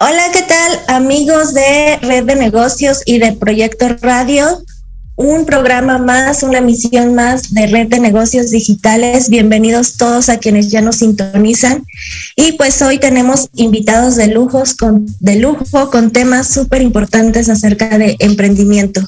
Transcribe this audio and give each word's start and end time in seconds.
Hola, 0.00 0.30
¿qué 0.32 0.42
tal 0.42 0.80
amigos 0.86 1.54
de 1.54 1.98
Red 2.00 2.26
de 2.26 2.36
Negocios 2.36 3.02
y 3.04 3.18
de 3.18 3.32
Proyecto 3.32 3.88
Radio? 4.00 4.62
Un 5.18 5.44
programa 5.46 5.98
más, 5.98 6.44
una 6.44 6.58
emisión 6.58 7.12
más 7.16 7.52
de 7.52 7.66
Red 7.66 7.88
de 7.88 7.98
Negocios 7.98 8.50
Digitales. 8.50 9.28
Bienvenidos 9.28 9.96
todos 9.96 10.28
a 10.28 10.38
quienes 10.38 10.70
ya 10.70 10.80
nos 10.80 10.96
sintonizan. 10.96 11.84
Y 12.36 12.52
pues 12.52 12.80
hoy 12.82 13.00
tenemos 13.00 13.48
invitados 13.56 14.14
de 14.14 14.28
lujo 14.28 14.62
con 15.90 16.10
temas 16.12 16.46
súper 16.46 16.82
importantes 16.82 17.48
acerca 17.48 17.98
de 17.98 18.14
emprendimiento. 18.20 19.00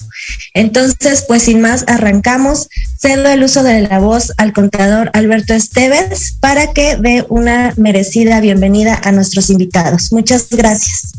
Entonces, 0.53 1.25
pues 1.29 1.45
sin 1.45 1.61
más, 1.61 1.85
arrancamos. 1.87 2.69
Cedo 2.99 3.29
el 3.29 3.45
uso 3.45 3.63
de 3.63 3.83
la 3.83 4.01
voz 4.01 4.33
al 4.37 4.53
contador 4.53 5.11
Alberto 5.15 5.55
Esteves 5.55 6.33
para 6.41 6.73
que 6.73 6.97
dé 6.97 7.25
una 7.29 7.73
merecida 7.77 8.41
bienvenida 8.41 9.01
a 9.05 9.13
nuestros 9.13 9.49
invitados. 9.49 10.13
Muchas 10.13 10.49
gracias. 10.51 11.13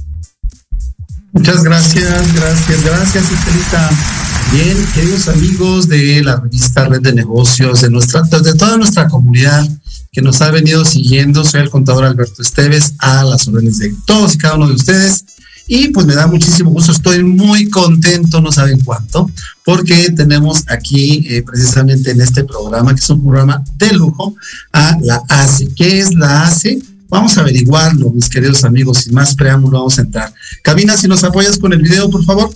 Muchas 1.33 1.63
gracias, 1.63 2.33
gracias, 2.35 2.83
gracias, 2.83 3.31
Estelita. 3.31 3.89
Bien, 4.51 4.77
queridos 4.93 5.29
amigos 5.29 5.87
de 5.87 6.21
la 6.23 6.35
revista 6.35 6.89
Red 6.89 7.01
de 7.01 7.13
Negocios, 7.13 7.81
de 7.81 7.89
nuestra, 7.89 8.21
de 8.23 8.53
toda 8.53 8.75
nuestra 8.75 9.07
comunidad 9.07 9.65
que 10.11 10.21
nos 10.21 10.41
ha 10.41 10.51
venido 10.51 10.83
siguiendo, 10.83 11.45
soy 11.45 11.61
el 11.61 11.69
contador 11.69 12.03
Alberto 12.03 12.41
Esteves, 12.41 12.95
a 12.99 13.23
las 13.23 13.47
órdenes 13.47 13.77
de 13.77 13.95
todos 14.05 14.35
y 14.35 14.37
cada 14.39 14.55
uno 14.55 14.67
de 14.67 14.73
ustedes. 14.73 15.23
Y 15.67 15.87
pues 15.89 16.05
me 16.05 16.15
da 16.15 16.27
muchísimo 16.27 16.69
gusto, 16.71 16.91
estoy 16.91 17.23
muy 17.23 17.69
contento, 17.69 18.41
no 18.41 18.51
saben 18.51 18.81
cuánto, 18.81 19.31
porque 19.63 20.11
tenemos 20.11 20.65
aquí 20.67 21.25
eh, 21.29 21.43
precisamente 21.43 22.11
en 22.11 22.19
este 22.19 22.43
programa, 22.43 22.93
que 22.93 22.99
es 22.99 23.09
un 23.09 23.21
programa 23.21 23.63
de 23.77 23.93
lujo, 23.93 24.35
a 24.73 24.97
la 25.01 25.23
ACE. 25.29 25.69
¿Qué 25.77 25.99
es 25.99 26.13
la 26.13 26.47
ACE? 26.47 26.81
Vamos 27.11 27.37
a 27.37 27.41
averiguarlo, 27.41 28.09
mis 28.09 28.29
queridos 28.29 28.63
amigos. 28.63 28.99
Sin 28.99 29.13
más 29.13 29.35
preámbulo, 29.35 29.79
vamos 29.79 29.99
a 29.99 30.03
entrar. 30.03 30.33
Cabina, 30.63 30.95
si 30.95 31.09
nos 31.09 31.25
apoyas 31.25 31.59
con 31.59 31.73
el 31.73 31.81
video, 31.81 32.09
por 32.09 32.23
favor. 32.23 32.49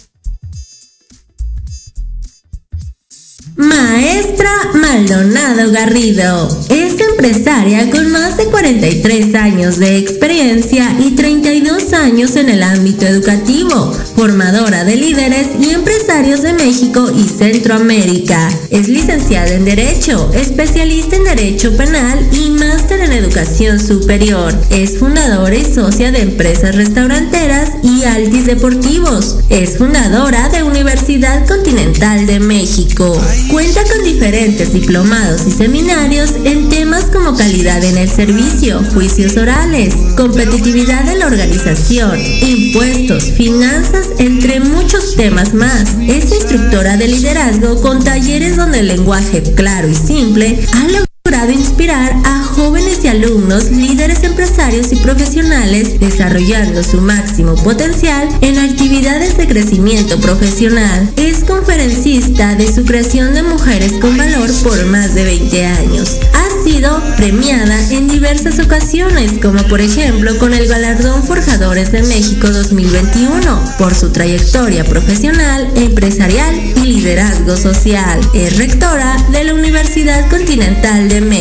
Maestra 3.57 4.51
Maldonado 4.73 5.71
Garrido 5.71 6.49
es 6.69 6.99
empresaria 6.99 7.89
con 7.89 8.11
más 8.11 8.35
de 8.35 8.45
43 8.45 9.33
años 9.35 9.77
de 9.79 9.97
experiencia 9.97 10.93
y 10.99 11.11
32 11.11 11.94
años 11.94 12.35
en 12.35 12.49
el 12.49 12.61
ámbito 12.61 13.05
educativo, 13.05 13.94
formadora 14.15 14.83
de 14.83 14.97
líderes 14.97 15.47
y 15.61 15.69
empresarios 15.69 16.41
de 16.41 16.51
México 16.53 17.09
y 17.15 17.23
Centroamérica. 17.23 18.49
Es 18.71 18.89
licenciada 18.89 19.53
en 19.53 19.63
Derecho, 19.63 20.29
especialista 20.33 21.15
en 21.15 21.23
Derecho 21.23 21.75
Penal 21.77 22.27
y 22.33 22.50
máster 22.50 23.00
en 23.00 23.13
Educación 23.13 23.80
Superior. 23.80 24.53
Es 24.69 25.00
fundadora 25.00 25.56
y 25.56 25.63
socia 25.63 26.12
de 26.12 26.21
empresas 26.21 26.75
restauranteras 26.75 27.71
y 27.83 28.03
altis 28.03 28.47
deportivos. 28.47 29.38
Es 29.50 29.77
fundadora 29.77 30.50
de 30.50 30.63
Universidad 30.63 31.47
Continental 31.47 32.25
de 32.25 32.39
México. 32.41 33.15
Cuenta 33.51 33.83
con 33.83 34.03
diferentes 34.03 34.74
diplomados 34.74 35.45
y 35.47 35.51
seminarios 35.51 36.33
en 36.44 36.69
temas 36.69 37.06
como 37.06 37.36
calidad 37.36 37.83
en 37.83 37.97
el 37.97 38.09
servicio, 38.09 38.81
juicios 38.94 39.38
orales, 39.38 39.94
competitividad 40.18 41.07
en 41.09 41.19
la 41.19 41.27
organización, 41.27 42.19
impuestos, 42.19 43.31
finanzas, 43.31 44.09
entre 44.19 44.59
muchos 44.59 45.15
temas 45.15 45.53
más. 45.53 45.95
Es 46.07 46.31
instructora 46.31 46.97
de 46.97 47.07
liderazgo 47.07 47.81
con 47.81 48.03
talleres 48.03 48.57
donde 48.57 48.80
el 48.80 48.88
lenguaje 48.88 49.42
claro 49.56 49.88
y 49.89 49.95
simple 49.95 50.59
ha 50.74 50.83
logrado 50.86 51.14
inspirar 51.50 52.13
a 52.24 52.44
jóvenes 52.44 53.03
y 53.03 53.07
alumnos, 53.07 53.69
líderes 53.71 54.24
empresarios 54.24 54.92
y 54.92 54.95
profesionales, 54.97 56.00
desarrollando 56.00 56.83
su 56.83 57.01
máximo 57.01 57.56
potencial 57.56 58.27
en 58.42 58.57
actividades 58.57 59.38
de 59.38 59.47
crecimiento 59.47 60.18
profesional. 60.19 61.12
Es 61.18 61.44
conferencista 61.44 62.56
de 62.56 62.74
su 62.74 62.86
creación 62.86 63.33
de 63.33 63.44
mujeres 63.44 63.94
con 64.01 64.18
valor 64.18 64.50
por 64.63 64.86
más 64.86 65.13
de 65.13 65.25
20 65.25 65.65
años. 65.65 66.18
Ha 66.33 66.63
sido 66.63 67.01
premiada 67.18 67.80
en 67.92 68.07
diversas 68.07 68.59
ocasiones, 68.59 69.33
como 69.42 69.62
por 69.63 69.81
ejemplo 69.81 70.38
con 70.38 70.53
el 70.53 70.68
galardón 70.68 71.24
Forjadores 71.24 71.92
de 71.92 72.03
México 72.03 72.50
2021, 72.50 73.75
por 73.77 73.94
su 73.94 74.09
trayectoria 74.09 74.83
profesional, 74.83 75.69
empresarial 75.75 76.56
y 76.77 76.86
liderazgo 76.86 77.56
social. 77.57 78.19
Es 78.33 78.57
rectora 78.57 79.15
de 79.31 79.44
la 79.44 79.53
Universidad 79.53 80.27
Continental 80.30 81.09
de 81.09 81.21
México. 81.21 81.34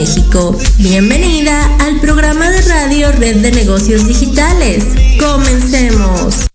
Bienvenida 0.78 1.76
al 1.78 2.00
programa 2.00 2.50
de 2.50 2.62
radio 2.62 3.12
Red 3.12 3.36
de 3.36 3.52
Negocios 3.52 4.04
Digitales. 4.08 4.84
Comencemos. 5.20 6.48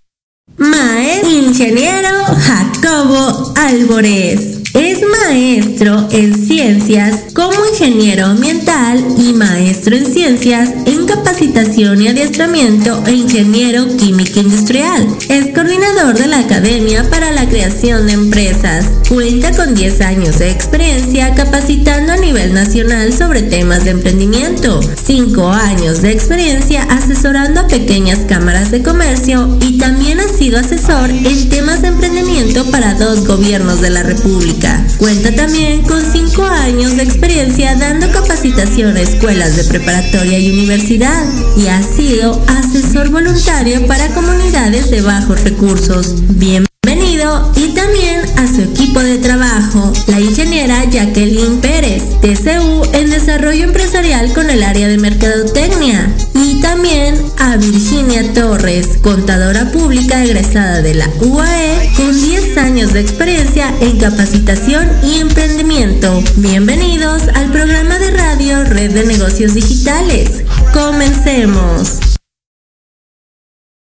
Maestro 0.57 1.30
Ingeniero 1.30 2.09
Jacobo 2.25 3.53
Álvarez. 3.56 4.59
Es 4.74 5.00
maestro 5.24 6.09
en 6.12 6.36
ciencias 6.47 7.33
como 7.33 7.53
ingeniero 7.71 8.25
ambiental 8.25 9.03
y 9.18 9.31
maestro 9.31 9.95
en 9.95 10.06
ciencias 10.06 10.71
en 10.86 11.06
capacitación 11.06 12.01
y 12.01 12.09
adiestramiento 12.09 13.01
e 13.07 13.13
ingeniero 13.13 13.88
químico 13.95 14.41
industrial. 14.41 15.07
Es 15.30 15.47
coordinador 15.56 16.09
de 16.14 16.28
la 16.28 16.40
Academia 16.40 17.08
para 17.08 17.32
la 17.32 17.48
Creación 17.48 18.08
de 18.08 18.14
Empresas. 18.14 18.86
Cuenta 19.10 19.52
con 19.52 19.76
10 19.76 20.02
años 20.02 20.40
de 20.40 20.50
experiencia 20.50 21.36
capacitando 21.36 22.14
a 22.14 22.18
nivel 22.18 22.52
nacional 22.54 23.14
sobre 23.14 23.44
temas 23.44 23.84
de 23.84 23.92
emprendimiento, 23.92 24.80
5 25.04 25.50
años 25.50 26.02
de 26.02 26.12
experiencia 26.12 26.84
asesorando 26.84 27.62
a 27.62 27.68
pequeñas 27.68 28.20
cámaras 28.28 28.72
de 28.72 28.82
comercio 28.82 29.56
y 29.62 29.78
también 29.78 30.20
ha 30.20 30.28
sido 30.28 30.60
asesor 30.60 31.12
en 31.12 31.50
temas 31.50 31.84
de 31.84 31.90
emprendimiento 31.90 32.66
para 32.72 32.96
dos 32.96 33.28
gobiernos 33.28 33.82
de 33.82 33.92
la 33.92 34.02
República. 34.02 34.84
Cuenta 34.98 35.36
también 35.36 35.84
con 35.84 36.02
5 36.02 36.44
años 36.44 36.98
de 36.98 37.04
experiencia 37.04 37.76
dando 37.76 38.12
capacitación 38.12 38.98
a 38.98 39.02
escuelas 39.02 39.58
de 39.58 39.64
preparatoria 39.66 40.40
y 40.40 40.50
universidad 40.50 41.26
y 41.56 41.68
ha 41.68 41.84
sido 41.84 42.42
asesor 42.48 43.10
voluntario 43.10 43.86
para 43.86 44.08
comunidades 44.10 44.90
de 44.90 45.02
bajos 45.02 45.44
recursos. 45.44 45.99
Bienvenido 46.01 47.51
y 47.57 47.74
también 47.74 48.22
a 48.38 48.48
su 48.48 48.62
equipo 48.62 49.01
de 49.01 49.18
trabajo, 49.18 49.92
la 50.07 50.22
ingeniera 50.22 50.86
Jacqueline 50.86 51.60
Pérez, 51.60 52.04
TCU 52.22 52.84
en 52.94 53.10
Desarrollo 53.10 53.66
Empresarial 53.66 54.31
con 54.31 54.50
el 54.50 54.63
área 54.63 54.88
de 54.88 54.98
Mercadotecnia, 54.98 56.10
y 56.36 56.62
también 56.62 57.16
a 57.38 57.57
Virginia 57.57 58.34
Torres, 58.34 58.98
contadora 59.01 59.72
pública 59.74 60.24
egresada 60.24 60.81
de 60.81 60.94
la 60.94 61.10
UAE 61.19 61.92
con 61.98 62.13
10 62.13 62.57
años 62.57 62.94
de 62.94 63.01
experiencia 63.01 63.74
en 63.81 63.98
capacitación 63.98 64.88
y 65.04 65.19
emprendimiento. 65.19 66.24
Bienvenidos 66.38 67.24
al 67.36 67.51
programa 67.51 68.00
de 68.00 68.12
radio 68.12 68.63
Red 68.63 68.94
de 68.94 69.06
Negocios 69.06 69.54
Digitales. 69.54 70.44
Comencemos. 70.74 72.19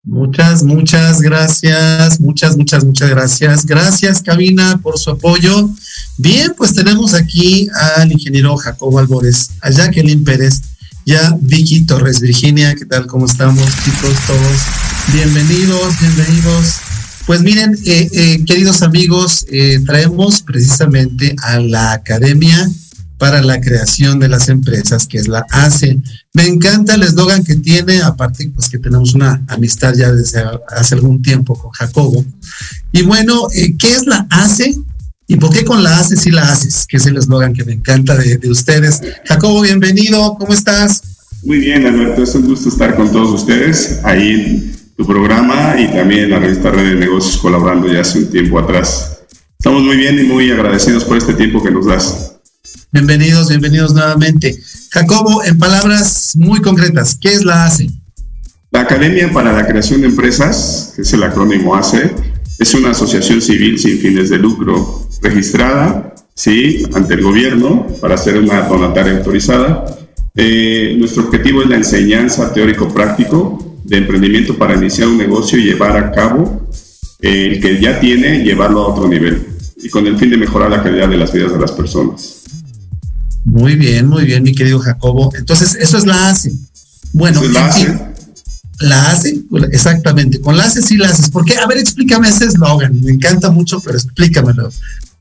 Muchas, 0.05 0.63
muchas 0.63 1.23
gracias, 1.23 2.21
muchas, 2.21 2.59
muchas, 2.59 2.85
muchas 2.85 3.09
gracias. 3.09 3.65
Gracias, 3.65 4.23
cabina, 4.23 4.79
por 4.83 4.99
su 4.99 5.11
apoyo. 5.11 5.71
Bien, 6.19 6.53
pues 6.57 6.75
tenemos 6.75 7.15
aquí 7.15 7.69
al 7.99 8.13
ingeniero 8.13 8.55
Jacobo 8.57 8.99
Albores, 8.99 9.53
a 9.63 9.71
Jacqueline 9.71 10.23
Pérez, 10.23 10.61
ya 11.07 11.35
Vicky 11.41 11.87
Torres 11.87 12.21
Virginia. 12.21 12.75
¿Qué 12.75 12.85
tal? 12.85 13.07
¿Cómo 13.07 13.25
estamos, 13.25 13.65
chicos? 13.83 14.15
Todos 14.27 14.59
bienvenidos, 15.13 15.99
bienvenidos. 15.99 16.75
Pues 17.27 17.41
miren, 17.41 17.75
eh, 17.87 18.09
eh, 18.13 18.45
queridos 18.45 18.83
amigos, 18.83 19.47
eh, 19.51 19.81
traemos 19.87 20.43
precisamente 20.43 21.35
a 21.43 21.59
la 21.61 21.93
Academia 21.93 22.71
para 23.17 23.43
la 23.43 23.59
Creación 23.61 24.19
de 24.19 24.29
las 24.29 24.51
Empresas, 24.51 25.07
que 25.07 25.17
es 25.17 25.29
la 25.29 25.47
ACE. 25.51 25.99
Me 26.35 26.49
encanta 26.49 26.95
el 26.95 27.05
eslogan 27.05 27.45
que 27.45 27.55
tiene, 27.55 28.03
aparte 28.03 28.51
pues 28.53 28.69
que 28.69 28.79
tenemos 28.79 29.15
una 29.15 29.41
amistad 29.47 29.95
ya 29.95 30.11
desde 30.11 30.43
hace 30.69 30.97
algún 30.97 31.23
tiempo 31.23 31.55
con 31.55 31.71
Jacobo. 31.71 32.25
Y 32.91 33.03
bueno, 33.03 33.47
¿qué 33.79 33.93
es 33.93 34.05
la 34.05 34.27
ACE? 34.31 34.75
¿Y 35.29 35.37
por 35.37 35.53
qué 35.53 35.65
con 35.65 35.85
la 35.85 36.01
ACE 36.01 36.17
sí 36.17 36.33
la 36.33 36.51
haces? 36.51 36.87
Que 36.89 36.97
es 36.97 37.07
el 37.07 37.19
eslogan 37.19 37.55
que 37.55 37.65
me 37.65 37.73
encanta 37.73 38.17
de, 38.17 38.37
de 38.37 38.51
ustedes. 38.51 39.01
Jacobo, 39.25 39.61
bienvenido, 39.63 40.37
¿cómo 40.37 40.53
estás? 40.53 41.03
Muy 41.45 41.59
bien, 41.59 41.87
Alberto, 41.87 42.25
es 42.25 42.35
un 42.35 42.47
gusto 42.49 42.69
estar 42.69 42.97
con 42.97 43.13
todos 43.13 43.43
ustedes 43.43 44.01
ahí 44.03 44.31
en 44.31 44.77
tu 44.97 45.07
programa 45.07 45.77
y 45.79 45.87
también 45.93 46.25
en 46.25 46.31
la 46.31 46.41
revista 46.41 46.73
Red 46.73 46.95
de 46.95 46.97
Negocios 46.97 47.37
colaborando 47.37 47.87
ya 47.87 48.01
hace 48.01 48.19
un 48.19 48.31
tiempo 48.31 48.59
atrás. 48.59 49.21
Estamos 49.57 49.85
muy 49.85 49.97
bien 49.97 50.19
y 50.19 50.25
muy 50.25 50.51
agradecidos 50.51 51.05
por 51.05 51.17
este 51.17 51.35
tiempo 51.35 51.63
que 51.63 51.71
nos 51.71 51.87
das. 51.87 52.33
Bienvenidos, 52.91 53.49
bienvenidos 53.49 53.93
nuevamente. 53.93 54.59
Jacobo, 54.95 55.43
en 55.43 55.59
palabras 55.59 56.37
muy 56.37 56.61
concretas, 56.61 57.19
¿qué 57.21 57.33
es 57.33 57.45
la 57.45 57.65
ACE? 57.65 57.91
La 58.71 58.83
Academia 58.83 59.29
para 59.33 59.53
la 59.53 59.67
Creación 59.67 60.03
de 60.03 60.07
Empresas, 60.07 60.93
que 60.95 61.03
es 61.03 61.13
el 61.13 61.25
acrónimo 61.25 61.75
ACE, 61.75 62.15
es 62.61 62.75
una 62.75 62.91
asociación 62.91 63.43
civil 63.43 63.77
sin 63.77 63.99
fines 63.99 64.31
de 64.31 64.39
lucro 64.39 65.09
registrada, 65.21 66.15
sí, 66.37 66.87
ante 66.95 67.15
el 67.15 67.23
gobierno 67.23 67.89
para 68.01 68.17
ser 68.17 68.39
una 68.39 68.63
donataria 68.69 69.17
autorizada 69.17 69.85
eh, 70.37 70.95
nuestro 70.97 71.25
objetivo 71.25 71.63
es 71.63 71.69
la 71.69 71.77
enseñanza 71.77 72.53
teórico-práctico 72.53 73.79
de 73.83 73.97
emprendimiento 73.97 74.57
para 74.57 74.77
iniciar 74.77 75.09
un 75.09 75.19
negocio 75.19 75.59
y 75.59 75.65
llevar 75.65 75.97
a 75.97 76.13
cabo 76.13 76.69
eh, 77.21 77.51
el 77.53 77.61
que 77.61 77.81
ya 77.81 77.99
tiene, 77.99 78.45
llevarlo 78.45 78.83
a 78.83 78.89
otro 78.89 79.09
nivel 79.09 79.45
y 79.77 79.89
con 79.89 80.07
el 80.07 80.17
fin 80.17 80.31
de 80.31 80.37
mejorar 80.37 80.71
la 80.71 80.85
calidad 80.85 81.09
de 81.09 81.17
las 81.17 81.33
vidas 81.33 81.53
de 81.53 81.59
las 81.59 81.73
personas. 81.73 82.45
Muy 83.45 83.77
bien, 83.77 84.09
muy 84.09 84.25
bien, 84.25 84.43
mi 84.43 84.55
querido 84.55 84.79
Jacobo. 84.79 85.33
Entonces, 85.37 85.75
eso 85.75 85.99
es 85.99 86.07
la 86.07 86.31
ACE. 86.31 86.53
Bueno, 87.13 87.43
la 87.45 87.67
ACE. 87.67 87.99
La 88.81 89.11
ACE, 89.11 89.43
exactamente. 89.71 90.41
Con 90.41 90.57
la 90.57 90.65
ACE 90.65 90.83
sí 90.83 90.97
la 90.97 91.09
haces. 91.09 91.31
¿Por 91.31 91.45
qué? 91.45 91.57
A 91.59 91.67
ver, 91.67 91.79
explícame 91.79 92.29
ese 92.29 92.47
eslogan. 92.47 93.01
Me 93.03 93.13
encanta 93.13 93.51
mucho, 93.51 93.81
pero 93.81 93.97
explícamelo. 93.97 94.71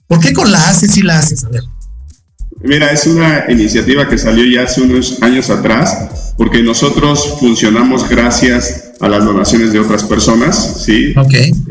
¿Por 0.08 0.20
qué 0.20 0.34
con 0.34 0.52
la 0.52 0.70
ACE 0.70 0.88
sí 0.88 1.02
la 1.02 1.20
haces? 1.20 1.44
A 1.44 1.50
ver. 1.50 1.64
Mira, 2.64 2.92
es 2.92 3.06
una 3.06 3.46
iniciativa 3.50 4.08
que 4.08 4.18
salió 4.18 4.46
ya 4.46 4.64
hace 4.64 4.82
unos 4.82 5.22
años 5.22 5.50
atrás, 5.50 6.34
porque 6.38 6.64
nosotros 6.64 7.36
funcionamos 7.40 8.08
gracias 8.08 8.94
a 9.02 9.10
las 9.10 9.26
donaciones 9.26 9.74
de 9.74 9.80
otras 9.80 10.04
personas, 10.04 10.82
¿sí? 10.86 11.14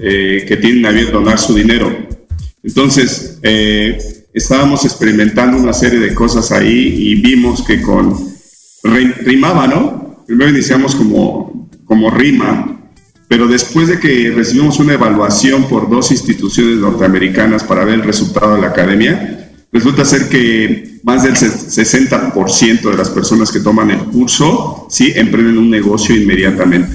Eh, 0.02 0.44
que 0.46 0.56
tienen 0.58 0.84
a 0.84 0.90
bien 0.90 1.10
donar 1.10 1.38
su 1.38 1.54
dinero. 1.54 1.96
Entonces, 2.62 3.38
eh, 3.42 4.21
estábamos 4.32 4.84
experimentando 4.84 5.56
una 5.56 5.72
serie 5.72 5.98
de 5.98 6.14
cosas 6.14 6.52
ahí 6.52 6.94
y 6.96 7.14
vimos 7.16 7.62
que 7.62 7.80
con 7.82 8.32
rimaba, 8.82 9.66
¿no? 9.66 10.24
Primero 10.26 10.50
iniciamos 10.50 10.94
como, 10.94 11.68
como 11.84 12.10
rima, 12.10 12.80
pero 13.28 13.46
después 13.46 13.88
de 13.88 14.00
que 14.00 14.30
recibimos 14.30 14.78
una 14.78 14.94
evaluación 14.94 15.68
por 15.68 15.88
dos 15.88 16.10
instituciones 16.10 16.78
norteamericanas 16.78 17.64
para 17.64 17.84
ver 17.84 17.94
el 17.94 18.02
resultado 18.02 18.56
de 18.56 18.60
la 18.60 18.68
academia, 18.68 19.42
Resulta 19.72 20.04
ser 20.04 20.28
que 20.28 20.98
más 21.02 21.22
del 21.22 21.34
60% 21.34 22.82
de 22.82 22.96
las 22.96 23.08
personas 23.08 23.50
que 23.50 23.60
toman 23.60 23.90
el 23.90 24.00
curso, 24.04 24.86
sí, 24.90 25.12
emprenden 25.16 25.56
un 25.56 25.70
negocio 25.70 26.14
inmediatamente. 26.14 26.94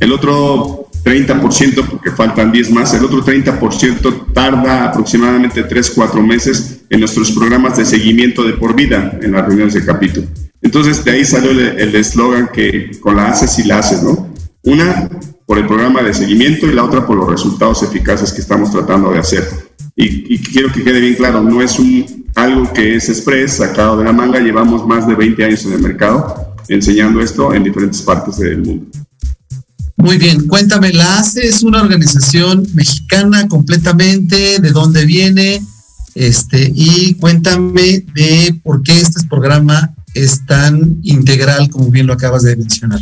El 0.00 0.12
otro 0.12 0.85
30%, 1.06 1.86
porque 1.88 2.10
faltan 2.10 2.50
10 2.50 2.72
más, 2.72 2.92
el 2.92 3.04
otro 3.04 3.24
30% 3.24 4.32
tarda 4.32 4.86
aproximadamente 4.86 5.62
3, 5.62 5.92
4 5.94 6.20
meses 6.20 6.80
en 6.90 6.98
nuestros 6.98 7.30
programas 7.30 7.76
de 7.76 7.84
seguimiento 7.84 8.42
de 8.42 8.54
por 8.54 8.74
vida 8.74 9.16
en 9.22 9.30
las 9.30 9.46
reuniones 9.46 9.74
de 9.74 9.84
capítulo. 9.84 10.26
Entonces, 10.60 11.04
de 11.04 11.12
ahí 11.12 11.24
salió 11.24 11.52
el 11.52 11.94
eslogan 11.94 12.48
que 12.52 12.90
con 12.98 13.14
la 13.14 13.28
haces 13.28 13.56
y 13.60 13.68
la 13.68 13.78
haces, 13.78 14.02
¿no? 14.02 14.34
Una 14.64 15.08
por 15.46 15.58
el 15.58 15.66
programa 15.68 16.02
de 16.02 16.12
seguimiento 16.12 16.66
y 16.66 16.72
la 16.72 16.82
otra 16.82 17.06
por 17.06 17.16
los 17.16 17.30
resultados 17.30 17.84
eficaces 17.84 18.32
que 18.32 18.40
estamos 18.40 18.72
tratando 18.72 19.12
de 19.12 19.20
hacer. 19.20 19.46
Y, 19.94 20.38
quiero 20.38 20.72
que 20.72 20.82
quede 20.82 20.98
bien 20.98 21.14
claro, 21.14 21.40
no 21.40 21.62
es 21.62 21.78
un, 21.78 22.26
algo 22.34 22.72
que 22.72 22.96
es 22.96 23.08
express, 23.08 23.58
sacado 23.58 23.96
de 23.96 24.04
la 24.04 24.12
manga, 24.12 24.40
llevamos 24.40 24.84
más 24.84 25.06
de 25.06 25.14
20 25.14 25.44
años 25.44 25.64
en 25.66 25.74
el 25.74 25.82
mercado 25.82 26.56
enseñando 26.68 27.20
esto 27.20 27.54
en 27.54 27.62
diferentes 27.62 28.02
partes 28.02 28.38
del 28.38 28.58
mundo. 28.58 28.86
Muy 29.96 30.18
bien, 30.18 30.46
cuéntame, 30.46 30.92
la 30.92 31.18
ACE 31.18 31.46
es 31.46 31.62
una 31.62 31.80
organización 31.80 32.66
mexicana 32.74 33.48
completamente, 33.48 34.58
de 34.60 34.70
dónde 34.70 35.06
viene, 35.06 35.62
este, 36.14 36.70
y 36.74 37.14
cuéntame 37.14 38.04
de 38.14 38.54
por 38.62 38.82
qué 38.82 38.92
este 38.92 39.26
programa 39.26 39.94
es 40.14 40.44
tan 40.46 40.98
integral 41.02 41.70
como 41.70 41.90
bien 41.90 42.06
lo 42.06 42.12
acabas 42.12 42.42
de 42.42 42.56
mencionar. 42.56 43.00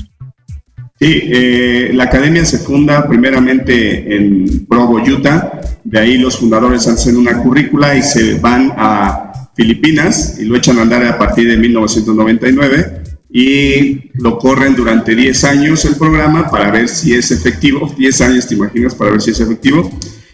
Sí, 1.00 1.20
eh, 1.24 1.90
la 1.94 2.04
academia 2.04 2.44
se 2.44 2.58
funda 2.58 3.08
primeramente 3.08 4.16
en 4.16 4.64
Provo, 4.66 5.02
Utah. 5.02 5.60
De 5.82 5.98
ahí 5.98 6.18
los 6.18 6.38
fundadores 6.38 6.86
hacen 6.86 7.16
una 7.16 7.42
currícula 7.42 7.96
y 7.96 8.02
se 8.02 8.38
van 8.38 8.72
a 8.76 9.50
Filipinas 9.56 10.36
y 10.38 10.44
lo 10.44 10.56
echan 10.56 10.78
a 10.78 10.82
andar 10.82 11.04
a 11.04 11.18
partir 11.18 11.48
de 11.48 11.56
1999 11.56 13.03
y 13.36 14.12
lo 14.14 14.38
corren 14.38 14.76
durante 14.76 15.16
10 15.16 15.42
años 15.42 15.84
el 15.84 15.96
programa 15.96 16.48
para 16.48 16.70
ver 16.70 16.88
si 16.88 17.14
es 17.14 17.32
efectivo. 17.32 17.92
10 17.98 18.20
años, 18.20 18.46
te 18.46 18.54
imaginas, 18.54 18.94
para 18.94 19.10
ver 19.10 19.20
si 19.20 19.32
es 19.32 19.40
efectivo. 19.40 19.90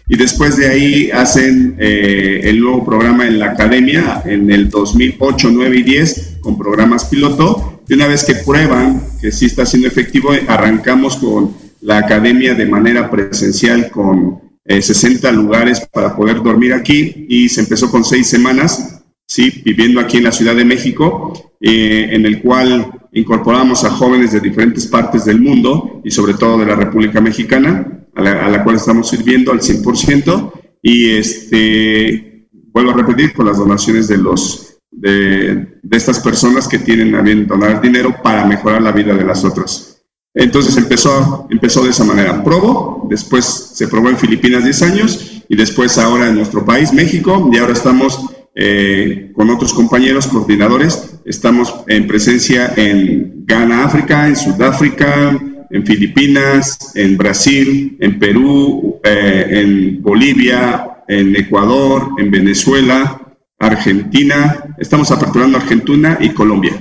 Y 0.07 0.17
después 0.17 0.55
de 0.55 0.69
ahí 0.69 1.09
hacen 1.09 1.77
eh, 1.79 2.41
el 2.43 2.59
nuevo 2.59 2.85
programa 2.85 3.25
en 3.25 3.39
la 3.39 3.53
academia 3.53 4.21
en 4.23 4.51
el 4.51 4.69
2008, 4.69 5.49
9 5.51 5.77
y 5.77 5.81
10 5.81 6.37
con 6.41 6.59
programas 6.59 7.05
piloto 7.05 7.81
y 7.87 7.95
una 7.95 8.05
vez 8.05 8.23
que 8.23 8.35
prueban 8.35 9.01
que 9.19 9.31
sí 9.31 9.47
está 9.47 9.65
siendo 9.65 9.87
efectivo, 9.87 10.29
arrancamos 10.47 11.17
con 11.17 11.55
la 11.81 11.97
academia 11.97 12.53
de 12.53 12.67
manera 12.67 13.09
presencial 13.09 13.89
con 13.89 14.41
60 14.67 15.27
eh, 15.27 15.33
lugares 15.33 15.81
para 15.91 16.15
poder 16.15 16.43
dormir 16.43 16.73
aquí 16.73 17.25
y 17.27 17.49
se 17.49 17.61
empezó 17.61 17.89
con 17.89 18.05
seis 18.05 18.27
semanas, 18.27 19.00
¿sí? 19.31 19.61
viviendo 19.63 20.01
aquí 20.01 20.17
en 20.17 20.25
la 20.25 20.31
Ciudad 20.33 20.53
de 20.53 20.65
México, 20.65 21.53
eh, 21.61 22.09
en 22.11 22.25
el 22.25 22.41
cual 22.41 22.91
incorporamos 23.13 23.85
a 23.85 23.89
jóvenes 23.89 24.33
de 24.33 24.41
diferentes 24.41 24.87
partes 24.87 25.23
del 25.23 25.39
mundo 25.39 26.01
y 26.03 26.11
sobre 26.11 26.33
todo 26.33 26.57
de 26.57 26.65
la 26.65 26.75
República 26.75 27.21
Mexicana, 27.21 28.05
a 28.13 28.21
la, 28.21 28.61
cual 28.61 28.75
estamos 28.75 29.07
sirviendo 29.07 29.53
al 29.53 29.61
100%. 29.61 30.51
Y 30.81 31.11
este, 31.11 32.49
vuelvo 32.73 32.91
a 32.91 32.95
repetir, 32.95 33.33
con 33.33 33.45
las 33.45 33.57
donaciones 33.57 34.09
de 34.09 34.17
los 34.17 34.79
de, 34.91 35.79
estas 35.89 36.19
personas 36.19 36.67
que 36.67 36.79
tienen 36.79 37.15
a 37.15 37.21
bien 37.21 37.47
donar 37.47 37.79
dinero 37.79 38.13
para 38.21 38.45
mejorar 38.45 38.81
la 38.81 38.91
vida 38.91 39.13
de 39.13 39.23
las 39.23 39.45
otras. 39.45 40.03
Entonces 40.33 40.75
empezó, 40.75 41.47
empezó 41.49 41.85
de 41.85 41.91
esa 41.91 42.03
manera. 42.03 42.43
Probó, 42.43 43.07
después 43.09 43.45
se 43.45 43.87
probó 43.87 44.09
en 44.09 44.17
Filipinas 44.17 44.65
10 44.65 44.81
años 44.81 45.43
y 45.47 45.55
después 45.55 45.97
ahora 45.97 46.27
en 46.27 46.35
nuestro 46.35 46.65
país, 46.65 46.91
México, 46.91 47.49
y 47.53 47.57
ahora 47.57 47.73
estamos 47.73 48.30
eh, 48.55 49.31
con 49.35 49.49
otros 49.49 49.73
compañeros 49.73 50.27
coordinadores. 50.27 51.19
Estamos 51.25 51.73
en 51.87 52.07
presencia 52.07 52.73
en 52.75 53.45
Ghana, 53.45 53.85
África, 53.85 54.27
en 54.27 54.35
Sudáfrica, 54.35 55.39
en 55.69 55.85
Filipinas, 55.85 56.91
en 56.95 57.17
Brasil, 57.17 57.97
en 57.99 58.19
Perú, 58.19 58.99
eh, 59.03 59.47
en 59.49 60.01
Bolivia, 60.01 61.03
en 61.07 61.35
Ecuador, 61.35 62.09
en 62.17 62.29
Venezuela, 62.29 63.21
Argentina, 63.61 64.75
estamos 64.79 65.11
aperturando 65.11 65.57
Argentina 65.57 66.17
y 66.19 66.29
Colombia. 66.29 66.73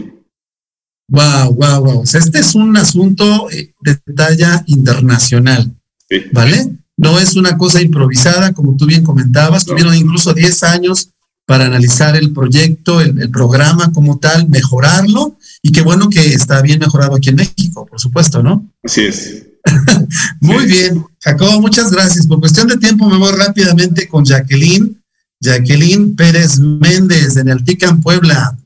Wow, 1.08 1.54
wow, 1.54 1.84
wow. 1.84 2.02
este 2.04 2.38
es 2.38 2.54
un 2.54 2.76
asunto 2.76 3.50
eh, 3.50 3.72
de 3.80 3.96
talla 4.14 4.62
internacional, 4.66 5.72
¿vale? 6.32 6.78
No 6.96 7.18
es 7.18 7.34
una 7.34 7.56
cosa 7.56 7.80
improvisada, 7.80 8.52
como 8.52 8.76
tú 8.76 8.86
bien 8.86 9.02
comentabas. 9.02 9.64
Tuvieron 9.64 9.94
incluso 9.94 10.32
10 10.34 10.62
años 10.64 11.10
para 11.50 11.66
analizar 11.66 12.14
el 12.14 12.32
proyecto, 12.32 13.00
el, 13.00 13.28
programa 13.28 13.92
como 13.92 14.20
tal, 14.20 14.48
mejorarlo. 14.48 15.36
Y 15.60 15.72
qué 15.72 15.82
bueno 15.82 16.08
que 16.08 16.32
está 16.32 16.62
bien 16.62 16.78
mejorado 16.78 17.16
aquí 17.16 17.30
en 17.30 17.34
México, 17.34 17.84
por 17.86 18.00
supuesto, 18.00 18.40
¿no? 18.40 18.70
Así 18.84 19.00
es. 19.00 19.46
Muy 20.40 20.66
bien, 20.66 21.04
Jacobo, 21.18 21.60
muchas 21.60 21.90
gracias. 21.90 22.28
Por 22.28 22.38
cuestión 22.38 22.68
de 22.68 22.76
tiempo 22.76 23.10
me 23.10 23.16
voy 23.16 23.32
rápidamente 23.32 24.06
con 24.06 24.24
Jacqueline 24.24 24.96
Jacqueline 25.40 26.14
Pérez 26.14 26.60
Méndez 26.60 27.34
de 27.34 27.42
Nealtican, 27.42 28.00
Puebla. 28.00 28.56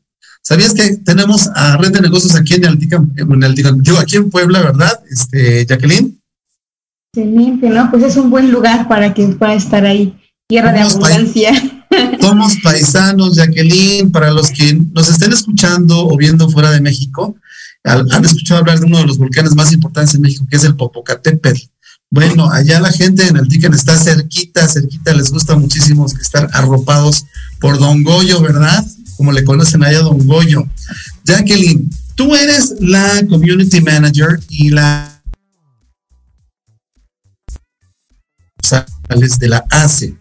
¿Sabías 0.42 0.74
que 0.74 0.98
tenemos 0.98 1.48
a 1.54 1.78
Red 1.78 1.92
de 1.92 2.02
Negocios 2.02 2.34
aquí 2.34 2.52
en 2.52 2.60
Nealtican, 2.60 3.14
en 3.16 3.82
yo 3.82 3.98
aquí 3.98 4.16
en 4.16 4.28
Puebla, 4.28 4.60
verdad, 4.60 5.00
este, 5.10 5.64
Jacqueline? 5.64 6.20
Excelente, 7.14 7.66
¿no? 7.70 7.90
Pues 7.90 8.02
es 8.02 8.18
un 8.18 8.28
buen 8.28 8.52
lugar 8.52 8.88
para 8.88 9.14
que 9.14 9.26
pueda 9.28 9.54
estar 9.54 9.86
ahí, 9.86 10.14
tierra 10.46 10.70
de 10.70 10.80
abundancia. 10.80 11.73
Somos 12.20 12.56
paisanos, 12.62 13.36
Jacqueline, 13.36 14.10
para 14.10 14.30
los 14.30 14.50
que 14.50 14.74
nos 14.92 15.08
estén 15.08 15.32
escuchando 15.32 16.06
o 16.06 16.16
viendo 16.16 16.48
fuera 16.48 16.70
de 16.70 16.80
México, 16.80 17.36
han 17.84 18.24
escuchado 18.24 18.60
hablar 18.60 18.80
de 18.80 18.86
uno 18.86 18.98
de 18.98 19.06
los 19.06 19.18
volcanes 19.18 19.54
más 19.54 19.72
importantes 19.72 20.14
en 20.14 20.22
México, 20.22 20.46
que 20.48 20.56
es 20.56 20.64
el 20.64 20.74
Popocatépetl. 20.74 21.60
Bueno, 22.10 22.50
allá 22.50 22.80
la 22.80 22.92
gente 22.92 23.26
en 23.26 23.36
el 23.36 23.48
Tican 23.48 23.74
está 23.74 23.96
cerquita, 23.96 24.68
cerquita, 24.68 25.12
les 25.12 25.30
gusta 25.30 25.56
muchísimo 25.56 26.06
estar 26.06 26.48
arropados 26.52 27.24
por 27.60 27.78
Don 27.78 28.02
Goyo, 28.02 28.40
¿verdad? 28.40 28.84
Como 29.16 29.32
le 29.32 29.44
conocen 29.44 29.84
allá 29.84 30.00
Don 30.00 30.26
Goyo. 30.26 30.66
Jacqueline, 31.24 31.90
tú 32.14 32.34
eres 32.34 32.74
la 32.80 33.26
community 33.28 33.80
manager 33.80 34.40
y 34.48 34.70
la 34.70 35.10
de 39.38 39.48
la 39.48 39.64
ACE. 39.70 40.16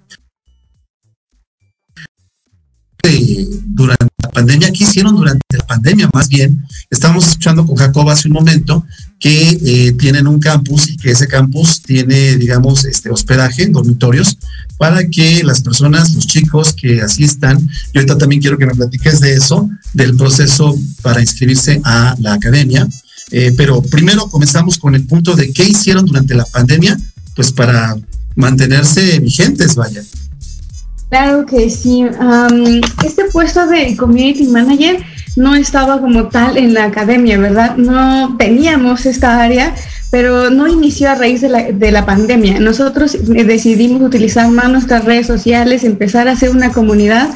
Durante 3.05 4.07
la 4.22 4.29
pandemia, 4.29 4.72
¿qué 4.72 4.86
hicieron 4.86 5.15
durante 5.15 5.57
la 5.57 5.67
pandemia? 5.67 6.10
Más 6.13 6.29
bien, 6.29 6.65
estamos 6.89 7.27
escuchando 7.27 7.65
con 7.65 7.75
Jacob 7.75 8.10
hace 8.10 8.29
un 8.29 8.33
momento 8.33 8.86
que 9.19 9.60
eh, 9.65 9.91
tienen 10.00 10.25
un 10.25 10.39
campus 10.39 10.89
y 10.89 10.95
que 10.95 11.12
ese 11.12 11.27
campus 11.27 11.81
tiene, 11.81 12.38
digamos, 12.38 12.86
este 12.86 13.10
hospedaje, 13.10 13.67
dormitorios, 13.67 14.38
para 14.77 15.05
que 15.10 15.43
las 15.43 15.62
personas, 15.62 16.13
los 16.15 16.27
chicos 16.27 16.72
que 16.74 17.01
asistan, 17.01 17.69
y 17.93 17.98
ahorita 17.98 18.17
también 18.17 18.41
quiero 18.41 18.57
que 18.57 18.67
me 18.67 18.75
platiques 18.75 19.19
de 19.19 19.33
eso, 19.33 19.69
del 19.93 20.15
proceso 20.15 20.74
para 21.01 21.19
inscribirse 21.19 21.81
a 21.83 22.15
la 22.19 22.33
academia. 22.33 22.88
Eh, 23.31 23.53
pero 23.57 23.81
primero 23.81 24.29
comenzamos 24.29 24.77
con 24.77 24.95
el 24.95 25.05
punto 25.05 25.36
de 25.36 25.51
qué 25.51 25.65
hicieron 25.65 26.05
durante 26.05 26.36
la 26.36 26.45
pandemia, 26.45 26.98
pues 27.36 27.51
para 27.51 27.98
mantenerse 28.36 29.19
vigentes, 29.19 29.75
vaya. 29.75 30.03
Claro 31.13 31.46
que 31.46 31.70
sí. 31.70 32.03
este 33.05 33.25
puesto 33.25 33.67
de 33.67 33.96
community 33.96 34.48
manager 34.48 34.98
no 35.36 35.53
estaba 35.53 36.01
como 36.01 36.29
tal 36.29 36.58
en 36.58 36.74
la 36.74 36.86
academia, 36.86 37.38
¿verdad? 37.38 37.77
No 37.77 38.36
teníamos 38.39 39.05
esta 39.05 39.39
área, 39.39 39.75
pero 40.10 40.50
no 40.50 40.67
inició 40.67 41.12
a 41.12 41.13
raíz 41.13 41.41
de 41.41 41.50
la, 41.50 41.72
de 41.72 41.91
la 41.91 42.08
pandemia. 42.08 42.60
Nosotros 42.60 43.15
decidimos 43.22 44.01
utilizar 44.01 44.50
más 44.50 44.72
nuestras 44.72 45.05
redes 45.05 45.27
sociales, 45.27 45.84
empezar 45.84 46.27
a 46.27 46.32
hacer 46.32 46.50
una 46.50 46.72
comunidad 46.72 47.29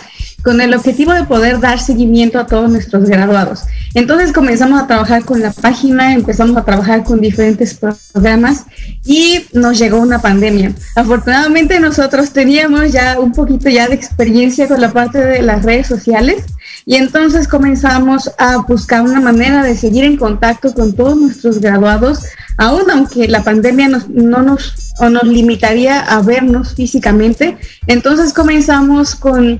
con 0.44 0.62
el 0.62 0.74
objetivo 0.74 1.14
de 1.14 1.24
poder 1.24 1.60
dar 1.60 1.80
seguimiento 1.80 2.40
a 2.40 2.46
todos 2.46 2.70
nuestros 2.72 3.10
graduados. 3.10 3.64
Entonces 3.94 4.32
comenzamos 4.32 4.82
a 4.82 4.88
trabajar 4.88 5.26
con 5.26 5.42
la 5.42 5.52
página, 5.52 6.14
empezamos 6.14 6.56
a 6.56 6.64
trabajar 6.64 7.04
con 7.04 7.20
diferentes 7.20 7.74
programas 8.14 8.66
y 9.04 9.46
nos 9.54 9.78
llegó 9.80 10.00
una 10.00 10.20
pandemia. 10.20 10.74
Afortunadamente 10.96 11.80
nosotros 11.80 12.32
teníamos 12.32 12.92
ya 12.92 13.20
un 13.20 13.32
poquito 13.32 13.70
ya 13.70 13.88
de 13.88 13.96
experiencia 13.96 14.68
con 14.68 14.80
la 14.80 14.94
parte 14.94 15.20
de 15.20 15.42
las 15.42 15.64
redes 15.64 15.88
sociales 15.88 16.44
y 16.86 16.96
entonces 16.96 17.48
comenzamos 17.48 18.32
a 18.38 18.58
buscar 18.58 19.02
una 19.02 19.20
manera 19.20 19.64
de 19.64 19.76
seguir 19.76 20.06
en 20.06 20.16
contacto 20.16 20.74
con 20.74 20.94
todos 20.94 21.18
nuestros 21.18 21.60
graduados, 21.60 22.24
aún 22.58 22.90
aunque 22.90 23.28
la 23.28 23.44
pandemia 23.44 23.90
no 24.08 24.42
nos, 24.42 24.94
o 25.00 25.10
nos 25.10 25.24
limitaría 25.24 26.00
a 26.00 26.22
vernos 26.22 26.76
físicamente. 26.76 27.58
Entonces 27.88 28.34
comenzamos 28.34 29.16
con 29.16 29.60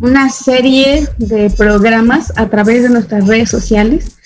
una 0.00 0.28
serie 0.28 1.08
de 1.18 1.50
programas 1.50 2.32
a 2.36 2.48
través 2.48 2.82
de 2.82 2.90
nuestras 2.90 3.26
redes 3.26 3.50
sociales. 3.50 4.16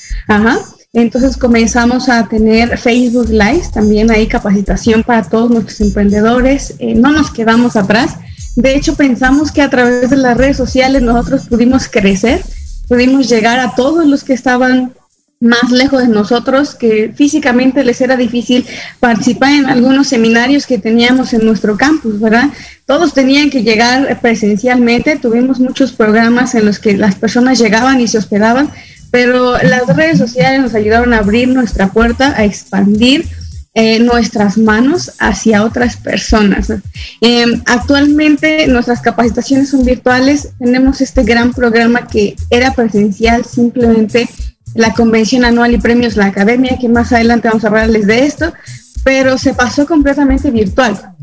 Entonces 0.94 1.36
comenzamos 1.36 2.08
a 2.08 2.26
tener 2.28 2.78
Facebook 2.78 3.28
Live, 3.28 3.64
también 3.72 4.10
hay 4.10 4.26
capacitación 4.26 5.02
para 5.02 5.22
todos 5.22 5.50
nuestros 5.50 5.80
emprendedores. 5.80 6.74
Eh, 6.78 6.94
no 6.94 7.12
nos 7.12 7.30
quedamos 7.30 7.76
atrás. 7.76 8.16
De 8.56 8.74
hecho, 8.74 8.96
pensamos 8.96 9.52
que 9.52 9.62
a 9.62 9.70
través 9.70 10.10
de 10.10 10.16
las 10.16 10.36
redes 10.36 10.56
sociales 10.56 11.02
nosotros 11.02 11.46
pudimos 11.48 11.88
crecer, 11.88 12.42
pudimos 12.88 13.28
llegar 13.28 13.60
a 13.60 13.74
todos 13.74 14.06
los 14.06 14.24
que 14.24 14.32
estaban 14.32 14.94
más 15.40 15.70
lejos 15.70 16.02
de 16.02 16.08
nosotros, 16.08 16.74
que 16.74 17.12
físicamente 17.14 17.84
les 17.84 18.00
era 18.00 18.16
difícil 18.16 18.66
participar 18.98 19.52
en 19.52 19.66
algunos 19.66 20.08
seminarios 20.08 20.66
que 20.66 20.78
teníamos 20.78 21.32
en 21.32 21.46
nuestro 21.46 21.76
campus, 21.76 22.18
¿verdad? 22.20 22.50
Todos 22.86 23.14
tenían 23.14 23.48
que 23.48 23.62
llegar 23.62 24.20
presencialmente, 24.20 25.16
tuvimos 25.16 25.60
muchos 25.60 25.92
programas 25.92 26.54
en 26.54 26.66
los 26.66 26.78
que 26.80 26.96
las 26.96 27.14
personas 27.14 27.58
llegaban 27.58 28.00
y 28.00 28.08
se 28.08 28.18
hospedaban, 28.18 28.70
pero 29.10 29.56
las 29.62 29.86
redes 29.86 30.18
sociales 30.18 30.60
nos 30.60 30.74
ayudaron 30.74 31.12
a 31.12 31.18
abrir 31.18 31.48
nuestra 31.48 31.88
puerta, 31.88 32.34
a 32.36 32.44
expandir 32.44 33.24
eh, 33.74 34.00
nuestras 34.00 34.58
manos 34.58 35.12
hacia 35.20 35.62
otras 35.62 35.96
personas. 35.96 36.72
Em, 37.20 37.62
actualmente 37.66 38.66
nuestras 38.66 39.00
capacitaciones 39.00 39.68
son 39.68 39.84
virtuales, 39.84 40.48
tenemos 40.58 41.00
este 41.00 41.22
gran 41.22 41.52
programa 41.52 42.08
que 42.08 42.34
era 42.50 42.72
presencial 42.72 43.44
simplemente 43.44 44.28
la 44.74 44.92
convención 44.92 45.44
anual 45.44 45.72
y 45.72 45.78
premios 45.78 46.16
La 46.16 46.26
Academia, 46.26 46.78
que 46.80 46.88
más 46.88 47.12
adelante 47.12 47.48
vamos 47.48 47.64
a 47.64 47.68
hablarles 47.68 48.06
de 48.06 48.24
esto, 48.24 48.52
pero 49.04 49.38
se 49.38 49.54
pasó 49.54 49.86
completamente 49.86 50.50
virtual. 50.50 51.14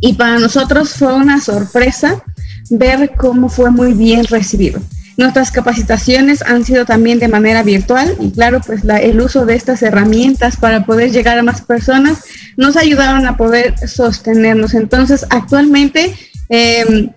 Y 0.00 0.14
para 0.14 0.38
nosotros 0.38 0.94
fue 0.94 1.14
una 1.14 1.40
sorpresa 1.40 2.22
ver 2.70 3.12
cómo 3.16 3.48
fue 3.48 3.70
muy 3.70 3.94
bien 3.94 4.24
recibido. 4.24 4.80
Nuestras 5.16 5.50
capacitaciones 5.50 6.42
han 6.42 6.64
sido 6.64 6.84
también 6.84 7.18
de 7.18 7.28
manera 7.28 7.62
virtual 7.62 8.14
y 8.20 8.30
claro, 8.32 8.60
pues 8.60 8.82
el 8.84 9.20
uso 9.20 9.46
de 9.46 9.54
estas 9.54 9.82
herramientas 9.82 10.58
para 10.58 10.84
poder 10.84 11.10
llegar 11.10 11.38
a 11.38 11.42
más 11.42 11.62
personas 11.62 12.18
nos 12.58 12.76
ayudaron 12.76 13.26
a 13.26 13.38
poder 13.38 13.74
sostenernos. 13.88 14.74
Entonces, 14.74 15.24
actualmente 15.30 16.14
eh, 16.50 17.10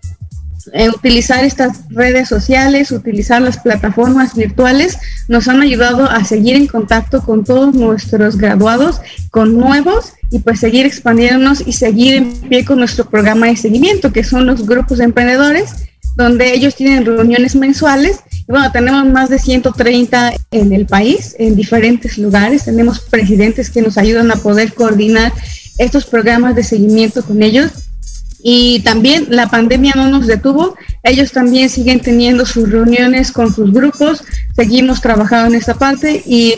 eh, 0.73 0.89
utilizar 0.89 1.43
estas 1.43 1.87
redes 1.89 2.27
sociales, 2.27 2.91
utilizar 2.91 3.41
las 3.41 3.57
plataformas 3.57 4.35
virtuales, 4.35 4.97
nos 5.27 5.47
han 5.47 5.61
ayudado 5.61 6.09
a 6.09 6.23
seguir 6.23 6.55
en 6.55 6.67
contacto 6.67 7.21
con 7.21 7.43
todos 7.43 7.73
nuestros 7.73 8.37
graduados, 8.37 9.01
con 9.31 9.57
nuevos 9.57 10.13
y 10.31 10.39
pues 10.39 10.59
seguir 10.59 10.85
expandiéndonos 10.85 11.65
y 11.65 11.73
seguir 11.73 12.15
en 12.15 12.31
pie 12.33 12.65
con 12.65 12.79
nuestro 12.79 13.09
programa 13.09 13.47
de 13.47 13.55
seguimiento, 13.55 14.11
que 14.13 14.23
son 14.23 14.45
los 14.45 14.65
grupos 14.65 14.99
de 14.99 15.05
emprendedores, 15.05 15.87
donde 16.15 16.53
ellos 16.53 16.75
tienen 16.75 17.05
reuniones 17.05 17.55
mensuales. 17.55 18.19
Y 18.47 18.51
bueno, 18.51 18.71
tenemos 18.71 19.05
más 19.07 19.29
de 19.29 19.39
130 19.39 20.33
en 20.51 20.73
el 20.73 20.85
país, 20.85 21.35
en 21.39 21.55
diferentes 21.55 22.17
lugares. 22.17 22.65
Tenemos 22.65 22.99
presidentes 22.99 23.69
que 23.69 23.81
nos 23.81 23.97
ayudan 23.97 24.31
a 24.31 24.35
poder 24.35 24.73
coordinar 24.73 25.31
estos 25.77 26.05
programas 26.05 26.55
de 26.55 26.63
seguimiento 26.63 27.23
con 27.23 27.41
ellos 27.41 27.88
y 28.41 28.79
también 28.81 29.27
la 29.29 29.49
pandemia 29.49 29.93
no 29.95 30.09
nos 30.09 30.27
detuvo, 30.27 30.75
ellos 31.03 31.31
también 31.31 31.69
siguen 31.69 31.99
teniendo 31.99 32.45
sus 32.45 32.69
reuniones 32.69 33.31
con 33.31 33.53
sus 33.53 33.71
grupos, 33.71 34.23
seguimos 34.55 35.01
trabajando 35.01 35.47
en 35.47 35.55
esta 35.55 35.73
parte 35.73 36.23
y 36.25 36.55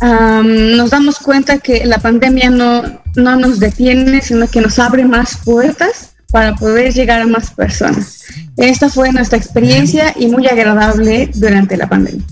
nos 0.00 0.90
damos 0.90 1.18
cuenta 1.18 1.58
que 1.58 1.84
la 1.86 1.98
pandemia 1.98 2.50
no, 2.50 2.82
no 3.14 3.36
nos 3.36 3.60
detiene, 3.60 4.20
sino 4.20 4.48
que 4.48 4.60
nos 4.60 4.78
abre 4.78 5.04
más 5.04 5.38
puertas 5.44 6.10
para 6.32 6.56
poder 6.56 6.92
llegar 6.92 7.20
a 7.20 7.26
más 7.26 7.50
personas. 7.50 8.24
Esta 8.56 8.88
fue 8.88 9.12
nuestra 9.12 9.38
experiencia 9.38 10.14
y 10.18 10.26
muy 10.26 10.48
agradable 10.48 11.30
durante 11.34 11.76
la 11.76 11.88
pandemia. 11.88 12.24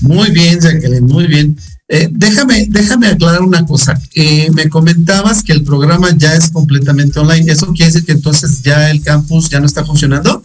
Muy 0.00 0.30
bien, 0.30 0.58
Jacqueline, 0.58 1.04
muy 1.04 1.26
bien. 1.26 1.56
Eh, 1.94 2.08
déjame, 2.10 2.64
déjame 2.70 3.08
aclarar 3.08 3.42
una 3.42 3.66
cosa. 3.66 4.00
Eh, 4.14 4.50
me 4.54 4.70
comentabas 4.70 5.42
que 5.42 5.52
el 5.52 5.62
programa 5.62 6.08
ya 6.16 6.34
es 6.34 6.48
completamente 6.48 7.20
online. 7.20 7.52
¿Eso 7.52 7.66
quiere 7.66 7.92
decir 7.92 8.06
que 8.06 8.12
entonces 8.12 8.62
ya 8.62 8.90
el 8.90 9.02
campus 9.02 9.50
ya 9.50 9.60
no 9.60 9.66
está 9.66 9.84
funcionando? 9.84 10.42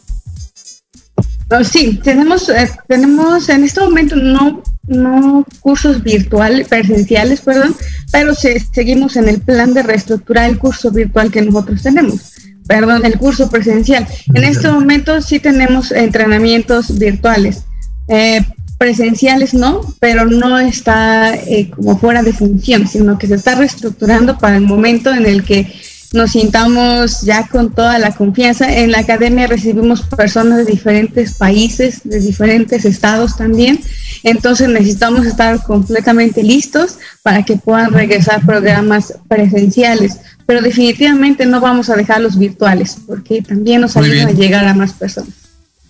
Oh, 1.50 1.64
sí, 1.64 2.02
tenemos, 2.04 2.50
eh, 2.50 2.70
tenemos 2.90 3.48
en 3.48 3.64
este 3.64 3.80
momento 3.80 4.18
no, 4.18 4.62
no 4.88 5.46
cursos 5.62 6.04
virtuales, 6.04 6.68
presenciales, 6.68 7.40
perdón, 7.40 7.74
pero 8.12 8.34
seguimos 8.36 9.16
en 9.16 9.30
el 9.30 9.40
plan 9.40 9.74
de 9.74 9.84
reestructurar 9.84 10.50
el 10.50 10.60
curso 10.60 10.92
virtual 10.92 11.32
que 11.32 11.44
nosotros 11.44 11.82
tenemos. 11.82 12.34
Perdón, 12.68 13.06
el 13.06 13.18
curso 13.18 13.50
presencial. 13.50 14.06
En 14.34 14.44
este 14.44 14.70
momento 14.70 15.22
sí 15.22 15.40
tenemos 15.40 15.94
entrenamientos 15.94 17.00
virtuales. 17.00 17.64
Eh, 18.10 18.46
presenciales 18.78 19.54
no, 19.54 19.82
pero 20.00 20.26
no 20.26 20.60
está 20.60 21.36
eh, 21.36 21.70
como 21.76 21.98
fuera 21.98 22.22
de 22.22 22.34
función, 22.34 22.88
sino 22.88 23.18
que 23.18 23.28
se 23.28 23.36
está 23.36 23.56
reestructurando 23.56 24.38
para 24.38 24.58
el 24.58 24.64
momento 24.64 25.14
en 25.14 25.26
el 25.26 25.44
que 25.44 25.74
nos 26.14 26.32
sintamos 26.32 27.22
ya 27.22 27.48
con 27.48 27.74
toda 27.74 28.00
la 28.00 28.12
confianza. 28.12 28.72
En 28.72 28.92
la 28.92 29.00
academia 29.00 29.48
recibimos 29.48 30.04
personas 30.04 30.60
de 30.60 30.66
diferentes 30.66 31.34
países, 31.34 32.02
de 32.04 32.20
diferentes 32.20 32.86
estados 32.86 33.36
también, 33.36 33.80
entonces 34.24 34.70
necesitamos 34.70 35.26
estar 35.26 35.62
completamente 35.64 36.44
listos 36.44 36.98
para 37.24 37.44
que 37.44 37.58
puedan 37.58 37.94
regresar 37.94 38.46
programas 38.46 39.14
presenciales, 39.28 40.18
pero 40.46 40.62
definitivamente 40.62 41.46
no 41.46 41.60
vamos 41.60 41.90
a 41.90 41.96
dejar 41.96 42.22
los 42.22 42.38
virtuales, 42.38 42.98
porque 43.06 43.42
también 43.42 43.82
nos 43.82 43.98
ayuda 43.98 44.28
a 44.28 44.32
llegar 44.32 44.66
a 44.66 44.74
más 44.74 44.94
personas. 44.94 45.47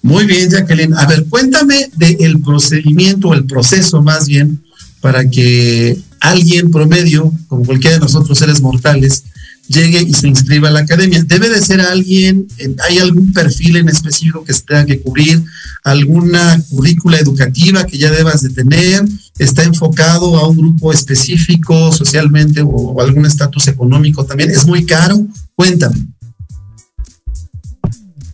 Muy 0.08 0.26
bien, 0.26 0.50
Jacqueline. 0.50 0.94
A 0.94 1.06
ver, 1.06 1.26
cuéntame 1.26 1.90
del 1.98 2.40
procedimiento, 2.40 3.34
el 3.34 3.44
proceso 3.44 4.02
más 4.02 4.26
bien, 4.26 4.64
para 5.02 5.30
que 5.30 5.98
alguien 6.22 6.72
promedio, 6.72 7.34
como 7.50 7.66
cualquiera 7.66 7.98
de 7.98 8.04
nosotros 8.04 8.40
seres 8.40 8.62
mortales, 8.62 9.26
llegue 9.68 10.02
y 10.02 10.14
se 10.14 10.30
inscriba 10.30 10.70
a 10.70 10.72
la 10.72 10.80
academia. 10.80 11.22
Debe 11.24 11.50
de 11.50 11.62
ser 11.62 11.82
alguien, 11.82 12.48
hay 12.88 13.00
algún 13.00 13.34
perfil 13.34 13.76
en 13.76 13.90
específico 13.90 14.46
que 14.46 14.54
se 14.54 14.62
tenga 14.62 14.86
que 14.86 15.02
cubrir, 15.02 15.44
alguna 15.84 16.58
currícula 16.70 17.18
educativa 17.18 17.86
que 17.86 17.98
ya 17.98 18.10
debas 18.10 18.42
de 18.44 18.52
tener, 18.52 19.04
está 19.38 19.64
enfocado 19.64 20.38
a 20.38 20.48
un 20.48 20.56
grupo 20.56 20.94
específico 20.94 21.92
socialmente 21.92 22.62
o, 22.64 23.02
algún 23.02 23.26
estatus 23.26 23.68
económico 23.68 24.26
también. 24.26 24.52
Es 24.52 24.66
muy 24.66 24.86
caro. 24.86 25.28
Cuéntame. 25.54 25.98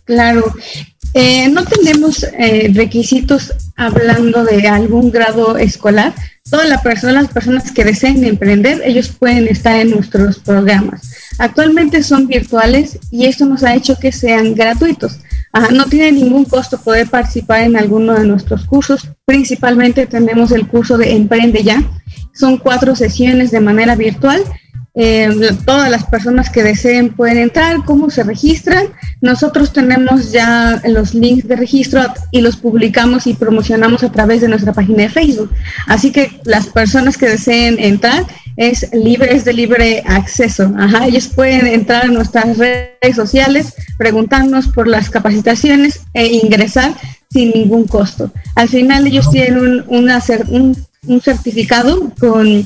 Claro, 0.04 0.54
eh, 1.14 1.48
no 1.48 1.64
tenemos 1.64 2.24
eh, 2.24 2.70
requisitos 2.74 3.52
hablando 3.76 4.44
de 4.44 4.66
algún 4.66 5.12
grado 5.12 5.56
escolar. 5.56 6.12
Todas 6.50 6.68
las 6.68 6.82
personas, 6.82 7.22
las 7.22 7.32
personas 7.32 7.70
que 7.70 7.84
deseen 7.84 8.24
emprender, 8.24 8.82
ellos 8.84 9.08
pueden 9.08 9.46
estar 9.46 9.80
en 9.80 9.90
nuestros 9.90 10.40
programas. 10.40 11.14
Actualmente 11.38 12.02
son 12.02 12.26
virtuales 12.26 12.98
y 13.12 13.26
esto 13.26 13.46
nos 13.46 13.62
ha 13.62 13.74
hecho 13.74 13.96
que 13.96 14.10
sean 14.10 14.54
gratuitos. 14.54 15.20
no 15.72 15.86
tiene 15.86 16.10
ningún 16.10 16.44
costo 16.44 16.80
poder 16.80 17.08
participar 17.08 17.62
en 17.62 17.76
alguno 17.76 18.14
de 18.14 18.26
nuestros 18.26 18.66
cursos. 18.66 19.08
Principalmente 19.24 20.06
tenemos 20.06 20.50
el 20.50 20.66
curso 20.66 20.98
de 20.98 21.12
Emprende 21.12 21.62
Ya. 21.62 21.82
Son 22.34 22.58
cuatro 22.58 22.96
sesiones 22.96 23.52
de 23.52 23.60
manera 23.60 23.94
virtual 23.94 24.42
eh, 24.96 25.28
todas 25.64 25.90
las 25.90 26.04
personas 26.04 26.50
que 26.50 26.62
deseen 26.62 27.14
pueden 27.14 27.38
entrar, 27.38 27.84
cómo 27.84 28.10
se 28.10 28.22
registran. 28.22 28.86
Nosotros 29.20 29.72
tenemos 29.72 30.30
ya 30.30 30.80
los 30.86 31.14
links 31.14 31.48
de 31.48 31.56
registro 31.56 32.00
y 32.30 32.40
los 32.40 32.56
publicamos 32.56 33.26
y 33.26 33.34
promocionamos 33.34 34.04
a 34.04 34.12
través 34.12 34.40
de 34.40 34.48
nuestra 34.48 34.72
página 34.72 35.04
de 35.04 35.08
Facebook. 35.08 35.50
Así 35.88 36.12
que 36.12 36.40
las 36.44 36.68
personas 36.68 37.16
que 37.16 37.28
deseen 37.28 37.76
entrar 37.80 38.24
es 38.56 38.88
libre, 38.92 39.34
es 39.34 39.44
de 39.44 39.52
libre 39.52 40.04
acceso. 40.06 40.72
Ellos 41.04 41.26
pueden 41.26 41.66
entrar 41.66 42.04
a 42.04 42.08
nuestras 42.08 42.56
redes 42.56 43.16
sociales, 43.16 43.74
preguntarnos 43.98 44.68
por 44.68 44.86
las 44.86 45.10
capacitaciones 45.10 46.02
e 46.12 46.26
ingresar 46.26 46.94
sin 47.30 47.50
ningún 47.50 47.88
costo. 47.88 48.30
Al 48.54 48.68
final 48.68 49.08
ellos 49.08 49.28
tienen 49.28 49.84
un, 49.88 50.86
un 51.08 51.20
certificado 51.20 52.12
con 52.20 52.64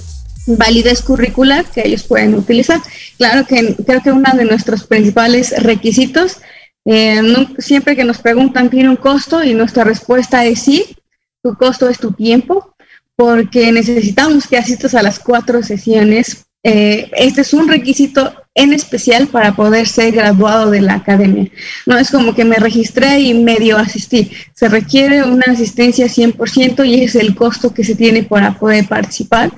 validez 0.57 1.03
curricular 1.03 1.65
que 1.67 1.83
ellos 1.85 2.05
pueden 2.05 2.35
utilizar. 2.35 2.81
Claro 3.17 3.47
que 3.47 3.77
creo 3.87 4.03
que 4.03 4.13
uno 4.13 4.31
de 4.35 4.45
nuestros 4.45 4.87
principales 4.87 5.55
requisitos, 5.63 6.39
eh, 6.85 7.21
siempre 7.59 7.97
que 7.97 8.05
nos 8.05 8.19
preguntan, 8.19 8.71
¿tiene 8.71 8.89
un 8.89 8.97
costo? 8.97 9.43
Y 9.45 9.55
nuestra 9.55 9.85
respuesta 9.85 10.45
es 10.45 10.61
sí, 10.61 10.97
tu 11.43 11.55
costo 11.55 11.89
es 11.89 11.99
tu 11.99 12.13
tiempo, 12.13 12.75
porque 13.17 13.73
necesitamos 13.73 14.47
que 14.47 14.57
asistas 14.57 14.95
a 14.95 15.03
las 15.03 15.19
cuatro 15.19 15.63
sesiones. 15.63 16.47
Eh, 16.63 17.11
este 17.17 17.43
es 17.43 17.53
un 17.53 17.69
requisito 17.69 18.33
en 18.55 18.73
especial 18.73 19.29
para 19.29 19.55
poder 19.55 19.87
ser 19.87 20.13
graduado 20.13 20.71
de 20.71 20.81
la 20.81 20.95
academia. 20.95 21.49
No 21.87 21.97
es 21.97 22.11
como 22.11 22.35
que 22.35 22.45
me 22.45 22.57
registré 22.57 23.21
y 23.21 23.35
medio 23.35 23.79
asistí. 23.79 24.33
Se 24.55 24.69
requiere 24.69 25.23
una 25.23 25.53
asistencia 25.53 26.07
100% 26.07 26.85
y 26.85 27.05
es 27.05 27.15
el 27.15 27.37
costo 27.37 27.73
que 27.73 27.85
se 27.85 27.95
tiene 27.95 28.25
para 28.25 28.59
poder 28.59 28.89
participar. 28.89 29.53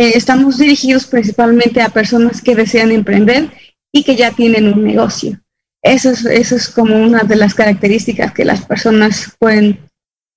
Eh, 0.00 0.16
estamos 0.16 0.56
dirigidos 0.56 1.04
principalmente 1.04 1.82
a 1.82 1.90
personas 1.90 2.40
que 2.40 2.54
desean 2.54 2.90
emprender 2.90 3.50
y 3.92 4.02
que 4.02 4.16
ya 4.16 4.30
tienen 4.30 4.72
un 4.72 4.82
negocio. 4.82 5.38
Eso 5.82 6.08
es, 6.08 6.24
eso 6.24 6.56
es 6.56 6.70
como 6.70 6.96
una 6.96 7.22
de 7.24 7.36
las 7.36 7.52
características 7.52 8.32
que 8.32 8.46
las 8.46 8.64
personas 8.64 9.36
pueden 9.38 9.78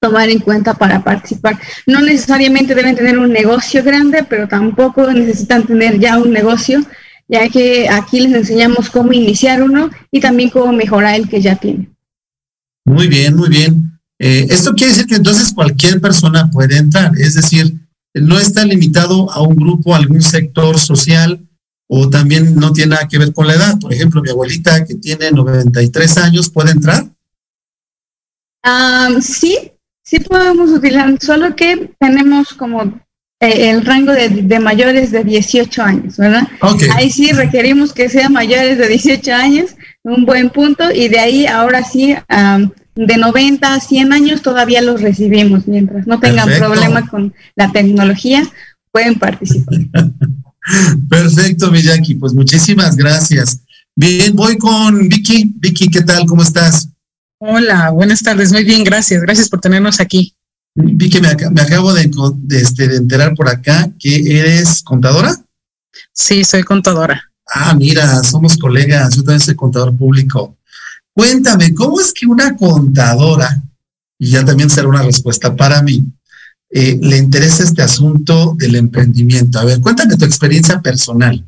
tomar 0.01 0.27
en 0.27 0.39
cuenta 0.39 0.73
para 0.73 1.01
participar. 1.01 1.57
No 1.87 2.01
necesariamente 2.01 2.75
deben 2.75 2.97
tener 2.97 3.17
un 3.17 3.31
negocio 3.31 3.81
grande, 3.85 4.25
pero 4.29 4.49
tampoco 4.49 5.09
necesitan 5.13 5.65
tener 5.65 5.97
ya 5.97 6.17
un 6.17 6.33
negocio, 6.33 6.85
ya 7.29 7.47
que 7.47 7.87
aquí 7.87 8.19
les 8.19 8.33
enseñamos 8.33 8.89
cómo 8.89 9.13
iniciar 9.13 9.63
uno 9.63 9.89
y 10.11 10.19
también 10.19 10.49
cómo 10.49 10.73
mejorar 10.73 11.15
el 11.15 11.29
que 11.29 11.39
ya 11.39 11.55
tiene. 11.55 11.89
Muy 12.83 13.07
bien, 13.07 13.33
muy 13.37 13.47
bien. 13.47 13.97
Eh, 14.19 14.45
esto 14.49 14.73
quiere 14.73 14.91
decir 14.91 15.07
que 15.07 15.15
entonces 15.15 15.53
cualquier 15.53 16.01
persona 16.01 16.51
puede 16.51 16.75
entrar, 16.75 17.13
es 17.17 17.35
decir, 17.35 17.73
no 18.13 18.37
está 18.37 18.65
limitado 18.65 19.31
a 19.31 19.41
un 19.41 19.55
grupo, 19.55 19.93
a 19.93 19.97
algún 19.97 20.21
sector 20.21 20.79
social 20.79 21.39
o 21.87 22.09
también 22.09 22.55
no 22.55 22.71
tiene 22.71 22.91
nada 22.91 23.07
que 23.07 23.17
ver 23.17 23.33
con 23.33 23.47
la 23.47 23.53
edad. 23.53 23.79
Por 23.79 23.93
ejemplo, 23.93 24.21
mi 24.21 24.29
abuelita 24.29 24.85
que 24.85 24.95
tiene 24.95 25.31
93 25.31 26.17
años, 26.17 26.49
¿puede 26.49 26.71
entrar? 26.71 27.05
sí, 29.21 29.71
sí 30.03 30.19
podemos 30.19 30.71
utilizar, 30.71 31.17
solo 31.21 31.55
que 31.55 31.91
tenemos 31.99 32.53
como 32.53 32.83
eh, 33.41 33.69
el 33.69 33.83
rango 33.83 34.13
de, 34.13 34.59
mayores 34.59 35.11
de 35.11 35.23
18 35.23 35.83
años, 35.83 36.17
¿verdad? 36.17 36.47
Ahí 36.95 37.09
sí 37.09 37.31
requerimos 37.33 37.91
que 37.91 38.07
sean 38.07 38.31
mayores 38.31 38.77
de 38.77 38.87
18 38.87 39.33
años, 39.33 39.75
un 40.03 40.25
buen 40.25 40.49
punto, 40.49 40.91
y 40.91 41.09
de 41.09 41.19
ahí 41.19 41.45
ahora 41.45 41.83
sí 41.83 42.15
de 42.95 43.17
90 43.17 43.73
a 43.73 43.79
100 43.79 44.13
años 44.13 44.41
todavía 44.41 44.81
los 44.81 45.01
recibimos. 45.01 45.67
Mientras 45.67 46.07
no 46.07 46.19
tengan 46.19 46.49
problema 46.57 47.07
con 47.07 47.33
la 47.55 47.71
tecnología, 47.71 48.43
pueden 48.91 49.15
participar. 49.15 49.79
Perfecto, 51.09 51.71
Miyaki. 51.71 52.15
Pues 52.15 52.33
muchísimas 52.33 52.95
gracias. 52.95 53.59
Bien, 53.95 54.35
voy 54.35 54.57
con 54.57 55.07
Vicky. 55.07 55.53
Vicky, 55.55 55.87
¿qué 55.89 56.01
tal? 56.01 56.25
¿Cómo 56.25 56.41
estás? 56.41 56.89
Hola, 57.39 57.89
buenas 57.91 58.21
tardes. 58.21 58.51
Muy 58.51 58.63
bien, 58.63 58.83
gracias. 58.83 59.21
Gracias 59.21 59.49
por 59.49 59.59
tenernos 59.59 59.99
aquí. 59.99 60.33
Vicky, 60.75 61.19
me, 61.21 61.27
acabo 61.27 61.93
de, 61.93 62.09
este, 62.51 62.87
de 62.87 62.97
enterar 62.97 63.35
por 63.35 63.49
acá 63.49 63.91
que 63.99 64.39
eres 64.39 64.81
contadora. 64.81 65.35
Sí, 66.13 66.43
soy 66.43 66.63
contadora. 66.63 67.21
Ah, 67.53 67.75
mira, 67.75 68.23
somos 68.23 68.57
colegas. 68.57 69.15
Yo 69.15 69.23
también 69.23 69.41
soy 69.41 69.55
contador 69.55 69.95
público. 69.95 70.57
Cuéntame, 71.13 71.73
¿cómo 71.73 72.01
es 72.01 72.11
que 72.11 72.25
una 72.25 72.55
contadora, 72.55 73.61
y 74.17 74.31
ya 74.31 74.43
también 74.43 74.69
será 74.69 74.87
una 74.87 75.03
respuesta 75.03 75.55
para 75.55 75.81
mí, 75.81 76.03
eh, 76.69 76.97
le 76.99 77.17
interesa 77.17 77.63
este 77.63 77.83
asunto 77.83 78.55
del 78.57 78.75
emprendimiento? 78.75 79.59
A 79.59 79.65
ver, 79.65 79.79
cuéntame 79.79 80.17
tu 80.17 80.25
experiencia 80.25 80.81
personal. 80.81 81.45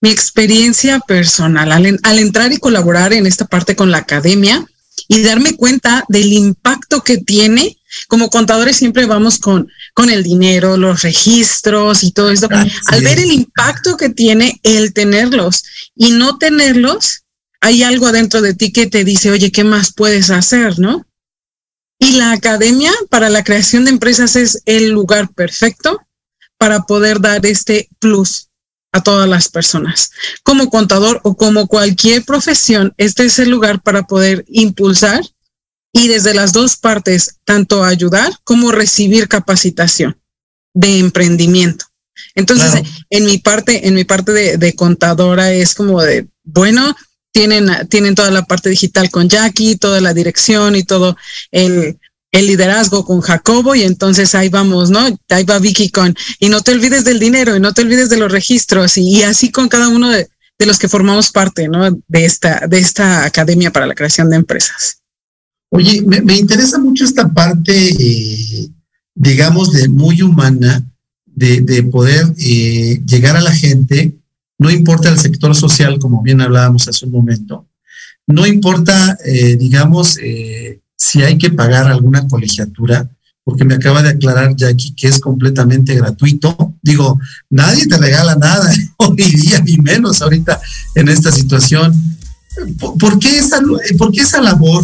Mi 0.00 0.10
experiencia 0.10 1.00
personal, 1.00 1.72
al, 1.72 2.18
entrar 2.18 2.52
y 2.52 2.58
colaborar 2.58 3.12
en 3.12 3.26
esta 3.26 3.46
parte 3.46 3.74
con 3.74 3.90
la 3.90 3.98
academia 3.98 4.64
y 5.08 5.22
darme 5.22 5.56
cuenta 5.56 6.04
del 6.08 6.32
impacto 6.32 7.02
que 7.02 7.18
tiene 7.18 7.76
como 8.08 8.28
contadores 8.30 8.76
siempre 8.76 9.06
vamos 9.06 9.38
con, 9.38 9.68
con 9.94 10.10
el 10.10 10.22
dinero, 10.22 10.76
los 10.76 11.02
registros 11.02 12.04
y 12.04 12.12
todo 12.12 12.30
esto. 12.30 12.48
Al 12.50 13.02
ver 13.02 13.18
el 13.18 13.32
impacto 13.32 13.96
que 13.96 14.10
tiene 14.10 14.60
el 14.62 14.92
tenerlos 14.92 15.64
y 15.94 16.10
no 16.10 16.36
tenerlos, 16.38 17.22
hay 17.60 17.82
algo 17.82 18.06
adentro 18.06 18.40
de 18.42 18.54
ti 18.54 18.72
que 18.72 18.86
te 18.86 19.04
dice, 19.04 19.30
oye, 19.30 19.50
¿qué 19.50 19.64
más 19.64 19.92
puedes 19.92 20.30
hacer, 20.30 20.78
no? 20.78 21.06
Y 21.98 22.12
la 22.12 22.32
academia 22.32 22.92
para 23.08 23.30
la 23.30 23.42
creación 23.42 23.84
de 23.84 23.90
empresas 23.90 24.36
es 24.36 24.62
el 24.66 24.90
lugar 24.90 25.32
perfecto 25.32 26.00
para 26.58 26.82
poder 26.82 27.20
dar 27.20 27.44
este 27.46 27.88
plus 27.98 28.48
a 28.92 29.02
todas 29.02 29.28
las 29.28 29.48
personas. 29.48 30.10
Como 30.42 30.70
contador 30.70 31.20
o 31.24 31.36
como 31.36 31.66
cualquier 31.66 32.24
profesión, 32.24 32.94
este 32.96 33.26
es 33.26 33.38
el 33.38 33.50
lugar 33.50 33.82
para 33.82 34.04
poder 34.04 34.44
impulsar 34.48 35.22
y 35.92 36.08
desde 36.08 36.34
las 36.34 36.52
dos 36.52 36.76
partes, 36.76 37.38
tanto 37.44 37.82
ayudar 37.82 38.30
como 38.44 38.72
recibir 38.72 39.28
capacitación 39.28 40.20
de 40.74 40.98
emprendimiento. 40.98 41.86
Entonces, 42.34 42.82
en 43.08 43.24
mi 43.24 43.38
parte, 43.38 43.88
en 43.88 43.94
mi 43.94 44.04
parte 44.04 44.32
de, 44.32 44.58
de 44.58 44.74
contadora 44.74 45.52
es 45.52 45.74
como 45.74 46.02
de, 46.02 46.28
bueno, 46.44 46.94
tienen, 47.36 47.68
tienen 47.90 48.14
toda 48.14 48.30
la 48.30 48.46
parte 48.46 48.70
digital 48.70 49.10
con 49.10 49.28
Jackie, 49.28 49.76
toda 49.76 50.00
la 50.00 50.14
dirección 50.14 50.74
y 50.74 50.84
todo 50.84 51.18
el, 51.50 51.98
liderazgo 52.32 53.02
con 53.06 53.22
Jacobo 53.22 53.74
y 53.74 53.82
entonces 53.82 54.34
ahí 54.34 54.50
vamos, 54.50 54.90
¿no? 54.90 55.00
Ahí 55.30 55.44
va 55.44 55.58
Vicky 55.58 55.88
con, 55.88 56.14
y 56.38 56.50
no 56.50 56.60
te 56.60 56.72
olvides 56.72 57.02
del 57.04 57.18
dinero 57.18 57.56
y 57.56 57.60
no 57.60 57.72
te 57.72 57.80
olvides 57.80 58.10
de 58.10 58.18
los 58.18 58.30
registros 58.30 58.98
y, 58.98 59.22
así 59.22 59.50
con 59.50 59.68
cada 59.68 59.88
uno 59.88 60.10
de, 60.10 60.28
los 60.58 60.78
que 60.78 60.88
formamos 60.88 61.30
parte, 61.30 61.66
¿no? 61.66 61.90
De 62.08 62.24
esta, 62.26 62.66
de 62.66 62.78
esta 62.78 63.24
academia 63.24 63.70
para 63.70 63.86
la 63.86 63.94
creación 63.94 64.28
de 64.28 64.36
empresas. 64.36 64.98
Oye, 65.70 66.02
me, 66.02 66.36
interesa 66.36 66.78
mucho 66.78 67.04
esta 67.04 67.32
parte, 67.32 67.72
eh, 67.72 68.68
digamos, 69.14 69.72
de 69.72 69.88
muy 69.88 70.20
humana, 70.20 70.84
de, 71.26 71.82
poder 71.90 72.26
eh, 72.38 73.00
llegar 73.06 73.36
a 73.36 73.42
la 73.42 73.54
gente 73.54 74.14
no 74.58 74.70
importa 74.70 75.08
el 75.08 75.18
sector 75.18 75.54
social, 75.54 75.98
como 75.98 76.22
bien 76.22 76.40
hablábamos 76.40 76.88
hace 76.88 77.06
un 77.06 77.12
momento, 77.12 77.66
no 78.26 78.46
importa, 78.46 79.16
eh, 79.24 79.56
digamos, 79.56 80.18
eh, 80.20 80.80
si 80.96 81.22
hay 81.22 81.38
que 81.38 81.50
pagar 81.50 81.86
alguna 81.86 82.26
colegiatura, 82.26 83.08
porque 83.44 83.64
me 83.64 83.74
acaba 83.74 84.02
de 84.02 84.08
aclarar 84.08 84.56
Jackie 84.56 84.94
que 84.96 85.06
es 85.06 85.20
completamente 85.20 85.94
gratuito. 85.94 86.74
Digo, 86.82 87.20
nadie 87.48 87.86
te 87.86 87.96
regala 87.96 88.34
nada 88.34 88.68
hoy 88.96 89.16
día, 89.16 89.60
ni 89.60 89.76
menos 89.76 90.20
ahorita 90.20 90.60
en 90.96 91.08
esta 91.08 91.30
situación. 91.30 91.94
¿Por 92.98 93.20
qué 93.20 93.38
esa, 93.38 93.60
por 93.98 94.10
qué 94.10 94.22
esa 94.22 94.40
labor 94.40 94.82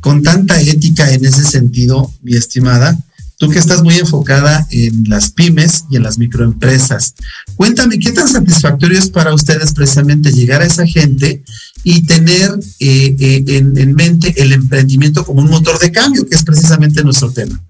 con 0.00 0.22
tanta 0.22 0.60
ética 0.60 1.10
en 1.10 1.24
ese 1.24 1.42
sentido, 1.42 2.12
mi 2.22 2.36
estimada? 2.36 2.96
Tú 3.44 3.52
que 3.52 3.58
estás 3.58 3.82
muy 3.82 3.98
enfocada 3.98 4.66
en 4.70 5.04
las 5.08 5.30
pymes 5.30 5.84
y 5.90 5.96
en 5.96 6.02
las 6.02 6.18
microempresas. 6.18 7.14
Cuéntame, 7.56 7.98
¿qué 7.98 8.12
tan 8.12 8.28
satisfactorio 8.28 8.98
es 8.98 9.10
para 9.10 9.34
ustedes 9.34 9.72
precisamente 9.72 10.32
llegar 10.32 10.62
a 10.62 10.66
esa 10.66 10.86
gente 10.86 11.42
y 11.82 12.02
tener 12.02 12.52
eh, 12.80 13.16
eh, 13.18 13.44
en 13.46 13.94
mente 13.94 14.34
el 14.36 14.52
emprendimiento 14.52 15.24
como 15.24 15.42
un 15.42 15.50
motor 15.50 15.78
de 15.78 15.92
cambio, 15.92 16.26
que 16.26 16.34
es 16.34 16.42
precisamente 16.42 17.02
nuestro 17.02 17.30
tema? 17.30 17.60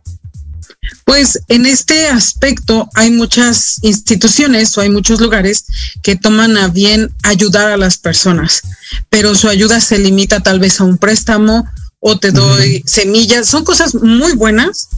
Pues 1.04 1.40
en 1.48 1.66
este 1.66 2.08
aspecto 2.08 2.88
hay 2.94 3.10
muchas 3.10 3.78
instituciones 3.82 4.76
o 4.76 4.80
hay 4.80 4.88
muchos 4.88 5.20
lugares 5.20 5.64
que 6.02 6.16
toman 6.16 6.56
a 6.56 6.68
bien 6.68 7.12
ayudar 7.22 7.70
a 7.70 7.76
las 7.76 7.98
personas, 7.98 8.62
pero 9.10 9.34
su 9.34 9.48
ayuda 9.48 9.80
se 9.80 9.98
limita 9.98 10.40
tal 10.40 10.60
vez 10.60 10.80
a 10.80 10.84
un 10.84 10.98
préstamo 10.98 11.66
o 12.00 12.18
te 12.18 12.32
doy 12.32 12.82
semillas. 12.86 13.48
Son 13.48 13.64
cosas 13.64 13.94
muy 13.94 14.34
buenas, 14.34 14.88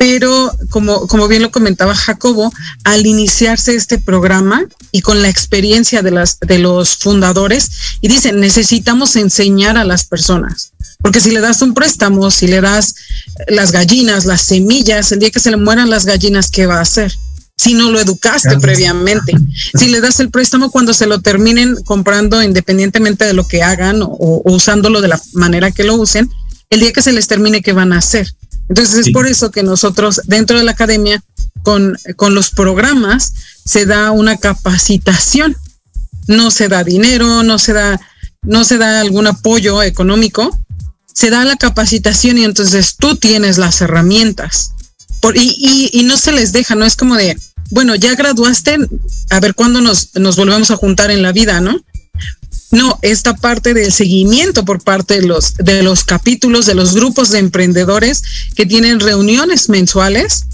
pero 0.00 0.50
como, 0.70 1.06
como 1.08 1.28
bien 1.28 1.42
lo 1.42 1.50
comentaba 1.50 1.94
Jacobo, 1.94 2.50
al 2.84 3.04
iniciarse 3.04 3.74
este 3.74 3.98
programa 3.98 4.64
y 4.92 5.02
con 5.02 5.20
la 5.20 5.28
experiencia 5.28 6.00
de, 6.00 6.10
las, 6.10 6.40
de 6.40 6.58
los 6.58 6.96
fundadores, 6.96 7.70
y 8.00 8.08
dicen, 8.08 8.40
necesitamos 8.40 9.14
enseñar 9.16 9.76
a 9.76 9.84
las 9.84 10.04
personas. 10.04 10.72
Porque 11.02 11.20
si 11.20 11.32
le 11.32 11.40
das 11.40 11.60
un 11.60 11.74
préstamo, 11.74 12.30
si 12.30 12.46
le 12.46 12.62
das 12.62 12.94
las 13.46 13.72
gallinas, 13.72 14.24
las 14.24 14.40
semillas, 14.40 15.12
el 15.12 15.18
día 15.18 15.30
que 15.30 15.38
se 15.38 15.50
le 15.50 15.58
mueran 15.58 15.90
las 15.90 16.06
gallinas, 16.06 16.50
¿qué 16.50 16.64
va 16.64 16.78
a 16.78 16.80
hacer? 16.80 17.14
Si 17.58 17.74
no 17.74 17.90
lo 17.90 18.00
educaste 18.00 18.58
previamente. 18.58 19.34
Si 19.78 19.88
le 19.88 20.00
das 20.00 20.18
el 20.20 20.30
préstamo 20.30 20.70
cuando 20.70 20.94
se 20.94 21.04
lo 21.04 21.20
terminen 21.20 21.76
comprando 21.84 22.42
independientemente 22.42 23.26
de 23.26 23.34
lo 23.34 23.46
que 23.46 23.62
hagan 23.62 24.00
o, 24.00 24.40
usándolo 24.46 25.02
de 25.02 25.08
la 25.08 25.20
manera 25.34 25.70
que 25.70 25.84
lo 25.84 25.96
usen, 25.96 26.30
el 26.70 26.80
día 26.80 26.94
que 26.94 27.02
se 27.02 27.12
les 27.12 27.26
termine, 27.26 27.60
¿qué 27.60 27.74
van 27.74 27.92
a 27.92 27.98
hacer? 27.98 28.32
Entonces 28.70 29.08
es 29.08 29.12
por 29.12 29.26
eso 29.26 29.50
que 29.50 29.64
nosotros 29.64 30.22
dentro 30.26 30.56
de 30.56 30.62
la 30.62 30.70
academia, 30.70 31.22
con, 31.64 31.98
con 32.14 32.34
los 32.34 32.50
programas, 32.50 33.34
se 33.64 33.84
da 33.84 34.12
una 34.12 34.36
capacitación. 34.36 35.56
No 36.28 36.52
se 36.52 36.68
da 36.68 36.84
dinero, 36.84 37.42
no 37.42 37.58
se 37.58 37.72
da, 37.72 38.00
no 38.42 38.62
se 38.62 38.78
da 38.78 39.00
algún 39.00 39.26
apoyo 39.26 39.82
económico, 39.82 40.56
se 41.12 41.30
da 41.30 41.44
la 41.44 41.56
capacitación 41.56 42.38
y 42.38 42.44
entonces 42.44 42.94
tú 42.96 43.16
tienes 43.16 43.58
las 43.58 43.80
herramientas. 43.80 44.72
Por, 45.20 45.36
y, 45.36 45.90
y, 45.92 46.04
no 46.04 46.16
se 46.16 46.30
les 46.30 46.52
deja, 46.52 46.76
no 46.76 46.84
es 46.84 46.94
como 46.94 47.16
de, 47.16 47.36
bueno, 47.70 47.96
ya 47.96 48.14
graduaste, 48.14 48.78
a 49.30 49.40
ver 49.40 49.56
cuándo 49.56 49.80
nos, 49.80 50.14
nos 50.14 50.36
volvemos 50.36 50.70
a 50.70 50.76
juntar 50.76 51.10
en 51.10 51.22
la 51.22 51.32
vida, 51.32 51.60
¿no? 51.60 51.82
No, 52.70 52.98
esta 53.02 53.34
parte 53.34 53.74
del 53.74 53.92
seguimiento 53.92 54.64
por 54.64 54.82
parte 54.82 55.20
de 55.20 55.26
los, 55.26 55.54
de 55.56 55.82
los 55.82 56.04
capítulos, 56.04 56.66
de 56.66 56.74
los 56.74 56.94
grupos 56.94 57.30
de 57.30 57.40
emprendedores 57.40 58.22
que 58.54 58.64
tienen 58.64 59.00
reuniones 59.00 59.68
mensuales, 59.68 60.44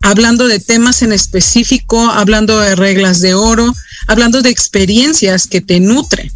hablando 0.00 0.48
de 0.48 0.58
temas 0.58 1.02
en 1.02 1.12
específico, 1.12 2.00
hablando 2.10 2.58
de 2.58 2.74
reglas 2.74 3.20
de 3.20 3.34
oro, 3.34 3.72
hablando 4.08 4.42
de 4.42 4.50
experiencias 4.50 5.46
que 5.46 5.60
te 5.60 5.78
nutren. 5.78 6.32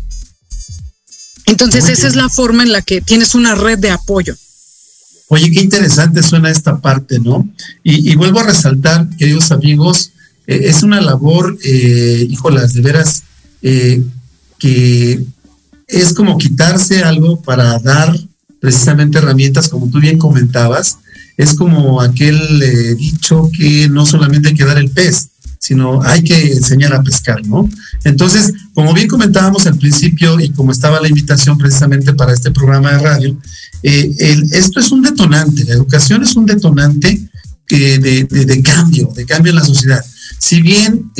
Entonces, 1.46 1.88
esa 1.88 2.06
es 2.06 2.16
la 2.16 2.28
forma 2.28 2.62
en 2.62 2.72
la 2.72 2.82
que 2.82 3.00
tienes 3.00 3.34
una 3.34 3.54
red 3.54 3.78
de 3.78 3.90
apoyo. 3.90 4.36
Oye, 5.28 5.50
qué 5.50 5.60
interesante 5.60 6.22
suena 6.22 6.50
esta 6.50 6.80
parte, 6.80 7.18
¿no? 7.18 7.48
Y, 7.82 8.14
vuelvo 8.14 8.40
a 8.40 8.44
resaltar, 8.44 9.08
queridos 9.16 9.50
amigos, 9.50 10.12
eh, 10.46 10.60
es 10.64 10.84
una 10.84 11.00
labor, 11.00 11.58
eh, 11.64 12.26
híjolas, 12.28 12.72
de 12.74 12.80
veras, 12.80 13.22
eh, 13.62 14.02
que 14.58 15.24
es 15.88 16.12
como 16.12 16.38
quitarse 16.38 17.02
algo 17.02 17.40
para 17.40 17.78
dar 17.78 18.16
precisamente 18.60 19.18
herramientas, 19.18 19.68
como 19.68 19.88
tú 19.88 20.00
bien 20.00 20.18
comentabas. 20.18 20.98
Es 21.36 21.54
como 21.54 22.00
aquel 22.00 22.36
eh, 22.62 22.94
dicho 22.94 23.50
que 23.56 23.88
no 23.88 24.06
solamente 24.06 24.48
hay 24.48 24.54
que 24.54 24.64
dar 24.64 24.78
el 24.78 24.90
pez, 24.90 25.28
sino 25.58 26.02
hay 26.02 26.22
que 26.22 26.52
enseñar 26.52 26.94
a 26.94 27.02
pescar, 27.02 27.46
¿no? 27.46 27.68
Entonces, 28.04 28.52
como 28.74 28.94
bien 28.94 29.08
comentábamos 29.08 29.66
al 29.66 29.76
principio 29.78 30.40
y 30.40 30.50
como 30.50 30.72
estaba 30.72 31.00
la 31.00 31.08
invitación 31.08 31.58
precisamente 31.58 32.14
para 32.14 32.32
este 32.32 32.50
programa 32.50 32.92
de 32.92 32.98
radio, 32.98 33.38
eh, 33.82 34.10
esto 34.52 34.80
es 34.80 34.90
un 34.90 35.02
detonante, 35.02 35.64
la 35.64 35.74
educación 35.74 36.22
es 36.22 36.34
un 36.36 36.46
detonante 36.46 37.20
eh, 37.70 37.98
de, 37.98 38.62
cambio, 38.62 39.12
de 39.14 39.26
cambio 39.26 39.50
en 39.50 39.56
la 39.56 39.64
sociedad. 39.64 40.04
Si 40.38 40.62
bien 40.62 41.10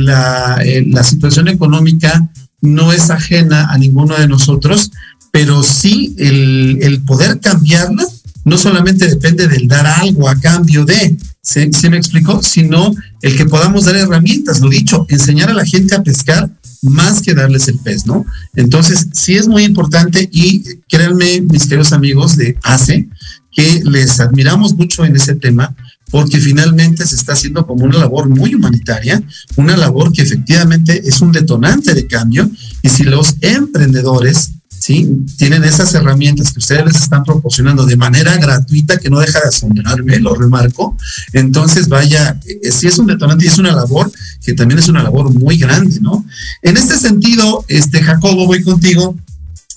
la 0.00 1.04
situación 1.04 1.48
económica 1.48 2.28
no 2.60 2.92
es 2.92 3.10
ajena 3.10 3.68
a 3.70 3.78
ninguno 3.78 4.16
de 4.16 4.28
nosotros, 4.28 4.90
pero 5.32 5.62
sí 5.62 6.14
el, 6.18 7.02
poder 7.06 7.40
cambiarla 7.40 8.04
no 8.44 8.58
solamente 8.58 9.06
depende 9.06 9.46
del 9.48 9.68
dar 9.68 9.86
algo 9.86 10.28
a 10.28 10.38
cambio 10.40 10.84
de, 10.84 11.16
¿se, 11.42 11.70
me 11.90 11.96
explicó? 11.96 12.42
Sino 12.42 12.94
el 13.22 13.36
que 13.36 13.46
podamos 13.46 13.84
dar 13.84 13.96
herramientas, 13.96 14.60
lo 14.60 14.68
dicho, 14.68 15.06
enseñar 15.08 15.50
a 15.50 15.54
la 15.54 15.64
gente 15.64 15.94
a 15.94 16.02
pescar 16.02 16.50
más 16.82 17.20
que 17.20 17.34
darles 17.34 17.68
el 17.68 17.78
pez, 17.78 18.06
¿no? 18.06 18.24
Entonces, 18.56 19.08
sí 19.12 19.36
es 19.36 19.46
muy 19.46 19.64
importante 19.64 20.28
y 20.32 20.62
créanme, 20.88 21.42
mis 21.42 21.66
queridos 21.66 21.92
amigos 21.92 22.36
de 22.36 22.56
ACE, 22.62 23.08
que 23.52 23.82
les 23.84 24.18
admiramos 24.20 24.74
mucho 24.74 25.04
en 25.04 25.16
ese 25.16 25.34
tema, 25.34 25.74
porque 26.10 26.38
finalmente 26.38 27.06
se 27.06 27.16
está 27.16 27.32
haciendo 27.32 27.66
como 27.66 27.84
una 27.84 27.98
labor 27.98 28.28
muy 28.28 28.54
humanitaria, 28.54 29.22
una 29.56 29.76
labor 29.76 30.12
que 30.12 30.22
efectivamente 30.22 31.02
es 31.04 31.20
un 31.20 31.32
detonante 31.32 31.94
de 31.94 32.06
cambio, 32.06 32.50
y 32.82 32.88
si 32.88 33.04
los 33.04 33.36
emprendedores 33.40 34.52
¿sí? 34.80 35.24
Tienen 35.36 35.62
esas 35.62 35.94
herramientas 35.94 36.52
que 36.52 36.58
ustedes 36.58 36.84
les 36.86 36.96
están 36.96 37.22
proporcionando 37.22 37.84
de 37.84 37.96
manera 37.96 38.36
gratuita, 38.38 38.96
que 38.96 39.10
no 39.10 39.20
deja 39.20 39.40
de 39.40 39.48
asombrarme, 39.48 40.18
lo 40.18 40.34
remarco. 40.34 40.96
Entonces, 41.32 41.88
vaya, 41.88 42.40
eh, 42.46 42.72
si 42.72 42.86
es 42.86 42.98
un 42.98 43.06
detonante 43.06 43.44
y 43.44 43.48
es 43.48 43.58
una 43.58 43.72
labor 43.72 44.10
que 44.42 44.54
también 44.54 44.80
es 44.80 44.88
una 44.88 45.02
labor 45.02 45.32
muy 45.32 45.58
grande, 45.58 46.00
¿no? 46.00 46.24
En 46.62 46.76
este 46.76 46.96
sentido, 46.96 47.64
este 47.68 48.02
Jacobo, 48.02 48.46
voy 48.46 48.62
contigo, 48.62 49.16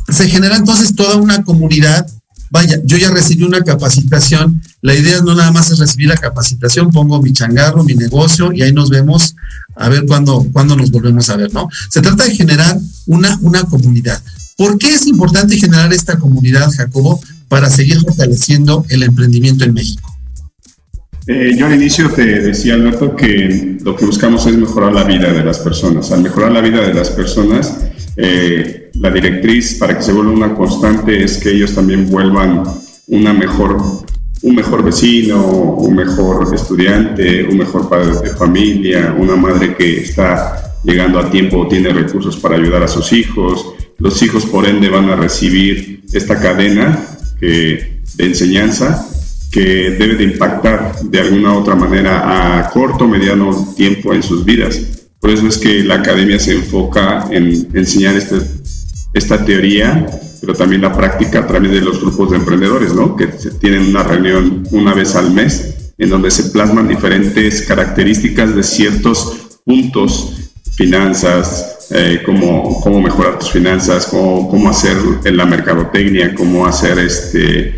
se 0.08 0.28
genera 0.30 0.56
entonces 0.56 0.96
toda 0.96 1.18
una 1.18 1.44
comunidad. 1.44 2.08
Vaya, 2.50 2.80
yo 2.86 2.98
ya 2.98 3.12
recibí 3.12 3.44
una 3.44 3.62
capacitación. 3.62 4.62
La 4.84 4.94
idea 4.94 5.22
no 5.22 5.34
nada 5.34 5.50
más 5.52 5.72
es 5.72 5.80
recibir 5.80 6.10
la 6.10 6.18
capacitación, 6.18 6.92
pongo 6.92 7.22
mi 7.22 7.32
changarro, 7.32 7.86
mi 7.86 7.96
negocio 7.96 8.52
y 8.52 8.64
ahí 8.64 8.74
nos 8.74 8.90
vemos 8.90 9.34
a 9.76 9.88
ver 9.88 10.06
cuándo, 10.06 10.46
nos 10.76 10.92
volvemos 10.92 11.30
a 11.30 11.38
ver, 11.38 11.54
¿no? 11.54 11.70
Se 11.90 12.02
trata 12.02 12.26
de 12.26 12.36
generar 12.36 12.78
una, 13.08 13.40
una 13.42 13.64
comunidad. 13.64 14.22
¿Por 14.58 14.78
qué 14.78 14.94
es 14.94 15.08
importante 15.08 15.56
generar 15.58 15.94
esta 15.94 16.20
comunidad, 16.20 16.70
Jacobo, 16.70 17.22
para 17.48 17.70
seguir 17.70 18.02
fortaleciendo 18.02 18.86
el 18.90 19.04
emprendimiento 19.04 19.64
en 19.64 19.74
México? 19.74 20.14
Eh, 21.28 21.56
yo 21.58 21.68
al 21.68 21.76
inicio 21.76 22.10
te 22.10 22.42
decía, 22.42 22.74
Alberto, 22.74 23.16
que 23.16 23.78
lo 23.82 23.96
que 23.96 24.06
buscamos 24.06 24.46
es 24.46 24.58
mejorar 24.58 24.92
la 24.92 25.06
vida 25.06 25.32
de 25.32 25.46
las 25.46 25.60
personas. 25.60 26.12
Al 26.12 26.22
mejorar 26.22 26.52
la 26.52 26.60
vida 26.60 26.82
de 26.82 26.94
las 26.94 27.10
personas, 27.10 27.74
eh, 28.18 28.92
la 28.96 29.10
directriz 29.10 29.76
para 29.76 29.98
que 29.98 30.04
se 30.04 30.12
vuelva 30.12 30.34
una 30.34 30.54
constante 30.54 31.24
es 31.24 31.38
que 31.38 31.52
ellos 31.52 31.74
también 31.74 32.10
vuelvan 32.10 32.64
una 33.08 33.34
mejor, 33.34 34.06
un 34.44 34.56
mejor 34.56 34.84
vecino, 34.84 35.76
un 35.76 35.96
mejor 35.96 36.54
estudiante, 36.54 37.44
un 37.44 37.58
mejor 37.58 37.90
padre 37.90 38.30
de 38.30 38.36
familia, 38.36 39.16
una 39.18 39.36
madre 39.36 39.76
que 39.76 40.02
está 40.02 40.76
llegando 40.84 41.20
a 41.20 41.30
tiempo, 41.30 41.68
tiene 41.68 41.90
recursos 41.90 42.38
para 42.38 42.56
ayudar 42.56 42.84
a 42.84 42.88
sus 42.88 43.12
hijos, 43.14 43.74
los 44.00 44.22
hijos, 44.22 44.46
por 44.46 44.66
ende, 44.68 44.90
van 44.90 45.10
a 45.10 45.16
recibir 45.16 46.04
esta 46.12 46.40
cadena 46.40 47.08
de 47.40 48.02
enseñanza 48.18 49.08
que 49.52 49.92
debe 49.92 50.16
de 50.16 50.24
impactar 50.24 51.00
de 51.04 51.20
alguna 51.20 51.54
u 51.54 51.60
otra 51.60 51.76
manera 51.76 52.60
a 52.60 52.70
corto, 52.70 53.08
mediano 53.08 53.74
tiempo 53.78 54.14
en 54.14 54.24
sus 54.24 54.44
vidas. 54.44 55.08
Por 55.20 55.30
eso 55.30 55.48
es 55.48 55.58
que 55.58 55.84
la 55.84 55.96
academia 55.96 56.40
se 56.40 56.54
enfoca 56.54 57.28
en 57.32 57.70
enseñar 57.74 58.16
este, 58.16 58.38
esta 59.14 59.46
teoría, 59.46 60.06
pero 60.44 60.56
también 60.56 60.82
la 60.82 60.92
práctica 60.92 61.40
a 61.40 61.48
través 61.48 61.72
de 61.72 61.80
los 61.80 62.02
grupos 62.02 62.32
de 62.32 62.36
emprendedores, 62.36 62.94
¿no? 62.94 63.16
que 63.16 63.28
tienen 63.62 63.88
una 63.88 64.04
reunión 64.04 64.68
una 64.72 64.94
vez 64.94 65.16
al 65.16 65.32
mes 65.32 65.94
en 65.98 66.10
donde 66.10 66.30
se 66.32 66.50
plasman 66.50 66.90
diferentes 66.90 67.62
características 67.62 68.54
de 68.54 68.62
ciertos 68.62 69.60
puntos, 69.64 70.34
finanzas, 70.76 71.88
eh, 71.92 72.22
cómo, 72.26 72.82
cómo, 72.82 73.00
mejorar 73.00 73.40
tus 73.40 73.52
finanzas, 73.52 74.08
cómo, 74.08 74.50
cómo, 74.50 74.70
hacer 74.70 74.98
la 75.24 75.46
mercadotecnia, 75.46 76.36
cómo 76.36 76.68
hacer 76.68 77.00
este, 77.00 77.76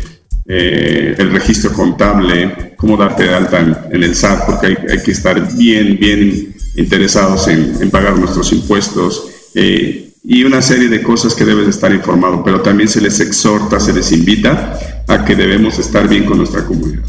eh, 0.48 1.14
el 1.16 1.30
registro 1.30 1.72
contable, 1.72 2.74
cómo 2.76 2.96
darte 2.96 3.24
de 3.24 3.34
alta 3.34 3.60
en, 3.92 4.02
el 4.02 4.12
SAT, 4.16 4.44
porque 4.44 4.66
hay, 4.66 5.02
que 5.04 5.12
estar 5.12 5.56
bien, 5.56 5.98
bien 6.00 6.52
interesados 6.74 7.46
en, 7.46 7.90
pagar 7.92 8.18
nuestros 8.18 8.52
impuestos 8.52 9.28
eh, 9.54 10.05
y 10.28 10.42
una 10.42 10.60
serie 10.60 10.88
de 10.88 11.02
cosas 11.02 11.34
que 11.34 11.44
debes 11.44 11.68
estar 11.68 11.92
informado, 11.92 12.42
pero 12.42 12.60
también 12.60 12.88
se 12.88 13.00
les 13.00 13.20
exhorta, 13.20 13.78
se 13.78 13.92
les 13.92 14.10
invita 14.10 15.04
a 15.06 15.24
que 15.24 15.36
debemos 15.36 15.78
estar 15.78 16.08
bien 16.08 16.26
con 16.26 16.38
nuestra 16.38 16.64
comunidad. 16.64 17.04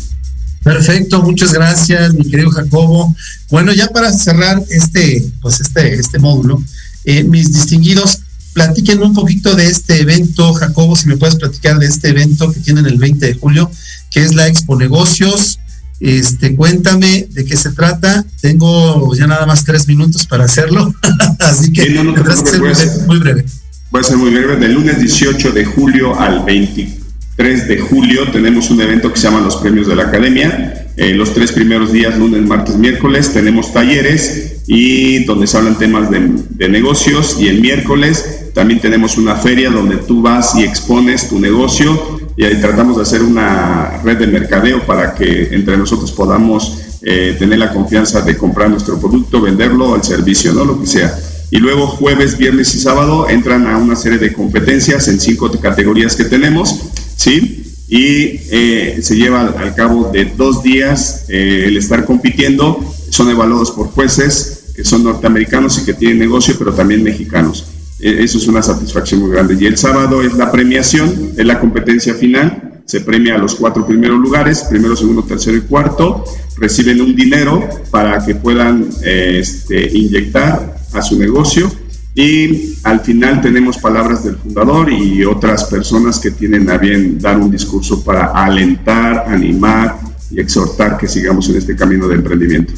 Perfecto, 0.63 1.23
muchas 1.23 1.51
gracias, 1.51 2.13
mi 2.13 2.29
querido 2.29 2.51
Jacobo. 2.51 3.15
Bueno, 3.49 3.73
ya 3.73 3.87
para 3.87 4.13
cerrar 4.13 4.61
este, 4.69 5.25
pues 5.41 5.59
este, 5.61 5.95
este 5.95 6.19
módulo, 6.19 6.61
eh, 7.05 7.23
mis 7.23 7.51
distinguidos, 7.51 8.19
platiquen 8.53 9.01
un 9.01 9.13
poquito 9.13 9.55
de 9.55 9.65
este 9.65 10.01
evento, 10.01 10.53
Jacobo, 10.53 10.95
si 10.95 11.07
me 11.07 11.17
puedes 11.17 11.37
platicar 11.37 11.79
de 11.79 11.87
este 11.87 12.09
evento 12.09 12.51
que 12.51 12.59
tienen 12.59 12.85
el 12.85 12.99
20 12.99 13.25
de 13.25 13.33
julio, 13.33 13.71
que 14.11 14.23
es 14.23 14.35
la 14.35 14.47
Expo 14.47 14.77
Negocios. 14.77 15.59
Este, 15.99 16.55
cuéntame 16.55 17.27
de 17.31 17.45
qué 17.45 17.57
se 17.57 17.71
trata. 17.71 18.23
Tengo 18.41 19.13
ya 19.15 19.27
nada 19.27 19.45
más 19.45 19.63
tres 19.63 19.87
minutos 19.87 20.25
para 20.27 20.45
hacerlo, 20.45 20.93
así 21.39 21.73
que 21.73 21.89
no, 21.89 22.13
tendrás 22.13 22.43
que 22.43 22.51
ser 22.51 22.61
muy, 22.61 23.07
muy 23.07 23.19
breve. 23.19 23.45
Voy 23.89 24.01
a 24.01 24.03
ser 24.03 24.17
muy 24.17 24.29
breve. 24.29 24.57
Del 24.57 24.73
lunes 24.73 24.99
18 24.99 25.51
de 25.51 25.65
julio 25.65 26.19
al 26.19 26.43
23 26.43 27.67
de 27.67 27.79
julio 27.79 28.29
tenemos 28.31 28.69
un 28.69 28.81
evento 28.81 29.11
que 29.11 29.17
se 29.17 29.23
llama 29.23 29.41
los 29.41 29.57
Premios 29.57 29.87
de 29.87 29.95
la 29.95 30.03
Academia. 30.03 30.87
Eh, 30.97 31.13
los 31.13 31.33
tres 31.33 31.51
primeros 31.51 31.91
días, 31.91 32.17
lunes, 32.17 32.41
martes, 32.41 32.75
miércoles, 32.75 33.31
tenemos 33.31 33.71
talleres 33.71 34.63
y 34.67 35.23
donde 35.25 35.47
se 35.47 35.57
hablan 35.57 35.77
temas 35.77 36.09
de, 36.09 36.29
de 36.49 36.69
negocios 36.69 37.37
y 37.39 37.47
el 37.47 37.61
miércoles 37.61 38.51
también 38.53 38.79
tenemos 38.79 39.19
una 39.19 39.35
feria 39.35 39.69
donde 39.69 39.97
tú 39.97 40.23
vas 40.23 40.55
y 40.55 40.63
expones 40.63 41.29
tu 41.29 41.39
negocio 41.39 42.16
y 42.37 42.45
ahí 42.45 42.61
tratamos 42.61 42.97
de 42.97 43.01
hacer 43.01 43.23
una 43.23 43.99
red 44.03 44.17
de 44.17 44.27
mercadeo 44.27 44.85
para 44.85 45.15
que 45.15 45.49
entre 45.51 45.75
nosotros 45.75 46.11
podamos 46.11 46.77
eh, 47.01 47.35
tener 47.37 47.59
la 47.59 47.73
confianza 47.73 48.21
de 48.21 48.37
comprar 48.37 48.69
nuestro 48.69 48.99
producto, 48.99 49.41
venderlo, 49.41 49.95
el 49.95 50.03
servicio, 50.03 50.53
¿no? 50.53 50.63
Lo 50.63 50.79
que 50.79 50.87
sea. 50.87 51.17
Y 51.49 51.57
luego 51.57 51.87
jueves, 51.87 52.37
viernes 52.37 52.73
y 52.75 52.79
sábado 52.79 53.27
entran 53.27 53.65
a 53.67 53.77
una 53.77 53.95
serie 53.95 54.19
de 54.19 54.33
competencias 54.33 55.07
en 55.07 55.19
cinco 55.19 55.51
categorías 55.59 56.15
que 56.15 56.25
tenemos, 56.25 56.79
¿sí? 57.15 57.63
y 57.87 58.41
eh, 58.51 58.99
se 59.01 59.15
lleva 59.15 59.41
al 59.41 59.73
cabo 59.73 60.11
de 60.11 60.25
dos 60.25 60.61
días 60.61 61.25
eh, 61.29 61.65
el 61.67 61.77
estar 61.77 62.05
compitiendo. 62.05 62.79
Son 63.09 63.29
evaluados 63.29 63.71
por 63.71 63.87
jueces 63.87 64.65
que 64.75 64.83
son 64.83 65.03
norteamericanos 65.03 65.79
y 65.79 65.85
que 65.85 65.93
tienen 65.93 66.19
negocio, 66.19 66.55
pero 66.59 66.73
también 66.73 67.01
mexicanos. 67.01 67.65
Eh, 67.99 68.17
eso 68.19 68.37
es 68.37 68.47
una 68.47 68.61
satisfacción 68.61 69.21
muy 69.21 69.31
grande. 69.31 69.57
Y 69.59 69.65
el 69.65 69.77
sábado 69.77 70.21
es 70.21 70.33
la 70.35 70.51
premiación, 70.51 71.33
es 71.37 71.45
la 71.45 71.59
competencia 71.59 72.13
final. 72.13 72.81
Se 72.85 73.01
premia 73.01 73.35
a 73.35 73.37
los 73.37 73.55
cuatro 73.55 73.85
primeros 73.85 74.19
lugares, 74.19 74.65
primero, 74.69 74.95
segundo, 74.95 75.23
tercero 75.23 75.57
y 75.57 75.61
cuarto. 75.61 76.23
Reciben 76.57 77.01
un 77.01 77.15
dinero 77.15 77.67
para 77.91 78.23
que 78.25 78.35
puedan 78.35 78.87
este, 79.03 79.97
inyectar 79.97 80.77
a 80.93 81.01
su 81.01 81.19
negocio 81.19 81.69
y 82.17 82.73
al 82.81 83.01
final 83.01 83.41
tenemos 83.41 83.77
palabras 83.77 84.23
del 84.23 84.37
fundador 84.37 84.91
y 84.91 85.23
otras 85.23 85.65
personas 85.65 86.17
que 86.17 86.31
tienen 86.31 86.67
a 86.67 86.79
bien 86.79 87.19
dar 87.19 87.37
un 87.37 87.51
discurso 87.51 88.03
para 88.03 88.31
alentar, 88.31 89.25
animar 89.27 89.99
y 90.31 90.39
exhortar 90.39 90.97
que 90.97 91.07
sigamos 91.07 91.47
en 91.49 91.57
este 91.57 91.75
camino 91.75 92.07
de 92.07 92.15
emprendimiento. 92.15 92.73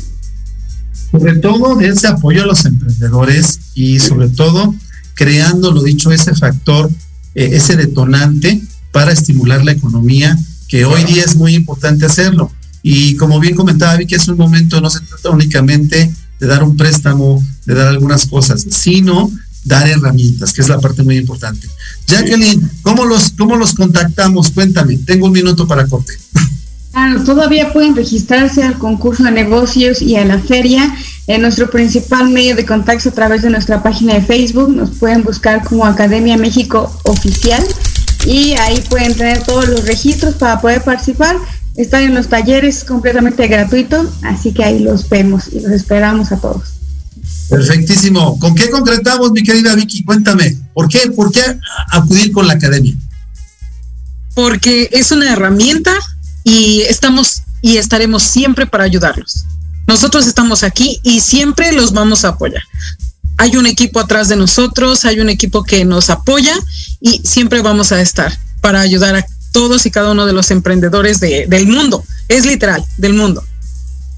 Sobre 1.10 1.38
todo 1.38 1.80
ese 1.80 2.08
apoyo 2.08 2.44
a 2.44 2.48
los 2.48 2.66
emprendedores 2.66 3.62
y 3.76 4.00
sobre 4.00 4.28
todo 4.28 4.76
creando, 5.20 5.74
lo 5.74 5.84
dicho, 5.84 6.14
ese 6.14 6.34
factor, 6.34 6.90
eh, 7.36 7.50
ese 7.52 7.76
detonante 7.76 8.62
para 8.94 9.12
estimular 9.12 9.66
la 9.66 9.74
economía, 9.74 10.40
que 10.70 10.86
hoy 10.86 11.04
día 11.04 11.26
es 11.26 11.36
muy 11.36 11.56
importante 11.56 12.06
hacerlo. 12.06 12.50
Y 12.84 13.18
como 13.18 13.38
bien 13.42 13.54
comentaba 13.54 13.98
Vicky, 13.98 14.16
es 14.16 14.30
un 14.30 14.38
momento, 14.38 14.80
no 14.80 14.90
se 14.90 15.02
trata 15.02 15.32
únicamente 15.32 16.10
de 16.40 16.48
dar 16.48 16.64
un 16.64 16.78
préstamo, 16.78 17.44
de 17.66 17.74
dar 17.74 17.90
algunas 17.90 18.28
cosas, 18.28 18.66
sino 18.70 19.30
dar 19.66 19.90
herramientas, 19.90 20.54
que 20.54 20.62
es 20.62 20.70
la 20.70 20.80
parte 20.80 21.04
muy 21.04 21.18
importante. 21.18 21.68
Jacqueline, 22.08 22.72
¿cómo 22.82 23.04
los, 23.04 23.32
cómo 23.32 23.58
los 23.58 23.74
contactamos? 23.74 24.52
Cuéntame, 24.52 25.00
tengo 25.00 25.26
un 25.26 25.34
minuto 25.34 25.68
para 25.68 25.86
corte. 25.86 26.14
todavía 27.26 27.74
pueden 27.74 27.94
registrarse 27.94 28.64
al 28.64 28.78
concurso 28.78 29.26
de 29.26 29.32
negocios 29.32 30.02
y 30.02 30.16
a 30.16 30.24
la 30.24 30.40
feria. 30.40 30.96
En 31.30 31.44
nuestro 31.44 31.70
principal 31.70 32.32
medio 32.32 32.56
de 32.56 32.66
contacto 32.66 33.10
a 33.10 33.12
través 33.12 33.44
de 33.44 33.52
nuestra 33.52 33.84
página 33.84 34.16
de 34.16 34.22
Facebook. 34.22 34.76
Nos 34.76 34.90
pueden 34.98 35.24
buscar 35.24 35.64
como 35.64 35.86
Academia 35.86 36.38
México 36.38 36.92
Oficial 37.04 37.64
y 38.26 38.54
ahí 38.54 38.84
pueden 38.90 39.14
tener 39.14 39.44
todos 39.44 39.70
los 39.70 39.86
registros 39.86 40.34
para 40.34 40.60
poder 40.60 40.82
participar. 40.82 41.38
Están 41.76 42.02
en 42.02 42.16
los 42.16 42.30
talleres 42.30 42.84
completamente 42.84 43.48
gratuitos, 43.48 44.08
así 44.24 44.54
que 44.54 44.64
ahí 44.64 44.80
los 44.80 45.08
vemos 45.08 45.50
y 45.54 45.60
los 45.60 45.72
esperamos 45.72 46.32
a 46.32 46.42
todos. 46.42 46.64
Perfectísimo. 47.48 48.40
¿Con 48.40 48.56
qué 48.56 48.72
concretamos, 48.72 49.32
mi 49.32 49.44
querida 49.44 49.76
Vicky? 49.76 50.04
Cuéntame, 50.04 50.58
¿por 50.74 50.88
qué, 50.88 51.12
por 51.12 51.32
qué 51.32 51.44
acudir 51.92 52.32
con 52.32 52.48
la 52.48 52.54
academia? 52.54 52.96
Porque 54.34 54.90
es 54.92 55.12
una 55.12 55.32
herramienta 55.32 55.94
y 56.44 56.82
estamos 56.90 57.44
y 57.62 57.78
estaremos 57.78 58.24
siempre 58.24 58.66
para 58.66 58.86
ayudarlos. 58.86 59.46
Nosotros 59.88 60.28
estamos 60.28 60.64
aquí 60.64 61.00
y 61.04 61.20
siempre 61.20 61.72
los 61.72 61.94
vamos 61.94 62.26
a 62.26 62.30
apoyar. 62.30 62.64
Hay 63.38 63.56
un 63.56 63.66
equipo 63.66 64.00
atrás 64.00 64.28
de 64.30 64.36
nosotros, 64.36 65.06
hay 65.06 65.20
un 65.20 65.30
equipo 65.30 65.64
que 65.64 65.86
nos 65.86 66.10
apoya 66.10 66.54
y 67.00 67.22
siempre 67.24 67.62
vamos 67.62 67.92
a 67.92 68.02
estar 68.02 68.38
para 68.62 68.82
ayudar 68.82 69.16
a 69.16 69.26
todos 69.52 69.86
y 69.86 69.92
cada 69.92 70.12
uno 70.12 70.26
de 70.26 70.34
los 70.34 70.52
emprendedores 70.52 71.20
del 71.20 71.68
mundo. 71.68 72.04
Es 72.28 72.46
literal, 72.46 72.84
del 72.98 73.14
mundo. 73.14 73.44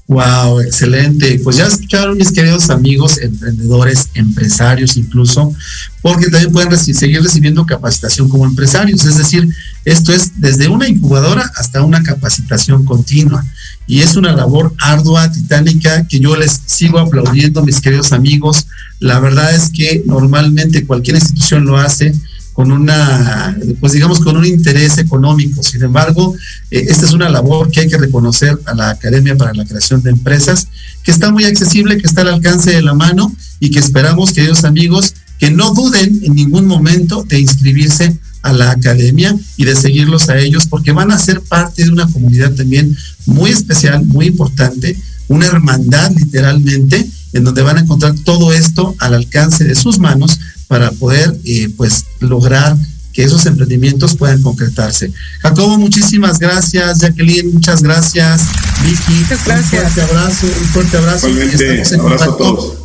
Wow, 0.08 0.60
excelente. 0.60 1.40
Pues 1.42 1.56
ya 1.56 1.66
escucharon 1.66 2.18
mis 2.18 2.32
queridos 2.32 2.68
amigos, 2.68 3.18
emprendedores, 3.18 4.08
empresarios 4.14 4.96
incluso, 4.96 5.54
porque 6.02 6.28
también 6.28 6.52
pueden 6.52 6.76
seguir 6.76 7.22
recibiendo 7.22 7.64
capacitación 7.64 8.28
como 8.28 8.44
empresarios. 8.44 9.04
Es 9.06 9.16
decir, 9.16 9.48
esto 9.84 10.12
es 10.12 10.40
desde 10.40 10.68
una 10.68 10.88
incubadora 10.88 11.50
hasta 11.56 11.82
una 11.82 12.02
capacitación 12.02 12.84
continua. 12.84 13.44
Y 13.86 14.00
es 14.00 14.16
una 14.16 14.32
labor 14.32 14.74
ardua, 14.80 15.30
titánica, 15.30 16.06
que 16.06 16.20
yo 16.20 16.36
les 16.36 16.60
sigo 16.66 16.98
aplaudiendo, 16.98 17.64
mis 17.64 17.80
queridos 17.80 18.12
amigos. 18.12 18.66
La 19.00 19.18
verdad 19.20 19.54
es 19.54 19.70
que 19.70 20.02
normalmente 20.06 20.86
cualquier 20.86 21.16
institución 21.16 21.64
lo 21.64 21.76
hace 21.76 22.14
con 22.52 22.70
una, 22.70 23.56
pues 23.80 23.92
digamos, 23.92 24.20
con 24.20 24.36
un 24.36 24.44
interés 24.44 24.98
económico. 24.98 25.62
Sin 25.62 25.82
embargo, 25.82 26.34
eh, 26.70 26.84
esta 26.88 27.06
es 27.06 27.12
una 27.12 27.28
labor 27.28 27.70
que 27.70 27.80
hay 27.80 27.88
que 27.88 27.96
reconocer 27.96 28.58
a 28.66 28.74
la 28.74 28.90
Academia 28.90 29.36
para 29.36 29.54
la 29.54 29.64
Creación 29.64 30.02
de 30.02 30.10
Empresas, 30.10 30.68
que 31.02 31.10
está 31.10 31.30
muy 31.30 31.44
accesible, 31.44 31.96
que 31.96 32.06
está 32.06 32.20
al 32.20 32.28
alcance 32.28 32.70
de 32.70 32.82
la 32.82 32.94
mano 32.94 33.34
y 33.58 33.70
que 33.70 33.78
esperamos, 33.78 34.32
queridos 34.32 34.64
amigos, 34.64 35.14
que 35.38 35.50
no 35.50 35.72
duden 35.72 36.20
en 36.22 36.34
ningún 36.34 36.66
momento 36.66 37.24
de 37.24 37.40
inscribirse 37.40 38.16
a 38.42 38.52
la 38.52 38.70
academia 38.70 39.34
y 39.56 39.64
de 39.64 39.76
seguirlos 39.76 40.28
a 40.28 40.38
ellos, 40.38 40.66
porque 40.66 40.92
van 40.92 41.12
a 41.12 41.18
ser 41.18 41.40
parte 41.40 41.84
de 41.84 41.90
una 41.90 42.06
comunidad 42.08 42.52
también 42.52 42.96
muy 43.26 43.50
especial, 43.50 44.04
muy 44.06 44.26
importante, 44.26 44.96
una 45.28 45.46
hermandad 45.46 46.10
literalmente, 46.12 47.06
en 47.32 47.44
donde 47.44 47.62
van 47.62 47.78
a 47.78 47.80
encontrar 47.80 48.14
todo 48.24 48.52
esto 48.52 48.94
al 48.98 49.14
alcance 49.14 49.64
de 49.64 49.74
sus 49.74 49.98
manos 49.98 50.38
para 50.68 50.90
poder 50.90 51.38
eh, 51.44 51.70
pues 51.76 52.04
lograr 52.20 52.76
que 53.12 53.24
esos 53.24 53.44
emprendimientos 53.46 54.16
puedan 54.16 54.42
concretarse. 54.42 55.12
Jacobo, 55.40 55.78
muchísimas 55.78 56.38
gracias. 56.38 57.00
Jacqueline, 57.00 57.52
muchas 57.52 57.82
gracias. 57.82 58.42
Vicky, 58.82 59.18
un 59.30 59.38
fuerte 59.38 60.00
abrazo, 60.02 60.46
un 60.46 60.68
fuerte 60.68 60.96
abrazo. 60.96 61.28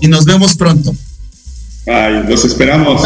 y 0.02 0.06
y 0.06 0.08
nos 0.08 0.26
vemos 0.26 0.56
pronto. 0.56 0.94
Ay, 1.88 2.24
los 2.28 2.44
esperamos. 2.44 3.02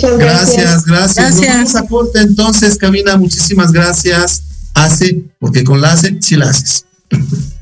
Gracias, 0.00 0.84
gracias. 0.84 1.40
gracias. 1.40 1.76
a 1.76 1.86
corte 1.86 2.20
entonces, 2.20 2.76
Camina, 2.76 3.16
muchísimas 3.16 3.72
gracias. 3.72 4.42
Hace, 4.74 5.24
porque 5.38 5.64
con 5.64 5.80
la 5.80 5.92
hace, 5.92 6.16
sí 6.20 6.36
la 6.36 6.50
haces. 6.50 6.86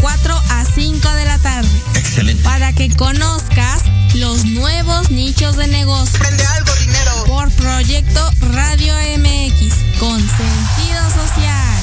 4 0.00 0.34
a 0.34 0.64
5 0.64 1.12
de 1.14 1.24
la 1.24 1.38
tarde. 1.38 1.68
Excelente. 1.94 2.42
Para 2.42 2.72
que 2.72 2.88
conozcas 2.90 3.82
los 4.14 4.44
nuevos 4.44 5.10
nichos 5.10 5.56
de 5.56 5.68
negocio. 5.68 6.18
Prende 6.18 6.44
algo, 6.46 6.72
dinero. 6.76 7.24
Por 7.26 7.50
Proyecto 7.52 8.30
Radio 8.40 8.94
MX, 9.18 9.74
con 9.98 10.18
sentido 10.18 11.10
social. 11.14 11.80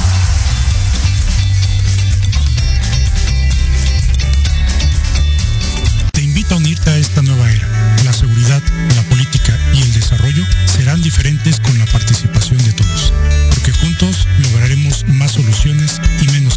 Te 6.11 6.21
invito 6.21 6.55
a 6.55 6.57
unirte 6.57 6.89
a 6.89 6.97
esta 6.97 7.21
nueva 7.21 7.51
era. 7.51 7.67
La 8.03 8.13
seguridad, 8.13 8.61
la 8.95 9.03
política 9.03 9.57
y 9.73 9.81
el 9.81 9.93
desarrollo 9.93 10.43
serán 10.65 11.01
diferentes 11.01 11.59
con 11.59 11.77
la 11.77 11.85
participación 11.85 12.57
de 12.63 12.73
todos, 12.73 13.13
porque 13.53 13.71
juntos 13.71 14.27
lograremos 14.39 15.05
más 15.07 15.33
soluciones 15.33 15.99
y 16.21 16.27
menos 16.31 16.56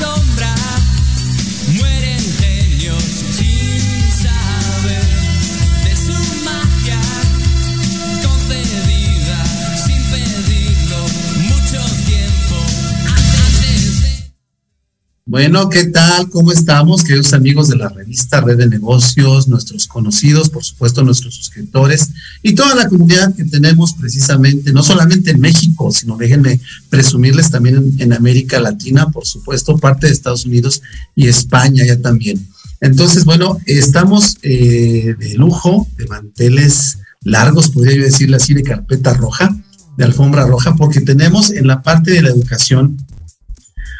Sombra 0.00 0.54
mueren 1.74 2.22
Bueno, 15.30 15.68
¿qué 15.68 15.84
tal? 15.84 16.30
¿Cómo 16.30 16.52
estamos, 16.52 17.04
queridos 17.04 17.34
amigos 17.34 17.68
de 17.68 17.76
la 17.76 17.90
revista 17.90 18.40
Red 18.40 18.56
de 18.56 18.66
Negocios, 18.66 19.46
nuestros 19.46 19.86
conocidos, 19.86 20.48
por 20.48 20.64
supuesto, 20.64 21.04
nuestros 21.04 21.34
suscriptores 21.34 22.12
y 22.42 22.54
toda 22.54 22.74
la 22.74 22.88
comunidad 22.88 23.34
que 23.34 23.44
tenemos 23.44 23.92
precisamente, 23.92 24.72
no 24.72 24.82
solamente 24.82 25.32
en 25.32 25.40
México, 25.40 25.92
sino 25.92 26.16
déjenme 26.16 26.58
presumirles 26.88 27.50
también 27.50 27.94
en, 27.98 28.14
América 28.14 28.58
Latina, 28.58 29.10
por 29.10 29.26
supuesto, 29.26 29.76
parte 29.76 30.06
de 30.06 30.14
Estados 30.14 30.46
Unidos 30.46 30.80
y 31.14 31.28
España 31.28 31.84
ya 31.84 32.00
también. 32.00 32.48
Entonces, 32.80 33.26
bueno, 33.26 33.58
estamos 33.66 34.38
eh, 34.40 35.14
de 35.18 35.34
lujo, 35.34 35.86
de 35.98 36.06
manteles 36.06 37.00
largos, 37.22 37.68
podría 37.68 37.96
yo 37.96 38.04
decirle 38.04 38.36
así, 38.36 38.54
de 38.54 38.62
carpeta 38.62 39.12
roja, 39.12 39.54
de 39.98 40.04
alfombra 40.06 40.46
roja, 40.46 40.74
porque 40.74 41.02
tenemos 41.02 41.50
en 41.50 41.66
la 41.66 41.82
parte 41.82 42.12
de 42.12 42.22
la 42.22 42.30
educación 42.30 42.96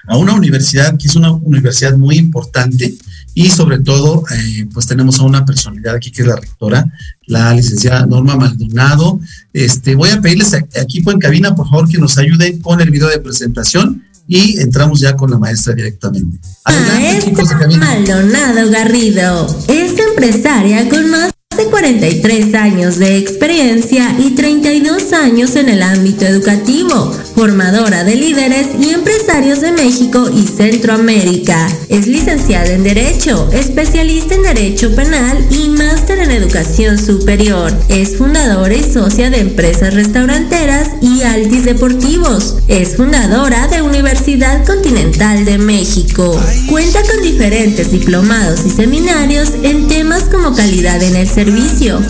a 0.09 0.17
una 0.17 0.33
universidad 0.35 0.97
que 0.99 1.07
es 1.07 1.17
una 1.17 1.31
universidad 1.33 1.97
muy 1.97 2.17
importante 2.17 2.95
y 3.35 3.51
sobre 3.51 3.79
todo 3.79 4.25
eh, 4.35 4.67
pues 4.73 4.87
tenemos 4.87 5.21
a 5.21 5.25
una 5.25 5.45
personalidad 5.45 5.95
aquí 5.95 6.11
que 6.11 6.23
es 6.23 6.29
la 6.29 6.37
rectora, 6.37 6.85
la 7.27 7.55
licenciada 7.55 8.05
Norma 8.07 8.35
Maldonado. 8.37 9.21
Este, 9.53 9.95
voy 9.95 10.11
a 10.11 10.21
pedirles 10.21 10.55
a- 10.55 10.65
equipo 10.81 11.13
en 11.13 11.19
cabina 11.19 11.55
por 11.55 11.69
favor 11.69 11.89
que 11.89 11.99
nos 11.99 12.19
ayuden 12.19 12.61
con 12.61 12.81
el 12.81 12.91
video 12.91 13.09
de 13.09 13.21
presentación 13.21 14.03
y 14.27 14.59
entramos 14.61 15.01
ya 15.01 15.15
con 15.17 15.31
la 15.31 15.39
maestra 15.39 15.73
directamente. 15.75 16.39
Adelante 16.65 17.31
de 17.31 17.77
Maestra. 17.79 18.17
Maldonado 18.17 18.71
Garrido 18.71 19.47
es 19.69 19.93
empresaria 19.99 20.89
con 20.89 21.11
más 21.11 21.33
de 21.59 21.65
43 21.67 22.55
años 22.55 22.99
de 22.99 23.19
experiencia 23.19 24.15
y 24.17 24.31
32 24.31 25.13
años 25.13 25.57
en 25.57 25.69
el 25.69 25.83
ámbito 25.83 26.25
educativo, 26.25 27.13
formadora 27.35 28.05
de 28.05 28.15
líderes 28.15 28.69
y 28.81 28.91
empresarios 28.91 29.61
de 29.61 29.73
México 29.73 30.31
y 30.33 30.47
Centroamérica. 30.47 31.69
Es 31.89 32.07
licenciada 32.07 32.71
en 32.71 32.85
Derecho, 32.85 33.51
especialista 33.53 34.37
en 34.37 34.43
Derecho 34.43 34.95
Penal 34.95 35.45
y 35.51 35.69
máster 35.71 36.21
en 36.21 36.31
Educación 36.31 36.97
Superior. 36.97 37.73
Es 37.89 38.17
fundadora 38.17 38.75
y 38.75 38.83
socia 38.85 39.29
de 39.29 39.41
empresas 39.41 39.95
restauranteras 39.95 40.91
y 41.03 41.23
Altis 41.23 41.65
Deportivos. 41.65 42.57
Es 42.69 42.97
fundadora 42.97 43.67
de 43.67 43.83
Universidad 43.83 44.65
Continental 44.65 45.45
de 45.45 45.59
México. 45.59 46.41
Cuenta 46.69 47.01
con 47.03 47.23
diferentes 47.23 47.91
diplomados 47.91 48.65
y 48.65 48.71
seminarios 48.71 49.55
en 49.65 49.89
temas 49.89 50.25
como 50.25 50.55
calidad 50.55 51.03
en 51.03 51.17
el 51.17 51.27
servicio, 51.27 51.48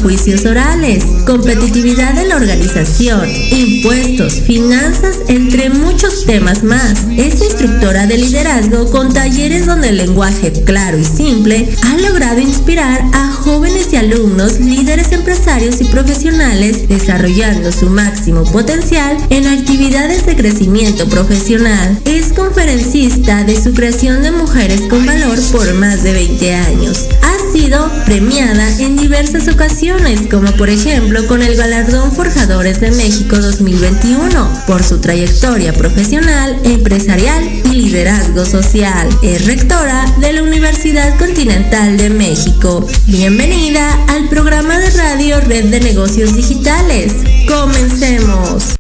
juicios 0.02 0.44
orales, 0.46 1.04
competitividad 1.24 2.18
en 2.18 2.28
la 2.28 2.36
organización, 2.36 3.28
impuestos, 3.52 4.40
finanzas, 4.40 5.18
entre 5.28 5.70
muchos 5.70 6.24
temas 6.26 6.64
más. 6.64 7.06
Es 7.16 7.40
instructora 7.40 8.06
de 8.06 8.18
liderazgo 8.18 8.90
con 8.90 9.12
talleres 9.12 9.66
donde 9.66 9.90
el 9.90 9.98
lenguaje 9.98 10.52
claro 10.64 10.98
y 10.98 11.04
simple 11.04 11.68
ha 11.84 11.96
logrado 11.98 12.40
inspirar 12.40 13.00
a 13.12 13.30
jóvenes 13.30 13.92
y 13.92 13.96
alumnos, 13.96 14.58
líderes 14.58 15.12
empresarios 15.12 15.80
y 15.80 15.84
profesionales 15.84 16.88
desarrollando 16.88 17.70
su 17.70 17.90
máximo 17.90 18.42
potencial 18.44 19.16
en 19.30 19.46
actividades 19.46 20.26
de 20.26 20.34
crecimiento 20.34 21.06
profesional. 21.08 22.00
Es 22.04 22.32
conferencista 22.32 23.44
de 23.44 23.60
su 23.60 23.72
creación 23.72 24.22
de 24.22 24.32
mujeres 24.32 24.82
con 24.90 25.06
valor 25.06 25.38
por 25.52 25.72
más 25.74 26.02
de 26.02 26.12
20 26.12 26.54
años. 26.54 27.08
Sido 27.52 27.90
premiada 28.04 28.68
en 28.78 28.96
diversas 28.96 29.48
ocasiones, 29.48 30.28
como 30.30 30.50
por 30.52 30.68
ejemplo 30.68 31.26
con 31.26 31.42
el 31.42 31.56
galardón 31.56 32.12
Forjadores 32.12 32.80
de 32.80 32.90
México 32.90 33.36
2021 33.36 34.62
por 34.66 34.82
su 34.82 35.00
trayectoria 35.00 35.72
profesional, 35.72 36.58
empresarial 36.64 37.42
y 37.64 37.68
liderazgo 37.68 38.44
social. 38.44 39.08
Es 39.22 39.46
rectora 39.46 40.04
de 40.20 40.32
la 40.32 40.42
Universidad 40.42 41.16
Continental 41.18 41.96
de 41.96 42.10
México. 42.10 42.86
Bienvenida 43.06 43.98
al 44.08 44.28
programa 44.28 44.78
de 44.78 44.90
radio 44.90 45.40
Red 45.40 45.66
de 45.66 45.80
Negocios 45.80 46.34
Digitales. 46.34 47.12
Comencemos. 47.46 48.76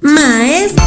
Maestra. 0.00 0.84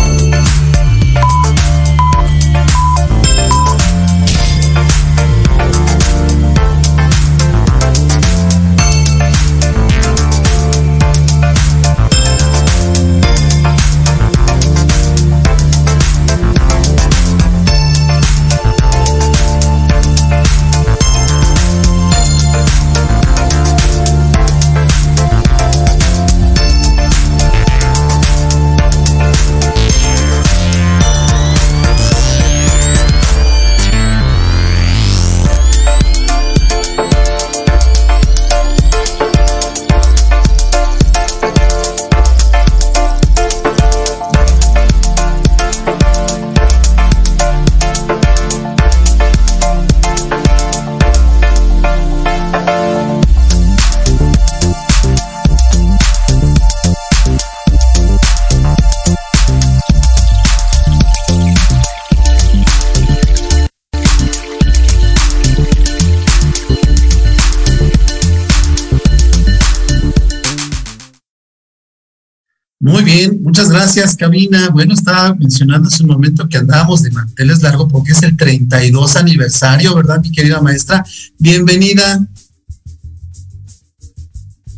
Gracias, 73.97 74.15
Cabina. 74.15 74.69
Bueno, 74.69 74.93
estaba 74.93 75.33
mencionando 75.33 75.87
hace 75.87 76.03
un 76.03 76.09
momento 76.09 76.47
que 76.47 76.57
andábamos 76.57 77.01
de 77.01 77.09
manteles 77.11 77.63
largo 77.63 77.87
porque 77.87 78.11
es 78.11 78.21
el 78.21 78.37
32 78.37 79.15
aniversario, 79.15 79.95
¿verdad, 79.95 80.21
mi 80.21 80.31
querida 80.31 80.61
maestra? 80.61 81.03
Bienvenida. 81.39 82.19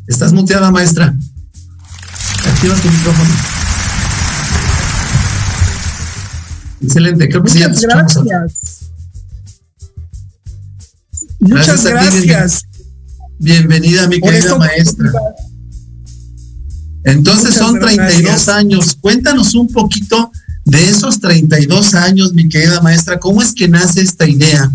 Estás 0.08 0.32
muteada, 0.32 0.72
maestra. 0.72 1.14
Activa 2.48 2.76
tu 2.76 2.90
micrófono. 2.90 3.30
Excelente, 6.82 7.28
creo 7.28 7.44
que 7.44 7.52
Muchas 7.52 7.84
ahora. 7.84 8.08
gracias. 8.24 8.80
Muchas 11.40 11.84
Gracias 11.84 12.24
gracias. 12.26 12.66
Bienvenida, 13.38 14.08
mi 14.08 14.22
querida 14.22 14.58
maestra. 14.58 15.12
Entonces 17.04 17.56
Muchas 17.56 17.58
son 17.58 17.80
32 17.80 18.22
gracias. 18.22 18.48
años. 18.50 18.98
Cuéntanos 19.00 19.56
un 19.56 19.68
poquito 19.68 20.32
de 20.66 20.90
esos 20.90 21.20
32 21.20 21.94
años, 21.96 22.34
mi 22.34 22.48
querida 22.50 22.82
maestra. 22.82 23.20
¿Cómo 23.20 23.42
es 23.42 23.54
que 23.54 23.68
nace 23.68 24.02
esta 24.02 24.28
idea 24.28 24.70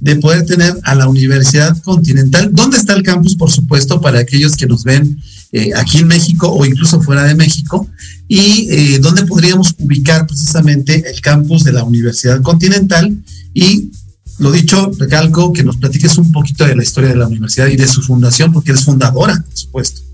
de 0.00 0.16
poder 0.16 0.44
tener 0.44 0.76
a 0.84 0.94
la 0.94 1.08
Universidad 1.08 1.76
Continental? 1.82 2.50
¿Dónde 2.52 2.76
está 2.76 2.94
el 2.94 3.02
campus, 3.02 3.36
por 3.36 3.50
supuesto, 3.50 4.00
para 4.00 4.20
aquellos 4.20 4.56
que 4.56 4.66
nos 4.66 4.84
ven 4.84 5.20
eh, 5.52 5.70
aquí 5.76 5.98
en 5.98 6.08
México 6.08 6.48
o 6.52 6.64
incluso 6.64 7.00
fuera 7.00 7.24
de 7.24 7.34
México? 7.34 7.88
¿Y 8.26 8.68
eh, 8.70 8.98
dónde 9.00 9.24
podríamos 9.24 9.74
ubicar 9.78 10.26
precisamente 10.26 11.10
el 11.10 11.20
campus 11.20 11.64
de 11.64 11.72
la 11.72 11.84
Universidad 11.84 12.42
Continental? 12.42 13.16
Y 13.54 13.90
lo 14.38 14.52
dicho, 14.52 14.90
recalco 14.98 15.52
que 15.52 15.64
nos 15.64 15.78
platiques 15.78 16.16
un 16.18 16.30
poquito 16.30 16.64
de 16.64 16.76
la 16.76 16.82
historia 16.82 17.10
de 17.10 17.16
la 17.16 17.26
universidad 17.26 17.66
y 17.68 17.76
de 17.76 17.88
su 17.88 18.02
fundación, 18.02 18.52
porque 18.52 18.70
eres 18.70 18.84
fundadora, 18.84 19.42
por 19.44 19.56
supuesto. 19.56 20.07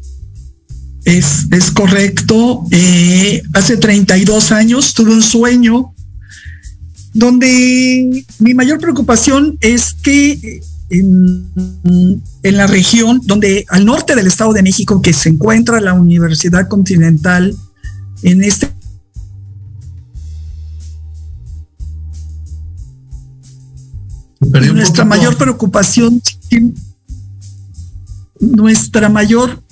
Es, 1.05 1.47
es 1.51 1.71
correcto. 1.71 2.65
Eh, 2.71 3.43
hace 3.53 3.77
32 3.77 4.53
años 4.53 4.95
tuve 4.95 5.13
un 5.13 5.23
sueño 5.23 5.95
donde 7.13 8.25
mi 8.39 8.55
mayor 8.55 8.79
preocupación 8.81 9.57
es 9.61 9.95
que 9.95 10.33
eh, 10.33 10.63
en, 10.91 11.51
en 12.43 12.57
la 12.57 12.67
región, 12.67 13.21
donde 13.25 13.65
al 13.69 13.85
norte 13.85 14.15
del 14.15 14.27
Estado 14.27 14.53
de 14.53 14.63
México, 14.63 15.01
que 15.01 15.13
se 15.13 15.29
encuentra 15.29 15.81
la 15.81 15.95
Universidad 15.95 16.69
Continental, 16.69 17.55
en 18.23 18.43
este 18.43 18.71
nuestra 24.73 25.05
mayor 25.05 25.37
preocupación, 25.37 26.21
nuestra 28.41 29.09
mayor 29.09 29.64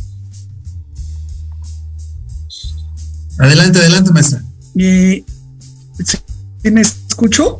Adelante, 3.39 3.78
adelante, 3.78 4.12
maestra. 4.12 4.43
Eh, 4.76 5.24
¿sí 6.05 6.18
¿Me 6.70 6.80
escucho? 6.80 7.59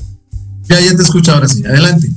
Ya, 0.69 0.81
ya 0.81 0.97
te 0.97 1.03
escucho 1.03 1.33
ahora 1.33 1.49
sí. 1.49 1.65
Adelante. 1.65 2.11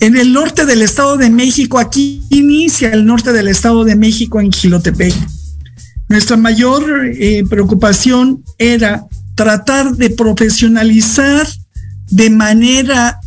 En 0.00 0.16
el 0.16 0.32
norte 0.32 0.66
del 0.66 0.82
Estado 0.82 1.16
de 1.16 1.30
México, 1.30 1.78
aquí 1.78 2.22
inicia 2.30 2.92
el 2.92 3.06
norte 3.06 3.32
del 3.32 3.48
Estado 3.48 3.84
de 3.84 3.96
México 3.96 4.40
en 4.40 4.52
Gilotepec. 4.52 5.14
Nuestra 6.08 6.36
mayor 6.36 6.84
eh, 7.06 7.44
preocupación 7.48 8.44
era 8.58 9.06
tratar 9.34 9.96
de 9.96 10.10
profesionalizar 10.10 11.48
de 12.10 12.30
manera 12.30 13.18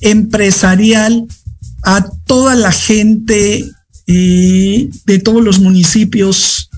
empresarial 0.00 1.26
a 1.82 2.06
toda 2.26 2.54
la 2.54 2.72
gente 2.72 3.70
de 4.06 5.18
todos 5.22 5.42
los 5.42 5.58
municipios 5.60 6.68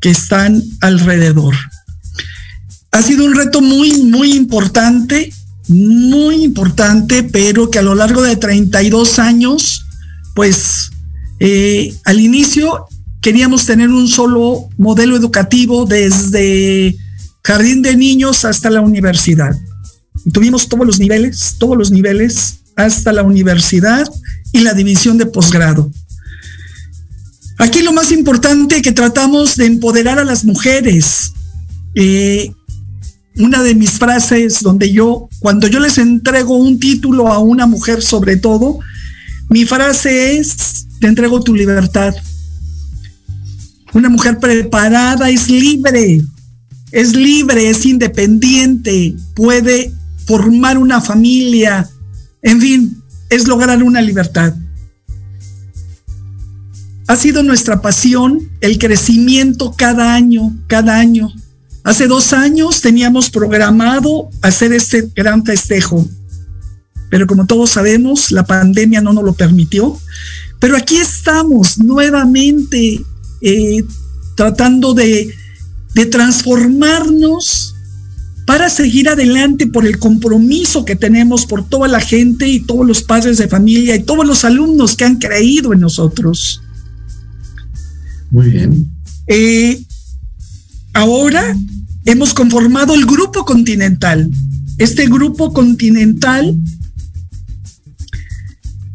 que 0.00 0.10
están 0.10 0.62
alrededor. 0.80 1.54
Ha 2.92 3.02
sido 3.02 3.24
un 3.24 3.34
reto 3.34 3.60
muy, 3.60 4.02
muy 4.02 4.34
importante, 4.34 5.32
muy 5.68 6.44
importante, 6.44 7.22
pero 7.22 7.70
que 7.70 7.78
a 7.78 7.82
lo 7.82 7.94
largo 7.94 8.22
de 8.22 8.36
32 8.36 9.18
años, 9.18 9.84
pues 10.34 10.90
eh, 11.40 11.94
al 12.04 12.20
inicio 12.20 12.86
queríamos 13.20 13.64
tener 13.64 13.88
un 13.88 14.08
solo 14.08 14.68
modelo 14.76 15.16
educativo 15.16 15.86
desde 15.86 16.96
jardín 17.42 17.82
de 17.82 17.96
niños 17.96 18.44
hasta 18.44 18.70
la 18.70 18.80
universidad. 18.80 19.56
Y 20.24 20.30
tuvimos 20.30 20.68
todos 20.68 20.86
los 20.86 20.98
niveles, 20.98 21.56
todos 21.58 21.76
los 21.76 21.90
niveles 21.90 22.61
hasta 22.76 23.12
la 23.12 23.22
universidad 23.22 24.04
y 24.52 24.60
la 24.60 24.74
división 24.74 25.18
de 25.18 25.26
posgrado. 25.26 25.90
Aquí 27.58 27.82
lo 27.82 27.92
más 27.92 28.10
importante 28.10 28.82
que 28.82 28.92
tratamos 28.92 29.56
de 29.56 29.66
empoderar 29.66 30.18
a 30.18 30.24
las 30.24 30.44
mujeres. 30.44 31.32
Eh, 31.94 32.52
una 33.36 33.62
de 33.62 33.74
mis 33.74 33.92
frases 33.92 34.60
donde 34.62 34.92
yo, 34.92 35.28
cuando 35.38 35.66
yo 35.68 35.80
les 35.80 35.98
entrego 35.98 36.56
un 36.56 36.78
título 36.78 37.28
a 37.28 37.38
una 37.38 37.66
mujer 37.66 38.02
sobre 38.02 38.36
todo, 38.36 38.80
mi 39.48 39.64
frase 39.64 40.38
es, 40.38 40.86
te 41.00 41.06
entrego 41.06 41.42
tu 41.42 41.54
libertad. 41.54 42.14
Una 43.94 44.08
mujer 44.08 44.38
preparada 44.38 45.30
es 45.30 45.48
libre, 45.48 46.22
es 46.90 47.14
libre, 47.14 47.68
es 47.68 47.84
independiente, 47.86 49.14
puede 49.34 49.92
formar 50.26 50.78
una 50.78 51.00
familia, 51.00 51.88
en 52.42 52.60
fin, 52.60 53.02
es 53.30 53.48
lograr 53.48 53.82
una 53.82 54.02
libertad. 54.02 54.54
Ha 57.06 57.16
sido 57.16 57.42
nuestra 57.42 57.80
pasión 57.80 58.50
el 58.60 58.78
crecimiento 58.78 59.74
cada 59.76 60.14
año, 60.14 60.56
cada 60.66 60.96
año. 60.96 61.32
Hace 61.84 62.06
dos 62.06 62.32
años 62.32 62.80
teníamos 62.80 63.30
programado 63.30 64.28
hacer 64.40 64.72
este 64.72 65.10
gran 65.14 65.44
festejo, 65.44 66.06
pero 67.10 67.26
como 67.26 67.46
todos 67.46 67.70
sabemos, 67.70 68.30
la 68.30 68.44
pandemia 68.44 69.00
no 69.00 69.12
nos 69.12 69.24
lo 69.24 69.34
permitió. 69.34 69.98
Pero 70.60 70.76
aquí 70.76 70.96
estamos 70.96 71.78
nuevamente 71.78 73.04
eh, 73.40 73.84
tratando 74.36 74.94
de, 74.94 75.34
de 75.94 76.06
transformarnos 76.06 77.74
para 78.46 78.68
seguir 78.68 79.08
adelante 79.08 79.66
por 79.66 79.86
el 79.86 79.98
compromiso 79.98 80.84
que 80.84 80.96
tenemos 80.96 81.46
por 81.46 81.68
toda 81.68 81.88
la 81.88 82.00
gente 82.00 82.48
y 82.48 82.60
todos 82.60 82.86
los 82.86 83.02
padres 83.02 83.38
de 83.38 83.48
familia 83.48 83.94
y 83.94 84.02
todos 84.02 84.26
los 84.26 84.44
alumnos 84.44 84.96
que 84.96 85.04
han 85.04 85.16
creído 85.16 85.72
en 85.72 85.80
nosotros. 85.80 86.60
Muy 88.30 88.50
bien. 88.50 88.90
Eh, 89.26 89.80
ahora 90.92 91.56
hemos 92.04 92.34
conformado 92.34 92.94
el 92.94 93.06
Grupo 93.06 93.44
Continental. 93.44 94.28
Este 94.78 95.06
Grupo 95.06 95.52
Continental, 95.52 96.56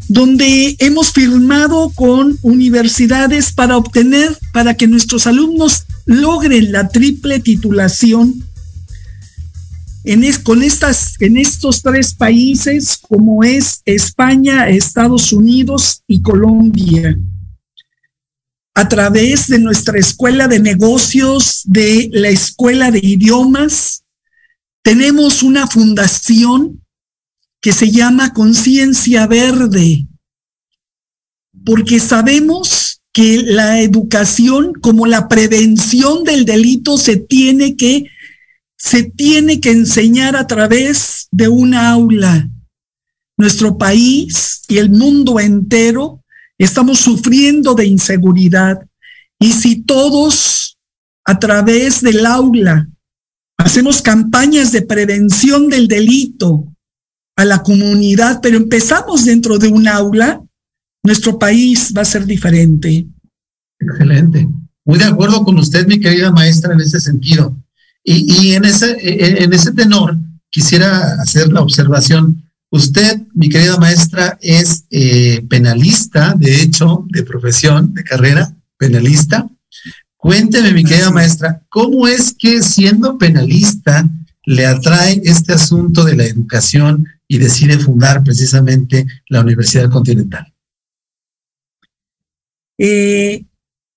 donde 0.10 0.76
hemos 0.80 1.12
firmado 1.12 1.92
con 1.96 2.38
universidades 2.42 3.54
para 3.54 3.78
obtener, 3.78 4.38
para 4.52 4.74
que 4.74 4.88
nuestros 4.88 5.28
alumnos 5.28 5.86
logren 6.06 6.72
la 6.72 6.90
triple 6.90 7.40
titulación 7.40 8.44
en 10.08 10.24
es, 10.24 10.40
con 10.40 10.64
estas, 10.64 11.20
en 11.20 11.36
estos 11.38 11.82
tres 11.82 12.14
países, 12.14 12.98
como 12.98 13.44
es 13.44 13.82
España, 13.86 14.70
Estados 14.70 15.34
Unidos 15.34 16.02
y 16.08 16.22
Colombia 16.22 17.18
a 18.74 18.88
través 18.88 19.48
de 19.48 19.58
nuestra 19.58 19.98
escuela 19.98 20.48
de 20.48 20.60
negocios, 20.60 21.64
de 21.66 22.12
la 22.14 22.30
escuela 22.30 22.92
de 22.92 23.00
idiomas. 23.02 24.04
Tenemos 24.84 25.42
una 25.42 25.66
fundación 25.66 26.84
que 27.60 27.74
se 27.74 27.90
llama 27.90 28.34
Conciencia 28.34 29.26
Verde, 29.26 30.06
porque 31.66 32.00
sabemos 32.00 33.02
que 33.12 33.42
la 33.42 33.82
educación 33.82 34.74
como 34.80 35.08
la 35.08 35.28
prevención 35.28 36.24
del 36.24 36.46
delito 36.46 37.00
se 37.00 37.18
tiene 37.18 37.76
que 37.76 38.06
se 38.78 39.04
tiene 39.04 39.60
que 39.60 39.72
enseñar 39.72 40.36
a 40.36 40.48
través 40.48 41.28
de 41.32 41.48
una 41.48 41.90
aula. 41.92 42.50
Nuestro 43.38 43.78
país 43.78 44.62
y 44.68 44.78
el 44.78 44.90
mundo 44.90 45.40
entero 45.40 46.24
Estamos 46.58 47.00
sufriendo 47.00 47.76
de 47.76 47.86
inseguridad. 47.86 48.80
Y 49.40 49.52
si 49.52 49.84
todos 49.84 50.78
a 51.24 51.38
través 51.38 52.02
del 52.02 52.26
aula 52.26 52.88
hacemos 53.58 54.02
campañas 54.02 54.72
de 54.72 54.82
prevención 54.82 55.70
del 55.70 55.88
delito 55.88 56.66
a 57.36 57.46
la 57.46 57.62
comunidad, 57.62 58.40
pero 58.42 58.58
empezamos 58.58 59.26
dentro 59.26 59.60
de 59.60 59.68
un 59.68 59.88
aula, 59.88 60.42
nuestro 61.04 61.38
país 61.38 61.94
va 61.96 62.02
a 62.02 62.06
ser 62.06 62.26
diferente. 62.26 63.08
Excelente. 63.80 64.48
Muy 64.86 64.98
de 64.98 65.06
acuerdo 65.06 65.44
con 65.44 65.58
usted, 65.60 65.86
mi 65.86 66.00
querida 66.00 66.32
maestra, 66.32 66.74
en 66.74 66.82
ese 66.82 67.00
sentido. 67.00 67.56
Y, 68.10 68.48
y 68.48 68.54
en, 68.56 68.64
ese, 68.64 68.96
en 69.44 69.52
ese 69.52 69.74
tenor, 69.74 70.16
quisiera 70.50 71.22
hacer 71.22 71.52
la 71.52 71.60
observación 71.62 72.48
Usted, 72.70 73.22
mi 73.34 73.48
querida 73.50 73.78
maestra, 73.78 74.38
es 74.42 74.86
eh, 74.92 75.42
penalista, 75.50 76.34
de 76.38 76.62
hecho, 76.62 77.06
de 77.10 77.24
profesión, 77.24 77.94
de 77.94 78.04
carrera, 78.04 78.54
penalista. 78.78 79.48
Cuénteme, 80.18 80.74
mi 80.74 80.84
querida 80.84 81.10
maestra, 81.10 81.62
¿cómo 81.70 82.08
es 82.08 82.36
que 82.38 82.62
siendo 82.62 83.18
penalista 83.18 84.10
le 84.46 84.66
atrae 84.66 85.22
este 85.24 85.54
asunto 85.54 86.04
de 86.04 86.18
la 86.18 86.26
educación 86.26 87.08
y 87.28 87.38
decide 87.38 87.80
fundar 87.80 88.22
precisamente 88.24 89.06
la 89.30 89.42
Universidad 89.42 89.90
Continental? 89.90 90.54
Eh, 92.78 93.46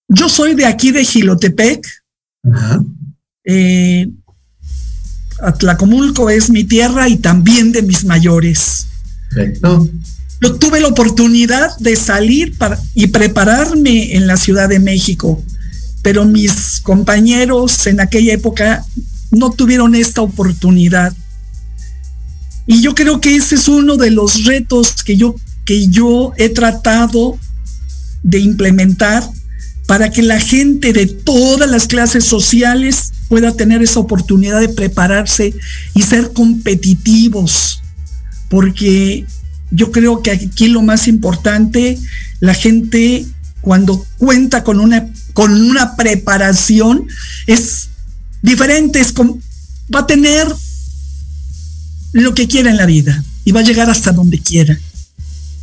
yo 0.07 0.29
soy 0.29 0.55
de 0.55 0.67
aquí 0.67 0.93
de 0.93 1.05
Gilotepec. 1.05 1.87
Eh, 3.53 4.09
Atlacomulco 5.43 6.31
es 6.31 6.51
mi 6.51 6.63
tierra 6.63 7.09
y 7.09 7.17
también 7.17 7.73
de 7.73 7.83
mis 7.83 8.05
mayores. 8.05 8.87
Perfecto. 9.29 9.89
Yo 10.41 10.55
tuve 10.55 10.79
la 10.81 10.87
oportunidad 10.87 11.77
de 11.79 11.97
salir 11.97 12.57
para, 12.57 12.79
y 12.95 13.09
prepararme 13.09 14.15
en 14.15 14.29
la 14.29 14.37
Ciudad 14.37 14.69
de 14.69 14.79
México, 14.79 15.43
pero 16.03 16.25
mis 16.25 16.81
compañeros 16.81 17.89
en 17.89 18.01
aquella 18.01 18.35
época 18.35 18.85
no 19.33 19.51
tuvieron 19.51 19.97
esta 19.97 20.23
oportunidad. 20.23 21.13
Y 22.67 22.83
yo 22.83 22.95
creo 22.95 23.21
que 23.21 23.35
ese 23.35 23.57
es 23.57 23.67
uno 23.67 23.97
de 23.97 24.13
los 24.13 24.45
retos 24.45 25.03
que 25.03 25.17
yo, 25.17 25.35
que 25.65 25.89
yo 25.89 26.33
he 26.37 26.51
tratado 26.51 27.37
de 28.23 28.39
implementar 28.39 29.29
para 29.87 30.09
que 30.09 30.23
la 30.23 30.39
gente 30.39 30.93
de 30.93 31.07
todas 31.07 31.69
las 31.69 31.89
clases 31.89 32.25
sociales 32.25 33.13
pueda 33.31 33.53
tener 33.53 33.81
esa 33.81 34.01
oportunidad 34.01 34.61
de 34.61 34.69
prepararse 34.69 35.55
y 35.95 36.03
ser 36.03 36.33
competitivos. 36.33 37.81
Porque 38.49 39.25
yo 39.71 39.93
creo 39.93 40.21
que 40.21 40.33
aquí 40.33 40.67
lo 40.69 40.83
más 40.83 41.07
importante, 41.07 41.97
la 42.41 42.55
gente 42.55 43.25
cuando 43.61 44.05
cuenta 44.19 44.65
con 44.65 44.81
una, 44.81 45.09
con 45.33 45.53
una 45.53 45.95
preparación 45.95 47.07
es 47.47 47.89
diferente, 48.43 48.99
es 48.99 49.13
como, 49.13 49.39
va 49.95 50.01
a 50.01 50.07
tener 50.07 50.49
lo 52.13 52.35
que 52.35 52.49
quiera 52.49 52.71
en 52.71 52.79
la 52.79 52.87
vida 52.87 53.23
y 53.45 53.53
va 53.53 53.61
a 53.61 53.65
llegar 53.65 53.89
hasta 53.89 54.11
donde 54.11 54.41
quiera. 54.41 54.77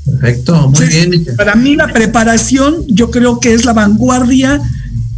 Perfecto, 0.06 0.70
muy 0.70 0.84
Entonces, 0.84 1.10
bien. 1.10 1.36
Para 1.36 1.56
mí 1.56 1.76
la 1.76 1.92
preparación 1.92 2.86
yo 2.88 3.12
creo 3.12 3.42
que 3.42 3.54
es 3.54 3.66
la 3.66 3.74
vanguardia 3.74 4.62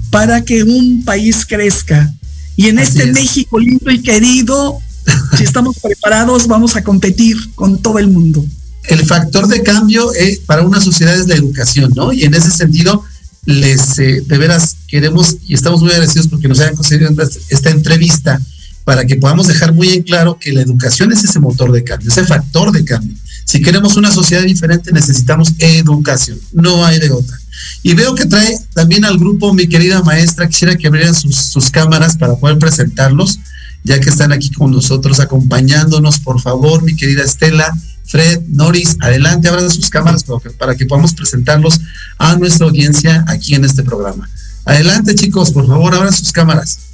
para 0.09 0.43
que 0.43 0.63
un 0.63 1.03
país 1.05 1.45
crezca. 1.45 2.11
Y 2.59 2.67
en 2.67 2.77
Así 2.77 2.89
este 2.89 3.03
es. 3.03 3.13
México 3.13 3.57
lindo 3.57 3.89
y 3.89 4.01
querido, 4.01 4.79
si 5.37 5.45
estamos 5.45 5.77
preparados, 5.81 6.45
vamos 6.45 6.75
a 6.75 6.83
competir 6.83 7.37
con 7.55 7.81
todo 7.81 7.99
el 7.99 8.09
mundo. 8.09 8.45
el 8.89 9.05
factor 9.05 9.47
de 9.47 9.63
cambio 9.63 10.13
eh, 10.13 10.41
para 10.45 10.63
una 10.63 10.81
sociedad 10.81 11.17
es 11.17 11.25
la 11.29 11.35
educación, 11.35 11.93
¿no? 11.95 12.11
Y 12.11 12.25
en 12.25 12.33
ese 12.33 12.51
sentido, 12.51 13.01
les 13.45 13.97
eh, 13.99 14.23
de 14.27 14.37
veras 14.37 14.75
queremos 14.89 15.37
y 15.47 15.53
estamos 15.53 15.79
muy 15.79 15.91
agradecidos 15.91 16.27
porque 16.27 16.49
nos 16.49 16.59
hayan 16.59 16.75
concedido 16.75 17.09
esta, 17.09 17.39
esta 17.47 17.69
entrevista 17.69 18.41
para 18.83 19.05
que 19.05 19.15
podamos 19.15 19.47
dejar 19.47 19.71
muy 19.71 19.93
en 19.93 20.03
claro 20.03 20.37
que 20.37 20.51
la 20.51 20.61
educación 20.61 21.13
es 21.13 21.23
ese 21.23 21.39
motor 21.39 21.71
de 21.71 21.85
cambio, 21.85 22.09
ese 22.09 22.25
factor 22.25 22.73
de 22.73 22.83
cambio. 22.83 23.15
Si 23.45 23.61
queremos 23.61 23.95
una 23.95 24.11
sociedad 24.11 24.43
diferente, 24.43 24.91
necesitamos 24.91 25.53
educación, 25.59 26.37
no 26.51 26.85
hay 26.85 26.99
de 26.99 27.09
otra. 27.09 27.38
Y 27.83 27.93
veo 27.93 28.15
que 28.15 28.25
trae 28.25 28.57
también 28.73 29.05
al 29.05 29.17
grupo 29.17 29.53
mi 29.53 29.67
querida 29.67 30.01
maestra, 30.03 30.47
quisiera 30.47 30.75
que 30.75 30.87
abrieran 30.87 31.15
sus, 31.15 31.35
sus 31.35 31.69
cámaras 31.69 32.17
para 32.17 32.35
poder 32.35 32.57
presentarlos, 32.57 33.39
ya 33.83 33.99
que 33.99 34.09
están 34.09 34.31
aquí 34.31 34.51
con 34.51 34.71
nosotros 34.71 35.19
acompañándonos, 35.19 36.19
por 36.19 36.41
favor, 36.41 36.83
mi 36.83 36.95
querida 36.95 37.23
Estela, 37.23 37.73
Fred, 38.05 38.41
Noris, 38.47 38.97
adelante, 39.01 39.49
abran 39.49 39.69
sus 39.69 39.89
cámaras 39.89 40.23
para 40.23 40.39
que, 40.39 40.49
para 40.49 40.75
que 40.75 40.85
podamos 40.85 41.13
presentarlos 41.13 41.79
a 42.17 42.35
nuestra 42.35 42.65
audiencia 42.65 43.23
aquí 43.27 43.53
en 43.53 43.65
este 43.65 43.83
programa. 43.83 44.27
Adelante, 44.65 45.15
chicos, 45.15 45.51
por 45.51 45.67
favor, 45.67 45.93
abran 45.93 46.13
sus 46.13 46.31
cámaras. 46.31 46.88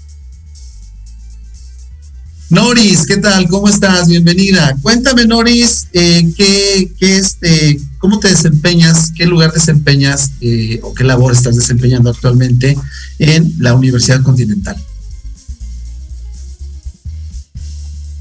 Noris, 2.50 3.06
¿qué 3.08 3.18
tal? 3.18 3.48
¿Cómo 3.48 3.68
estás? 3.68 4.08
Bienvenida. 4.08 4.76
Cuéntame, 4.82 5.26
Noris, 5.26 5.88
eh, 5.94 6.32
¿qué, 6.38 6.92
qué 7.00 7.18
este, 7.18 7.80
¿cómo 7.98 8.20
te 8.20 8.30
desempeñas? 8.30 9.12
¿Qué 9.16 9.26
lugar 9.26 9.52
desempeñas 9.52 10.32
eh, 10.42 10.80
o 10.84 10.94
qué 10.94 11.04
labor 11.04 11.34
estás 11.34 11.56
desempeñando 11.56 12.12
actualmente 12.12 12.78
en 13.18 13.52
la 13.58 13.74
Universidad 13.74 14.22
Continental? 14.22 14.76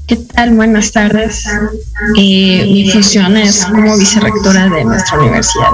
¿Qué 0.07 0.15
tal? 0.17 0.55
Buenas 0.55 0.91
tardes. 0.91 1.45
Eh, 2.17 2.67
mi 2.71 2.89
función 2.89 3.37
es 3.37 3.65
como 3.65 3.95
vicerrectora 3.97 4.69
de 4.69 4.85
nuestra 4.85 5.19
universidad. 5.19 5.69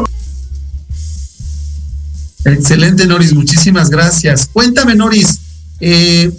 Excelente, 2.44 3.06
Noris, 3.06 3.34
muchísimas 3.34 3.90
gracias. 3.90 4.50
Cuéntame, 4.52 4.96
Noris, 4.96 5.40
eh, 5.80 6.32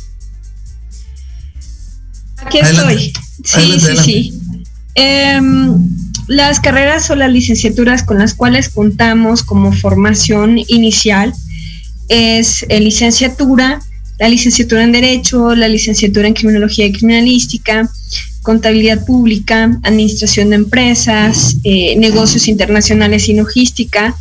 Aquí 2.36 2.58
Adelante. 2.58 3.06
estoy. 3.06 3.22
Sí, 3.42 3.54
Adelante, 3.54 3.80
sí, 3.80 3.86
adelante. 3.86 4.04
sí. 4.04 4.40
Las 6.28 6.60
carreras 6.60 7.10
o 7.10 7.14
las 7.16 7.30
licenciaturas 7.30 8.02
con 8.02 8.18
las 8.18 8.34
cuales 8.34 8.68
contamos 8.68 9.42
como 9.42 9.72
formación 9.72 10.58
inicial 10.68 11.32
es 12.08 12.64
eh, 12.68 12.80
licenciatura, 12.80 13.80
la 14.18 14.28
licenciatura 14.28 14.84
en 14.84 14.92
Derecho, 14.92 15.54
la 15.54 15.68
licenciatura 15.68 16.28
en 16.28 16.34
Criminología 16.34 16.86
y 16.86 16.92
Criminalística, 16.92 17.90
Contabilidad 18.42 19.04
Pública, 19.04 19.78
Administración 19.82 20.50
de 20.50 20.56
Empresas, 20.56 21.56
eh, 21.64 21.96
Negocios 21.96 22.46
Internacionales 22.48 23.28
y 23.28 23.34
Logística, 23.34 24.14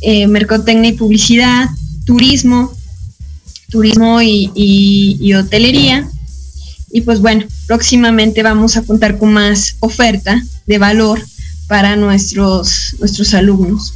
eh, 0.00 0.26
y 0.26 0.92
Publicidad, 0.92 1.68
Turismo, 2.04 2.72
turismo 3.70 4.22
y, 4.22 4.50
y- 4.54 5.16
y 5.20 5.34
hotelería. 5.34 6.08
Y 6.92 7.00
pues 7.00 7.20
bueno, 7.20 7.44
próximamente 7.66 8.42
vamos 8.42 8.76
a 8.76 8.82
contar 8.82 9.18
con 9.18 9.32
más 9.32 9.76
oferta 9.80 10.40
de 10.66 10.78
valor 10.78 11.20
para 11.66 11.96
nuestros, 11.96 12.96
nuestros 12.98 13.34
alumnos. 13.34 13.94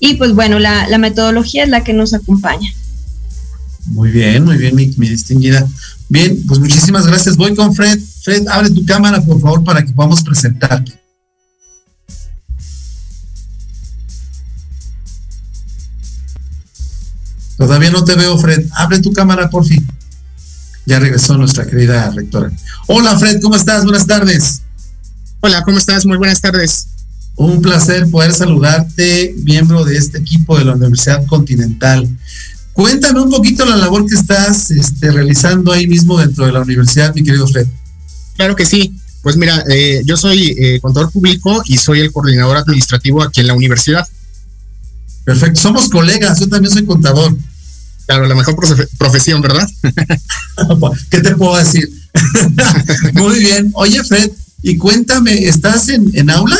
Y 0.00 0.14
pues 0.14 0.32
bueno, 0.34 0.58
la, 0.58 0.88
la 0.88 0.98
metodología 0.98 1.64
es 1.64 1.68
la 1.68 1.84
que 1.84 1.92
nos 1.92 2.14
acompaña. 2.14 2.72
Muy 3.86 4.10
bien, 4.10 4.44
muy 4.44 4.56
bien, 4.56 4.74
mi, 4.74 4.88
mi 4.96 5.08
distinguida. 5.08 5.66
Bien, 6.08 6.42
pues 6.46 6.60
muchísimas 6.60 7.06
gracias. 7.06 7.36
Voy 7.36 7.54
con 7.54 7.74
Fred. 7.74 7.98
Fred, 8.22 8.46
abre 8.48 8.70
tu 8.70 8.84
cámara, 8.84 9.20
por 9.22 9.40
favor, 9.40 9.64
para 9.64 9.84
que 9.84 9.92
podamos 9.92 10.22
presentarte. 10.22 10.92
Todavía 17.56 17.90
no 17.90 18.04
te 18.04 18.14
veo, 18.14 18.38
Fred. 18.38 18.66
Abre 18.76 19.00
tu 19.00 19.12
cámara, 19.12 19.50
por 19.50 19.66
fin. 19.66 19.86
Ya 20.86 21.00
regresó 21.00 21.36
nuestra 21.36 21.66
querida 21.66 22.10
rectora. 22.10 22.50
Hola, 22.86 23.18
Fred, 23.18 23.40
¿cómo 23.42 23.56
estás? 23.56 23.84
Buenas 23.84 24.06
tardes. 24.06 24.62
Hola, 25.40 25.62
¿cómo 25.62 25.78
estás? 25.78 26.04
Muy 26.06 26.16
buenas 26.16 26.40
tardes. 26.40 26.88
Un 27.36 27.62
placer 27.62 28.10
poder 28.10 28.32
saludarte, 28.34 29.34
miembro 29.44 29.84
de 29.84 29.96
este 29.96 30.18
equipo 30.18 30.58
de 30.58 30.64
la 30.64 30.74
Universidad 30.74 31.24
Continental. 31.26 32.08
Cuéntame 32.72 33.20
un 33.20 33.30
poquito 33.30 33.64
la 33.64 33.76
labor 33.76 34.06
que 34.06 34.14
estás 34.14 34.70
este, 34.70 35.10
realizando 35.12 35.72
ahí 35.72 35.86
mismo 35.86 36.18
dentro 36.18 36.46
de 36.46 36.52
la 36.52 36.60
universidad, 36.60 37.14
mi 37.14 37.22
querido 37.22 37.46
Fred. 37.46 37.66
Claro 38.36 38.56
que 38.56 38.66
sí. 38.66 38.94
Pues 39.22 39.36
mira, 39.36 39.62
eh, 39.68 40.02
yo 40.04 40.16
soy 40.16 40.54
eh, 40.58 40.78
contador 40.80 41.10
público 41.10 41.62
y 41.66 41.76
soy 41.76 42.00
el 42.00 42.12
coordinador 42.12 42.56
administrativo 42.56 43.22
aquí 43.22 43.40
en 43.40 43.48
la 43.48 43.54
universidad. 43.54 44.06
Perfecto, 45.24 45.60
somos 45.60 45.88
colegas, 45.88 46.40
yo 46.40 46.48
también 46.48 46.72
soy 46.72 46.84
contador. 46.86 47.36
Claro, 48.06 48.26
la 48.26 48.34
mejor 48.34 48.54
profe- 48.56 48.88
profesión, 48.96 49.42
¿verdad? 49.42 49.68
¿Qué 51.10 51.20
te 51.20 51.34
puedo 51.36 51.56
decir? 51.56 51.88
Muy 53.14 53.38
bien. 53.40 53.70
Oye, 53.74 54.02
Fred, 54.02 54.30
y 54.62 54.76
cuéntame, 54.76 55.44
¿estás 55.46 55.88
en, 55.88 56.10
en 56.14 56.30
aula? 56.30 56.58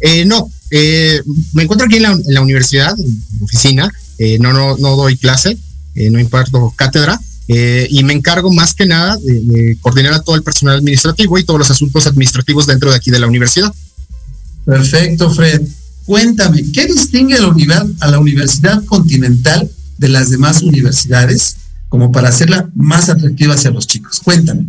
Eh, 0.00 0.24
no, 0.24 0.50
eh, 0.70 1.20
me 1.52 1.62
encuentro 1.62 1.86
aquí 1.86 1.96
en 1.96 2.02
la, 2.02 2.12
en 2.12 2.34
la 2.34 2.40
universidad, 2.40 2.94
en 2.98 3.22
la 3.38 3.44
oficina. 3.44 3.92
eh, 4.18 4.38
no, 4.38 4.52
no, 4.52 4.76
no 4.76 4.96
doy 4.96 5.16
clase, 5.16 5.56
eh, 5.94 6.10
no 6.10 6.18
imparto 6.20 6.72
cátedra. 6.76 7.20
eh, 7.48 7.86
y 7.90 8.04
me 8.04 8.12
encargo 8.12 8.52
más 8.52 8.72
que 8.72 8.86
nada 8.86 9.16
de, 9.16 9.40
de 9.40 9.76
coordinar 9.80 10.12
a 10.14 10.22
todo 10.22 10.36
el 10.36 10.42
personal 10.42 10.76
administrativo 10.78 11.38
y 11.38 11.44
todos 11.44 11.58
los 11.58 11.70
asuntos 11.70 12.06
administrativos 12.06 12.66
dentro 12.66 12.90
de 12.90 12.96
aquí 12.96 13.10
de 13.10 13.18
la 13.18 13.26
universidad. 13.26 13.72
Perfecto, 14.64 15.28
Fred. 15.30 15.60
Cuéntame, 16.06 16.64
¿qué 16.72 16.86
distingue 16.86 17.34
a 17.36 17.40
la, 17.42 17.48
univer- 17.48 17.94
a 18.00 18.08
la 18.08 18.18
Universidad 18.18 18.84
Continental 18.84 19.70
de 19.98 20.08
las 20.08 20.30
demás 20.30 20.62
universidades 20.62 21.56
como 21.88 22.10
para 22.10 22.28
hacerla 22.28 22.68
más 22.74 23.08
atractiva 23.08 23.54
hacia 23.54 23.70
los 23.70 23.86
chicos? 23.86 24.20
Cuéntame. 24.24 24.66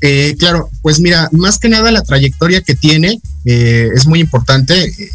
Eh, 0.00 0.34
claro, 0.38 0.70
pues 0.82 0.98
mira, 1.00 1.28
más 1.32 1.58
que 1.58 1.68
nada 1.68 1.90
la 1.90 2.02
trayectoria 2.02 2.62
que 2.62 2.74
tiene 2.74 3.20
eh, 3.44 3.88
es 3.94 4.06
muy 4.06 4.20
importante, 4.20 4.84
eh, 4.84 5.10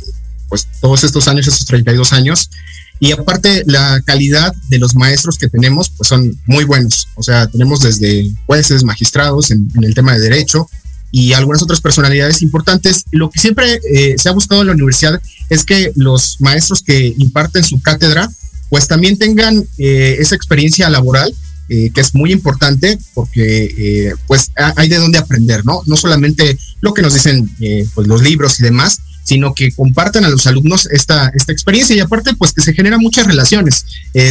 pues 0.48 0.68
todos 0.80 1.04
estos 1.04 1.28
años, 1.28 1.48
estos 1.48 1.66
32 1.66 2.14
años, 2.14 2.52
y 3.00 3.12
aparte 3.12 3.64
la 3.66 4.02
calidad 4.06 4.54
de 4.70 4.78
los 4.78 4.96
maestros 4.96 5.38
que 5.38 5.50
tenemos, 5.50 5.90
pues 5.90 6.08
son 6.08 6.40
muy 6.46 6.66
buenos, 6.66 7.08
o 7.16 7.24
sea, 7.24 7.48
tenemos 7.48 7.82
desde 7.82 8.32
jueces, 8.46 8.84
magistrados 8.84 9.50
en, 9.52 9.70
el 9.82 9.96
tema 9.96 10.14
de 10.14 10.20
derecho 10.20 10.70
y 11.12 11.34
algunas 11.34 11.64
otras 11.64 11.82
personalidades 11.82 12.42
importantes. 12.42 13.06
Lo 13.12 13.30
que 13.30 13.40
siempre 13.40 13.80
se 14.18 14.30
ha 14.30 14.34
buscado 14.34 14.62
en 14.62 14.68
la 14.68 14.74
universidad 14.74 15.22
es 15.50 15.64
que 15.64 15.92
los 15.96 16.38
maestros 16.40 16.82
que 16.82 17.14
imparten 17.18 17.64
su 17.64 17.82
cátedra, 17.82 18.30
pues 18.70 18.88
también 18.88 19.18
tengan 19.18 19.66
esa 19.78 20.36
experiencia 20.36 20.90
laboral 20.90 21.34
eh, 21.70 21.90
que 21.94 22.02
es 22.02 22.14
muy 22.14 22.32
importante 22.32 22.98
porque 23.14 23.66
eh, 23.78 24.14
pues 24.28 24.52
ha- 24.58 24.74
hay 24.78 24.88
de 24.90 24.98
dónde 24.98 25.18
aprender, 25.18 25.66
¿no? 25.66 25.82
No 25.86 25.98
solamente 25.98 26.58
lo 26.82 26.94
que 26.94 27.02
nos 27.02 27.14
dicen 27.14 27.50
eh, 27.60 27.88
pues 27.94 28.08
los 28.08 28.22
libros 28.22 28.60
y 28.60 28.64
demás, 28.64 29.00
sino 29.24 29.56
que 29.56 29.72
compartan 29.72 30.26
a 30.26 30.30
los 30.30 30.46
alumnos 30.46 30.88
esta, 30.92 31.32
esta 31.36 31.52
experiencia 31.52 31.96
y 31.96 32.00
aparte 32.00 32.36
pues 32.36 32.54
que 32.54 32.62
se 32.62 32.74
generan 32.74 33.00
muchas 33.00 33.26
relaciones. 33.26 33.84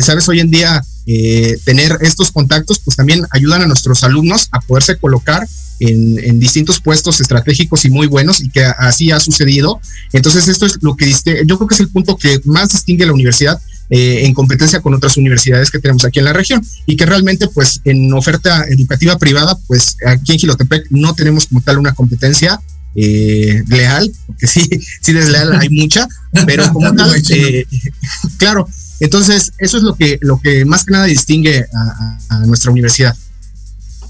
Sabes, 0.03 0.29
hoy 0.29 0.39
en 0.39 0.53
día 0.53 0.85
tener 1.65 1.99
estos 2.01 2.31
contactos 2.31 2.79
pues 2.79 2.97
también 2.97 3.27
ayudan 3.31 3.63
a 3.63 3.67
nuestros 3.67 4.05
alumnos 4.05 4.47
a 4.53 4.61
poderse 4.61 4.97
colocar 4.97 5.49
en, 5.81 6.39
distintos 6.39 6.81
puestos 6.81 7.21
estratégicos 7.21 7.85
y 7.85 7.91
muy 7.91 8.07
buenos 8.07 8.41
y 8.41 8.49
que 8.51 8.65
así 8.65 9.11
ha 9.11 9.21
sucedido. 9.21 9.81
Entonces 10.13 10.49
esto 10.49 10.67
es 10.67 10.79
lo 10.83 10.97
que 10.97 11.13
yo 11.47 11.57
creo 11.59 11.69
que 11.69 11.75
es 11.75 11.81
el 11.81 11.89
punto 11.89 12.17
que 12.17 12.41
más 12.45 12.71
distingue 12.71 13.05
a 13.05 13.09
la 13.09 13.13
universidad 13.13 13.61
eh, 13.91 14.25
en 14.25 14.35
competencia 14.35 14.81
con 14.81 14.95
otras 14.95 15.17
universidades 15.17 15.71
que 15.71 15.79
tenemos 15.79 16.05
aquí 16.05 16.19
en 16.19 16.25
la 16.25 16.33
región 16.33 16.65
y 16.87 16.97
que 16.97 17.07
realmente 17.07 17.49
pues 17.49 17.81
en 17.85 18.13
oferta 18.15 18.65
educativa 18.69 19.19
privada 19.19 19.59
pues 19.67 19.97
aquí 20.07 20.33
en 20.33 20.39
Gilotepec 20.39 20.87
no 20.91 21.15
tenemos 21.15 21.47
como 21.47 21.61
tal 21.61 21.79
una 21.79 21.93
competencia 21.95 22.61
eh, 22.97 23.63
leal, 23.69 24.11
porque 24.27 24.47
sí, 24.47 24.69
sí 25.03 25.13
desleal 25.13 25.53
hay 25.61 25.69
mucha, 25.69 26.07
pero 26.47 26.63
como 26.73 26.95
tal, 26.95 27.13
eh, 27.31 27.67
claro, 28.37 28.69
entonces 29.01 29.53
eso 29.59 29.77
es 29.79 29.83
lo 29.83 29.95
que, 29.97 30.19
lo 30.23 30.41
que 30.41 30.65
más 30.65 30.85
que 30.85 30.93
nada 30.93 31.05
distingue 31.07 31.67
a, 31.75 32.39
nuestra 32.47 32.71
universidad. 32.71 33.17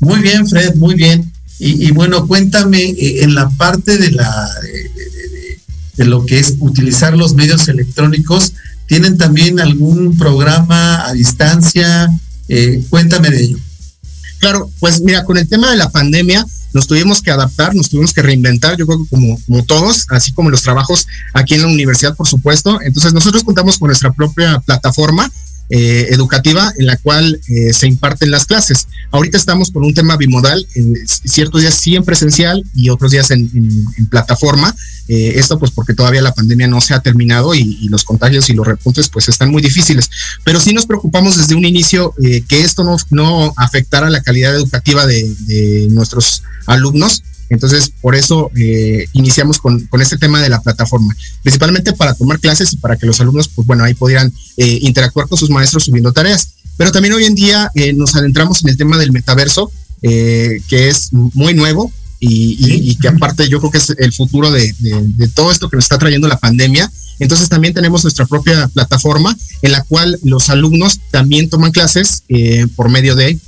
Muy 0.00 0.20
bien, 0.20 0.46
Fred, 0.46 0.74
muy 0.74 0.94
bien. 0.96 1.32
Y, 1.58 1.86
y 1.86 1.90
bueno, 1.92 2.26
cuéntame 2.26 2.82
eh, 2.82 3.22
en 3.22 3.34
la 3.34 3.48
parte 3.48 3.96
de 3.96 4.10
la 4.10 4.50
de, 4.60 4.68
de- 4.68 4.84
de- 4.88 5.60
de 5.96 6.04
lo 6.04 6.26
que 6.26 6.40
es 6.40 6.54
utilizar 6.58 7.16
los 7.16 7.34
medios 7.34 7.68
electrónicos, 7.68 8.52
¿tienen 8.86 9.18
también 9.18 9.60
algún 9.60 10.16
programa 10.16 11.06
a 11.06 11.12
distancia? 11.12 12.08
Eh, 12.48 12.82
cuéntame 12.90 13.30
de 13.30 13.42
ello. 13.42 13.58
Claro, 14.38 14.70
pues 14.80 15.00
mira, 15.00 15.24
con 15.24 15.38
el 15.38 15.48
tema 15.48 15.70
de 15.70 15.76
la 15.76 15.90
pandemia 15.90 16.44
nos 16.74 16.86
tuvimos 16.86 17.22
que 17.22 17.30
adaptar, 17.30 17.74
nos 17.74 17.88
tuvimos 17.88 18.12
que 18.12 18.20
reinventar, 18.20 18.76
yo 18.76 18.86
creo 18.86 19.02
que 19.02 19.08
como, 19.08 19.40
como 19.46 19.64
todos, 19.64 20.06
así 20.10 20.32
como 20.32 20.50
los 20.50 20.62
trabajos 20.62 21.06
aquí 21.32 21.54
en 21.54 21.62
la 21.62 21.68
universidad, 21.68 22.16
por 22.16 22.26
supuesto. 22.26 22.80
Entonces 22.82 23.14
nosotros 23.14 23.44
contamos 23.44 23.78
con 23.78 23.86
nuestra 23.86 24.12
propia 24.12 24.60
plataforma 24.60 25.30
eh, 25.70 26.08
educativa 26.10 26.72
en 26.78 26.86
la 26.86 26.98
cual 26.98 27.40
eh, 27.48 27.72
se 27.72 27.86
imparten 27.86 28.30
las 28.30 28.44
clases. 28.44 28.86
Ahorita 29.10 29.38
estamos 29.38 29.70
con 29.70 29.82
un 29.82 29.94
tema 29.94 30.16
bimodal, 30.16 30.66
eh, 30.74 30.82
ciertos 31.06 31.62
días 31.62 31.74
sí 31.74 31.96
en 31.96 32.04
presencial 32.04 32.62
y 32.74 32.90
otros 32.90 33.12
días 33.12 33.30
en, 33.30 33.50
plataforma. 34.10 34.74
Esto 35.06 35.58
pues 35.58 35.70
porque 35.70 35.92
todavía 35.92 36.22
la 36.22 36.32
pandemia 36.32 36.66
no 36.66 36.80
se 36.80 36.94
ha 36.94 37.00
terminado 37.00 37.54
y, 37.54 37.88
los 37.88 38.04
contagios 38.04 38.48
y 38.48 38.54
los 38.54 38.66
repuntes 38.66 39.08
pues 39.08 39.28
están 39.28 39.50
muy 39.50 39.62
difíciles. 39.62 40.10
Pero 40.44 40.60
sí 40.60 40.72
nos 40.72 40.86
preocupamos 40.86 41.36
desde 41.36 41.54
un 41.54 41.64
inicio 41.64 42.14
que 42.48 42.60
esto 42.60 42.84
no, 42.84 42.96
no 43.10 43.52
afectara 43.56 44.10
la 44.10 44.22
calidad 44.22 44.54
educativa 44.54 45.06
de 45.06 45.88
nuestros 45.90 46.42
alumnos. 46.66 47.22
Entonces, 47.54 47.90
por 48.02 48.14
eso 48.14 48.50
eh, 48.56 49.06
iniciamos 49.14 49.58
con, 49.58 49.80
con 49.86 50.02
este 50.02 50.18
tema 50.18 50.42
de 50.42 50.48
la 50.48 50.60
plataforma, 50.60 51.14
principalmente 51.42 51.92
para 51.92 52.14
tomar 52.14 52.38
clases 52.40 52.72
y 52.72 52.76
para 52.76 52.96
que 52.96 53.06
los 53.06 53.20
alumnos, 53.20 53.48
pues 53.48 53.66
bueno, 53.66 53.84
ahí 53.84 53.94
pudieran 53.94 54.32
eh, 54.56 54.78
interactuar 54.82 55.28
con 55.28 55.38
sus 55.38 55.50
maestros 55.50 55.84
subiendo 55.84 56.12
tareas. 56.12 56.48
Pero 56.76 56.92
también 56.92 57.14
hoy 57.14 57.24
en 57.24 57.34
día 57.34 57.70
eh, 57.74 57.92
nos 57.92 58.14
adentramos 58.16 58.62
en 58.62 58.68
el 58.70 58.76
tema 58.76 58.98
del 58.98 59.12
metaverso, 59.12 59.70
que 60.02 60.88
es 60.90 61.08
muy 61.12 61.54
nuevo 61.54 61.90
y, 62.20 62.56
y- 62.58 62.90
y 62.90 62.96
que 62.96 63.08
aparte 63.08 63.48
yo 63.48 63.58
creo 63.58 63.70
que 63.70 63.78
es 63.78 63.90
el 63.96 64.12
futuro 64.12 64.50
de, 64.50 64.74
de- 64.80 65.02
de 65.16 65.28
todo 65.28 65.50
esto 65.50 65.70
que 65.70 65.76
nos 65.76 65.84
está 65.86 65.98
trayendo 65.98 66.28
la 66.28 66.38
pandemia. 66.38 66.90
Entonces 67.20 67.48
también 67.48 67.72
tenemos 67.74 68.02
nuestra 68.02 68.26
propia 68.26 68.68
plataforma 68.68 69.34
en 69.62 69.72
la 69.72 69.82
cual 69.82 70.18
los 70.24 70.50
alumnos 70.50 71.00
también 71.10 71.48
toman 71.48 71.70
clases 71.72 72.22
eh, 72.28 72.66
por 72.76 72.90
medio 72.90 73.14
de 73.14 73.38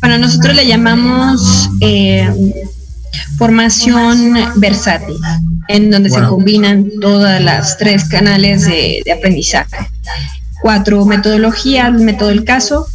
Bueno, 0.00 0.18
nosotros 0.18 0.54
le 0.56 0.66
llamamos 0.66 1.68
eh, 1.80 2.28
formación 3.36 4.34
versátil, 4.56 5.16
en 5.68 5.90
donde 5.90 6.10
se 6.10 6.20
combinan 6.28 6.88
todas 7.00 7.40
las 7.42 7.76
tres 7.78 8.04
canales 8.08 8.64
de, 8.64 9.02
de 9.04 9.12
aprendizaje. 9.12 9.76
Cuatro 10.62 11.04
metodologías, 11.04 11.88
el 11.88 12.00
método 12.00 12.28
del 12.30 12.44
caso, 12.44 12.86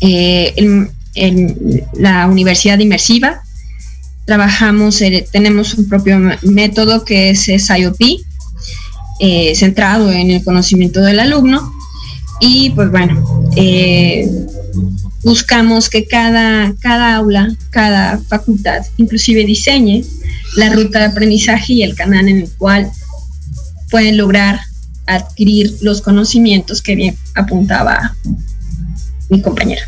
eh, 0.00 0.52
el- 0.56 0.90
el- 1.14 1.84
la 1.94 2.26
universidad 2.26 2.78
inmersiva, 2.78 3.42
trabajamos, 4.24 5.00
eh, 5.02 5.26
tenemos 5.32 5.74
un 5.74 5.88
propio 5.88 6.18
método 6.42 7.04
que 7.04 7.30
es 7.30 7.40
SIOP, 7.44 8.00
eh, 9.20 9.54
centrado 9.54 10.10
en 10.12 10.30
el 10.30 10.44
conocimiento 10.44 11.00
del 11.00 11.20
alumno, 11.20 11.72
y 12.40 12.70
pues 12.70 12.90
bueno, 12.90 13.22
eh, 13.56 14.30
buscamos 15.22 15.88
que 15.88 16.06
cada, 16.06 16.74
cada 16.80 17.16
aula, 17.16 17.54
cada 17.70 18.18
facultad, 18.18 18.86
inclusive 18.96 19.44
diseñe 19.44 20.04
la 20.56 20.72
ruta 20.72 21.00
de 21.00 21.04
aprendizaje 21.06 21.74
y 21.74 21.82
el 21.82 21.94
canal 21.94 22.28
en 22.28 22.38
el 22.38 22.50
cual 22.50 22.90
pueden 23.90 24.16
lograr 24.16 24.60
adquirir 25.06 25.76
los 25.82 26.00
conocimientos 26.00 26.80
que 26.80 26.94
bien 26.94 27.16
apuntaba 27.34 28.14
mi 29.28 29.42
compañera. 29.42 29.82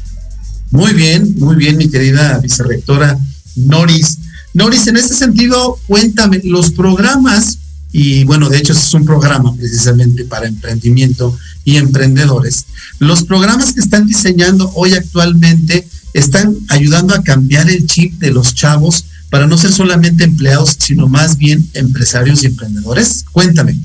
Muy 0.70 0.93
bien, 0.95 1.35
muy 1.39 1.57
bien, 1.57 1.76
mi 1.76 1.91
querida 1.91 2.39
vicerrectora 2.39 3.18
Noris. 3.57 4.18
Noris, 4.55 4.87
en 4.87 4.97
este 4.97 5.14
sentido, 5.14 5.78
cuéntame, 5.87 6.41
los 6.45 6.72
programas 6.72 7.59
y 7.93 8.24
bueno, 8.24 8.49
de 8.49 8.59
hecho 8.59 8.72
es 8.72 8.95
un 8.95 9.05
programa 9.05 9.55
precisamente 9.55 10.24
para 10.24 10.49
emprendimiento 10.49 11.38
y 11.64 11.76
emprendedores. 11.76 12.64
Los 12.99 13.22
programas 13.22 13.74
que 13.74 13.80
están 13.80 14.07
diseñando 14.07 14.72
hoy 14.74 14.95
actualmente 14.95 15.86
están 16.14 16.57
ayudando 16.68 17.14
a 17.14 17.22
cambiar 17.22 17.68
el 17.68 17.86
chip 17.86 18.14
de 18.14 18.30
los 18.30 18.55
chavos 18.55 19.05
para 19.28 19.47
no 19.47 19.59
ser 19.59 19.72
solamente 19.72 20.24
empleados, 20.24 20.76
sino 20.78 21.07
más 21.07 21.36
bien 21.36 21.66
empresarios 21.74 22.43
y 22.43 22.47
emprendedores. 22.47 23.24
Cuéntame. 23.30 23.78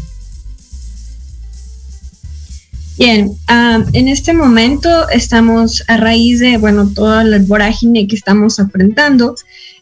Bien, 2.97 3.31
ah, 3.47 3.85
en 3.93 4.07
este 4.07 4.33
momento 4.33 5.07
estamos 5.09 5.83
a 5.87 5.97
raíz 5.97 6.39
de, 6.39 6.57
bueno, 6.57 6.89
toda 6.89 7.23
la 7.23 7.39
vorágine 7.39 8.07
que 8.07 8.15
estamos 8.15 8.57
enfrentando 8.57 9.35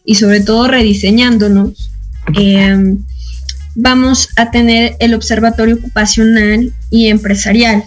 y 0.04 0.16
sobre 0.16 0.40
todo 0.40 0.68
rediseñándonos. 0.68 1.90
eh, 2.34 2.96
vamos 3.76 4.30
a 4.36 4.50
tener 4.50 4.96
el 4.98 5.14
observatorio 5.14 5.76
ocupacional 5.76 6.72
y 6.90 7.08
empresarial, 7.08 7.84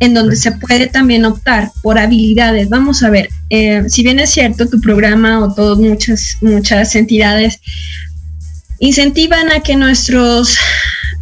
en 0.00 0.12
donde 0.12 0.36
se 0.36 0.52
puede 0.52 0.88
también 0.88 1.24
optar 1.24 1.70
por 1.82 1.98
habilidades. 1.98 2.68
Vamos 2.68 3.02
a 3.02 3.10
ver, 3.10 3.30
eh, 3.48 3.84
si 3.88 4.02
bien 4.02 4.18
es 4.18 4.30
cierto, 4.30 4.68
tu 4.68 4.80
programa 4.80 5.40
o 5.40 5.54
todas 5.54 5.78
muchas, 5.78 6.36
muchas 6.42 6.94
entidades 6.96 7.60
incentivan 8.80 9.50
a 9.52 9.60
que 9.60 9.76
nuestros 9.76 10.58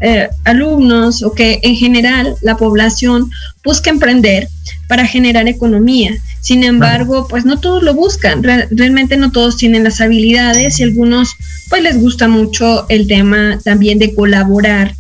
eh, 0.01 0.29
alumnos 0.45 1.23
o 1.23 1.33
que 1.33 1.61
en 1.63 1.75
general 1.77 2.35
la 2.43 2.57
población 2.57 3.31
busque 3.65 3.91
emprender 3.91 4.49
para 4.89 5.07
generar 5.07 5.49
economía. 5.49 6.15
Sin 6.41 6.65
embargo, 6.65 7.27
pues 7.29 7.45
no 7.45 7.59
todos 7.61 7.83
lo 7.83 7.95
buscan, 7.95 8.43
Re- 8.43 8.69
realmente 8.71 9.17
no 9.17 9.33
todos 9.33 9.57
tienen 9.57 9.85
las 9.85 10.01
habilidades 10.01 10.79
y 10.81 10.85
algunos 10.85 11.31
pues 11.69 11.83
les 11.83 11.99
gusta 11.99 12.29
mucho 12.29 12.87
el 12.89 13.07
tema 13.07 13.59
también 13.65 13.99
de 13.99 14.15
colaborar 14.15 14.95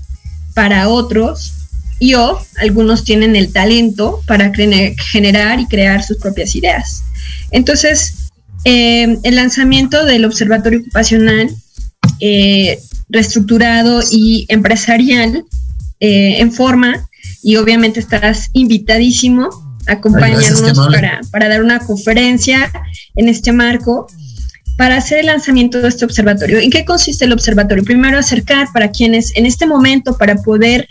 para 0.54 0.88
otros 0.88 1.52
y 2.00 2.14
o 2.14 2.38
algunos 2.58 3.04
tienen 3.04 3.34
el 3.36 3.52
talento 3.52 4.20
para 4.26 4.52
generar 5.12 5.60
y 5.60 5.66
crear 5.66 6.02
sus 6.02 6.18
propias 6.18 6.54
ideas. 6.54 7.02
Entonces, 7.50 8.30
eh, 8.64 9.16
el 9.22 9.36
lanzamiento 9.36 10.04
del 10.04 10.24
Observatorio 10.24 10.80
Ocupacional 10.80 11.50
eh, 12.20 12.78
reestructurado 13.08 14.02
y 14.10 14.46
empresarial 14.48 15.44
eh, 16.00 16.40
en 16.40 16.52
forma 16.52 17.08
y 17.42 17.56
obviamente 17.56 18.00
estarás 18.00 18.50
invitadísimo 18.52 19.44
a 19.86 19.92
Ay, 19.92 19.98
gracias, 20.02 20.60
acompañarnos 20.60 20.94
para, 20.94 21.20
para 21.30 21.48
dar 21.48 21.62
una 21.62 21.78
conferencia 21.80 22.70
en 23.16 23.28
este 23.28 23.52
marco 23.52 24.06
para 24.78 24.96
hacer 24.96 25.18
el 25.18 25.26
lanzamiento 25.26 25.82
de 25.82 25.88
este 25.88 26.04
observatorio. 26.04 26.60
¿En 26.60 26.70
qué 26.70 26.84
consiste 26.84 27.24
el 27.24 27.32
observatorio? 27.32 27.82
Primero, 27.82 28.16
acercar 28.16 28.68
para 28.72 28.92
quienes 28.92 29.34
en 29.34 29.44
este 29.44 29.66
momento, 29.66 30.16
para 30.16 30.36
poder 30.36 30.88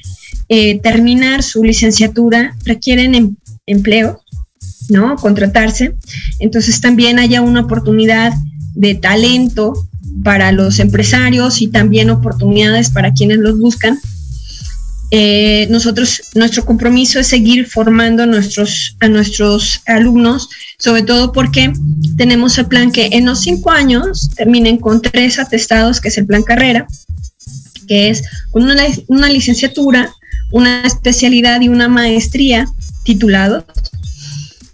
eh, 0.49 0.79
terminar 0.81 1.41
su 1.41 1.63
licenciatura, 1.63 2.53
requieren 2.65 3.15
em- 3.15 3.35
empleo, 3.65 4.21
¿no? 4.89 5.15
Contratarse. 5.15 5.95
Entonces 6.39 6.81
también 6.81 7.17
haya 7.17 7.41
una 7.41 7.61
oportunidad 7.61 8.33
de 8.75 8.95
talento 8.95 9.73
para 10.23 10.51
los 10.51 10.79
empresarios 10.79 11.61
y 11.61 11.67
también 11.67 12.09
oportunidades 12.09 12.89
para 12.89 13.13
quienes 13.13 13.37
los 13.37 13.59
buscan. 13.59 13.99
Eh, 15.09 15.67
nosotros, 15.69 16.21
nuestro 16.35 16.65
compromiso 16.65 17.19
es 17.19 17.27
seguir 17.27 17.65
formando 17.67 18.25
nuestros, 18.25 18.97
a 18.99 19.07
nuestros 19.07 19.81
alumnos, 19.85 20.49
sobre 20.77 21.03
todo 21.03 21.31
porque 21.31 21.71
tenemos 22.17 22.57
el 22.57 22.65
plan 22.65 22.91
que 22.91 23.09
en 23.13 23.25
los 23.25 23.41
cinco 23.41 23.71
años 23.71 24.29
terminen 24.35 24.77
con 24.77 25.01
tres 25.01 25.39
atestados, 25.39 26.01
que 26.01 26.09
es 26.09 26.17
el 26.17 26.25
plan 26.25 26.43
carrera, 26.43 26.87
que 27.87 28.09
es 28.09 28.23
una, 28.51 28.75
una 29.07 29.29
licenciatura, 29.29 30.13
una 30.51 30.81
especialidad 30.81 31.61
y 31.61 31.69
una 31.69 31.87
maestría 31.87 32.65
titulados, 33.03 33.63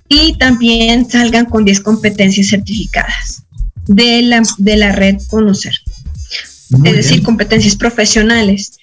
y 0.09 0.35
también 0.37 1.09
salgan 1.09 1.45
con 1.45 1.63
10 1.65 1.79
competencias 1.79 2.49
certificadas 2.49 3.42
de 3.87 4.21
la, 4.21 4.41
de 4.57 4.77
la 4.77 4.91
red 4.91 5.17
Conocer, 5.27 5.73
Muy 6.69 6.89
es 6.89 6.95
decir, 6.95 7.11
bien. 7.13 7.23
competencias 7.23 7.75
profesionales. 7.75 8.73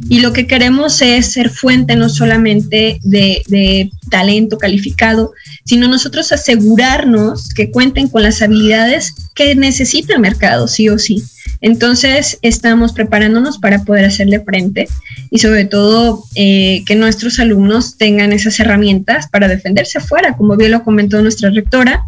y 0.10 0.20
lo 0.20 0.34
que 0.34 0.48
queremos 0.48 1.02
es 1.02 1.34
ser 1.34 1.50
fuente 1.50 1.96
no 1.96 2.10
solamente 2.10 3.00
de, 3.04 3.90
talento 4.10 4.58
calificado, 4.58 5.34
sino 5.66 5.88
nosotros 5.90 6.32
asegurarnos 6.32 7.50
que 7.50 7.72
cuenten 7.72 8.08
con 8.08 8.24
las 8.24 8.42
habilidades 8.42 9.14
que 9.36 9.54
necesita 9.56 10.14
el 10.14 10.22
mercado, 10.22 10.68
sí 10.68 10.88
o 10.88 10.98
sí. 10.98 11.24
Entonces 11.60 12.38
estamos 12.42 12.94
preparándonos 12.94 13.58
para 13.58 13.84
poder 13.84 14.06
hacerle 14.06 14.40
frente 14.40 14.88
y 15.30 15.40
sobre 15.40 15.66
todo 15.66 16.24
eh, 16.36 16.84
que 16.86 16.96
nuestros 16.96 17.40
alumnos 17.40 17.98
tengan 17.98 18.32
esas 18.32 18.60
herramientas 18.60 19.28
para 19.28 19.50
defenderse 19.50 19.98
afuera, 19.98 20.38
como 20.38 20.56
bien 20.56 20.72
lo 20.72 20.84
comentó 20.84 21.22
nuestra 21.22 21.50
rectora. 21.50 22.06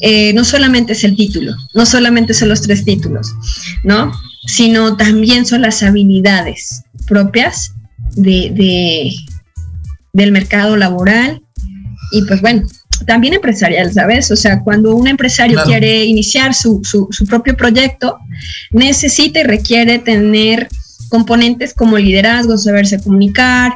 Eh, 0.00 0.32
no 0.34 0.44
solamente 0.44 0.92
es 0.92 1.04
el 1.04 1.16
título, 1.16 1.54
no 1.74 1.86
solamente 1.86 2.34
son 2.34 2.48
los 2.48 2.60
tres 2.60 2.84
títulos, 2.84 3.32
¿no? 3.84 4.12
Sino 4.46 4.96
también 4.96 5.46
son 5.46 5.62
las 5.62 5.82
habilidades 5.82 6.82
propias 7.06 7.72
de, 8.16 8.50
de, 8.54 9.14
del 10.12 10.32
mercado 10.32 10.76
laboral 10.76 11.42
y 12.12 12.22
pues 12.22 12.40
bueno, 12.40 12.66
también 13.06 13.34
empresarial, 13.34 13.92
¿sabes? 13.92 14.30
O 14.30 14.36
sea, 14.36 14.60
cuando 14.60 14.94
un 14.94 15.08
empresario 15.08 15.54
claro. 15.54 15.68
quiere 15.68 16.04
iniciar 16.04 16.54
su, 16.54 16.80
su, 16.84 17.08
su, 17.10 17.26
propio 17.26 17.56
proyecto, 17.56 18.18
necesita 18.70 19.40
y 19.40 19.44
requiere 19.44 19.98
tener 19.98 20.68
componentes 21.08 21.74
como 21.74 21.98
liderazgo, 21.98 22.56
saberse 22.58 23.02
comunicar, 23.02 23.72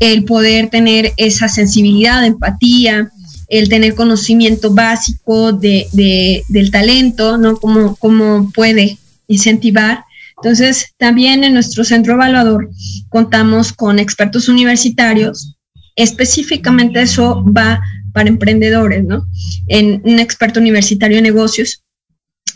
el 0.00 0.24
poder 0.24 0.70
tener 0.70 1.12
esa 1.16 1.48
sensibilidad, 1.48 2.24
empatía, 2.24 3.10
el 3.48 3.68
tener 3.68 3.94
conocimiento 3.94 4.72
básico 4.72 5.52
de, 5.52 5.88
de, 5.92 6.44
del 6.48 6.70
talento, 6.70 7.36
¿no? 7.36 7.56
Cómo, 7.56 7.96
cómo 7.96 8.50
puede 8.54 8.98
incentivar. 9.28 10.04
Entonces, 10.42 10.94
también 10.96 11.44
en 11.44 11.54
nuestro 11.54 11.84
centro 11.84 12.14
evaluador 12.14 12.70
contamos 13.08 13.72
con 13.72 13.98
expertos 13.98 14.48
universitarios. 14.48 15.56
Específicamente 15.96 17.02
eso 17.02 17.44
va 17.44 17.80
para 18.12 18.28
emprendedores, 18.28 19.04
¿no? 19.04 19.26
En 19.66 20.00
un 20.04 20.18
experto 20.18 20.58
universitario 20.58 21.18
en 21.18 21.24
negocios. 21.24 21.82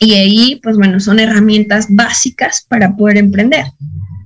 Y 0.01 0.15
ahí, 0.15 0.61
pues 0.63 0.77
bueno, 0.77 0.99
son 0.99 1.21
herramientas 1.21 1.87
básicas 1.91 2.65
para 2.69 2.97
poder 2.97 3.19
emprender, 3.19 3.67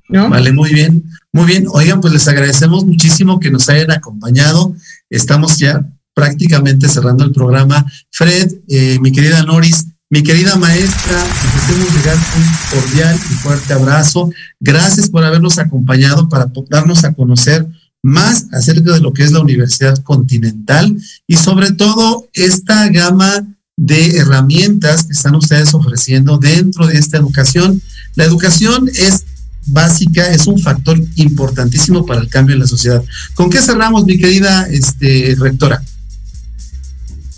¿no? 0.08 0.30
Vale, 0.30 0.52
muy 0.52 0.72
bien, 0.72 1.04
muy 1.32 1.46
bien. 1.46 1.66
Oigan, 1.72 2.00
pues 2.00 2.12
les 2.12 2.28
agradecemos 2.28 2.86
muchísimo 2.86 3.40
que 3.40 3.50
nos 3.50 3.68
hayan 3.68 3.90
acompañado. 3.90 4.74
Estamos 5.10 5.58
ya 5.58 5.84
prácticamente 6.14 6.88
cerrando 6.88 7.24
el 7.24 7.32
programa. 7.32 7.84
Fred, 8.10 8.52
eh, 8.68 8.98
mi 9.00 9.12
querida 9.12 9.42
Noris, 9.42 9.86
mi 10.10 10.22
querida 10.22 10.56
maestra, 10.56 11.22
hacemos 11.22 11.94
llegar 11.94 12.16
un 12.16 12.80
cordial 12.80 13.16
y 13.30 13.34
fuerte 13.34 13.72
abrazo. 13.74 14.30
Gracias 14.58 15.10
por 15.10 15.22
habernos 15.22 15.58
acompañado 15.58 16.28
para 16.28 16.50
darnos 16.70 17.04
a 17.04 17.12
conocer 17.12 17.66
más 18.02 18.46
acerca 18.52 18.92
de 18.92 19.00
lo 19.00 19.12
que 19.12 19.24
es 19.24 19.32
la 19.32 19.40
Universidad 19.40 19.98
Continental 19.98 20.96
y 21.26 21.36
sobre 21.36 21.72
todo 21.72 22.26
esta 22.32 22.88
gama 22.88 23.46
de 23.76 24.16
herramientas 24.16 25.04
que 25.04 25.12
están 25.12 25.34
ustedes 25.34 25.74
ofreciendo 25.74 26.38
dentro 26.38 26.86
de 26.86 26.96
esta 26.98 27.18
educación. 27.18 27.82
La 28.14 28.24
educación 28.24 28.88
es 28.88 29.24
básica, 29.66 30.32
es 30.32 30.46
un 30.46 30.58
factor 30.58 30.98
importantísimo 31.16 32.06
para 32.06 32.22
el 32.22 32.28
cambio 32.28 32.54
en 32.54 32.60
la 32.60 32.66
sociedad. 32.66 33.04
¿Con 33.34 33.50
qué 33.50 33.60
cerramos, 33.60 34.06
mi 34.06 34.18
querida 34.18 34.66
este, 34.68 35.36
rectora? 35.38 35.82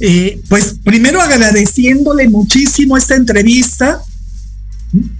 Eh, 0.01 0.41
pues 0.49 0.77
primero 0.83 1.21
agradeciéndole 1.21 2.29
muchísimo 2.29 2.97
esta 2.97 3.15
entrevista. 3.15 4.03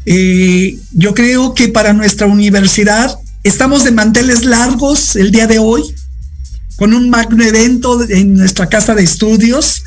Eh, 0.07 0.79
yo 0.93 1.15
creo 1.15 1.55
que 1.55 1.69
para 1.69 1.93
nuestra 1.93 2.27
universidad 2.27 3.17
estamos 3.45 3.85
de 3.85 3.93
manteles 3.93 4.45
largos 4.45 5.17
el 5.17 5.31
día 5.31 5.47
de 5.47 5.59
hoy, 5.59 5.83
con 6.77 6.95
un 6.95 7.11
magno 7.11 7.45
evento 7.45 8.03
en 8.09 8.35
nuestra 8.35 8.69
casa 8.69 8.95
de 8.95 9.05
estudios. 9.05 9.83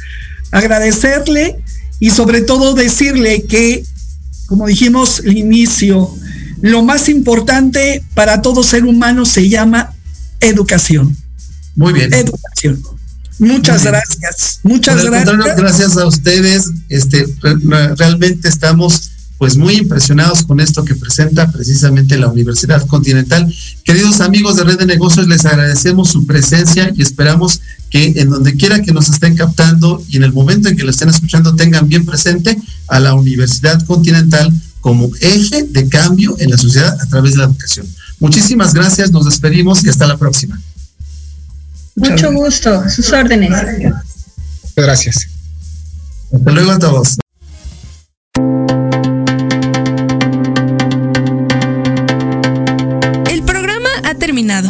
Agradecerle 0.51 1.57
y 1.99 2.11
sobre 2.11 2.41
todo 2.41 2.75
decirle 2.75 3.43
que, 3.43 3.83
como 4.45 4.67
dijimos 4.67 5.21
al 5.25 5.35
inicio, 5.35 6.15
lo 6.61 6.83
más 6.83 7.09
importante 7.09 8.03
para 8.13 8.43
todo 8.43 8.63
ser 8.63 8.85
humano 8.85 9.25
se 9.25 9.49
llama 9.49 9.93
educación. 10.39 11.17
Muy 11.75 11.93
bien. 11.93 12.13
Educación. 12.13 12.81
Muchas 13.39 13.83
gracias. 13.83 14.59
Muchas 14.63 15.03
gracias. 15.03 15.57
Gracias 15.57 15.97
a 15.97 16.05
ustedes. 16.05 16.69
Este, 16.89 17.25
realmente 17.97 18.47
estamos 18.47 19.11
pues 19.37 19.57
muy 19.57 19.75
impresionados 19.75 20.43
con 20.43 20.61
esto 20.61 20.85
que 20.85 20.95
presenta 20.95 21.51
precisamente 21.51 22.17
la 22.17 22.29
Universidad 22.29 22.85
Continental. 22.87 23.53
Queridos 23.83 24.21
amigos 24.21 24.55
de 24.55 24.63
Red 24.63 24.79
de 24.79 24.85
Negocios, 24.85 25.27
les 25.27 25.45
agradecemos 25.45 26.11
su 26.11 26.25
presencia 26.25 26.93
y 26.95 27.01
esperamos 27.01 27.59
que 27.89 28.13
en 28.15 28.29
donde 28.29 28.55
quiera 28.55 28.81
que 28.81 28.93
nos 28.93 29.09
estén 29.09 29.35
captando 29.35 30.01
y 30.07 30.17
en 30.17 30.23
el 30.23 30.31
momento 30.31 30.69
en 30.69 30.77
que 30.77 30.83
lo 30.83 30.91
estén 30.91 31.09
escuchando 31.09 31.55
tengan 31.55 31.89
bien 31.89 32.05
presente 32.05 32.57
a 32.87 32.99
la 33.01 33.15
Universidad 33.15 33.83
Continental 33.85 34.49
como 34.79 35.09
eje 35.19 35.63
de 35.63 35.89
cambio 35.89 36.35
en 36.39 36.49
la 36.49 36.57
sociedad 36.57 36.95
a 37.01 37.05
través 37.07 37.33
de 37.33 37.39
la 37.39 37.45
educación. 37.45 37.85
Muchísimas 38.19 38.73
gracias, 38.73 39.11
nos 39.11 39.25
despedimos 39.25 39.83
y 39.83 39.89
hasta 39.89 40.07
la 40.07 40.17
próxima. 40.17 40.57
Mucho 41.95 42.31
gusto, 42.33 42.89
sus 42.89 43.11
órdenes. 43.11 43.51
Gracias. 44.75 45.27
Hasta 46.33 46.51
luego 46.51 46.71
a 46.71 46.79
todos. 46.79 47.17
El 53.29 53.43
programa 53.43 53.89
ha 54.03 54.15
terminado. 54.15 54.69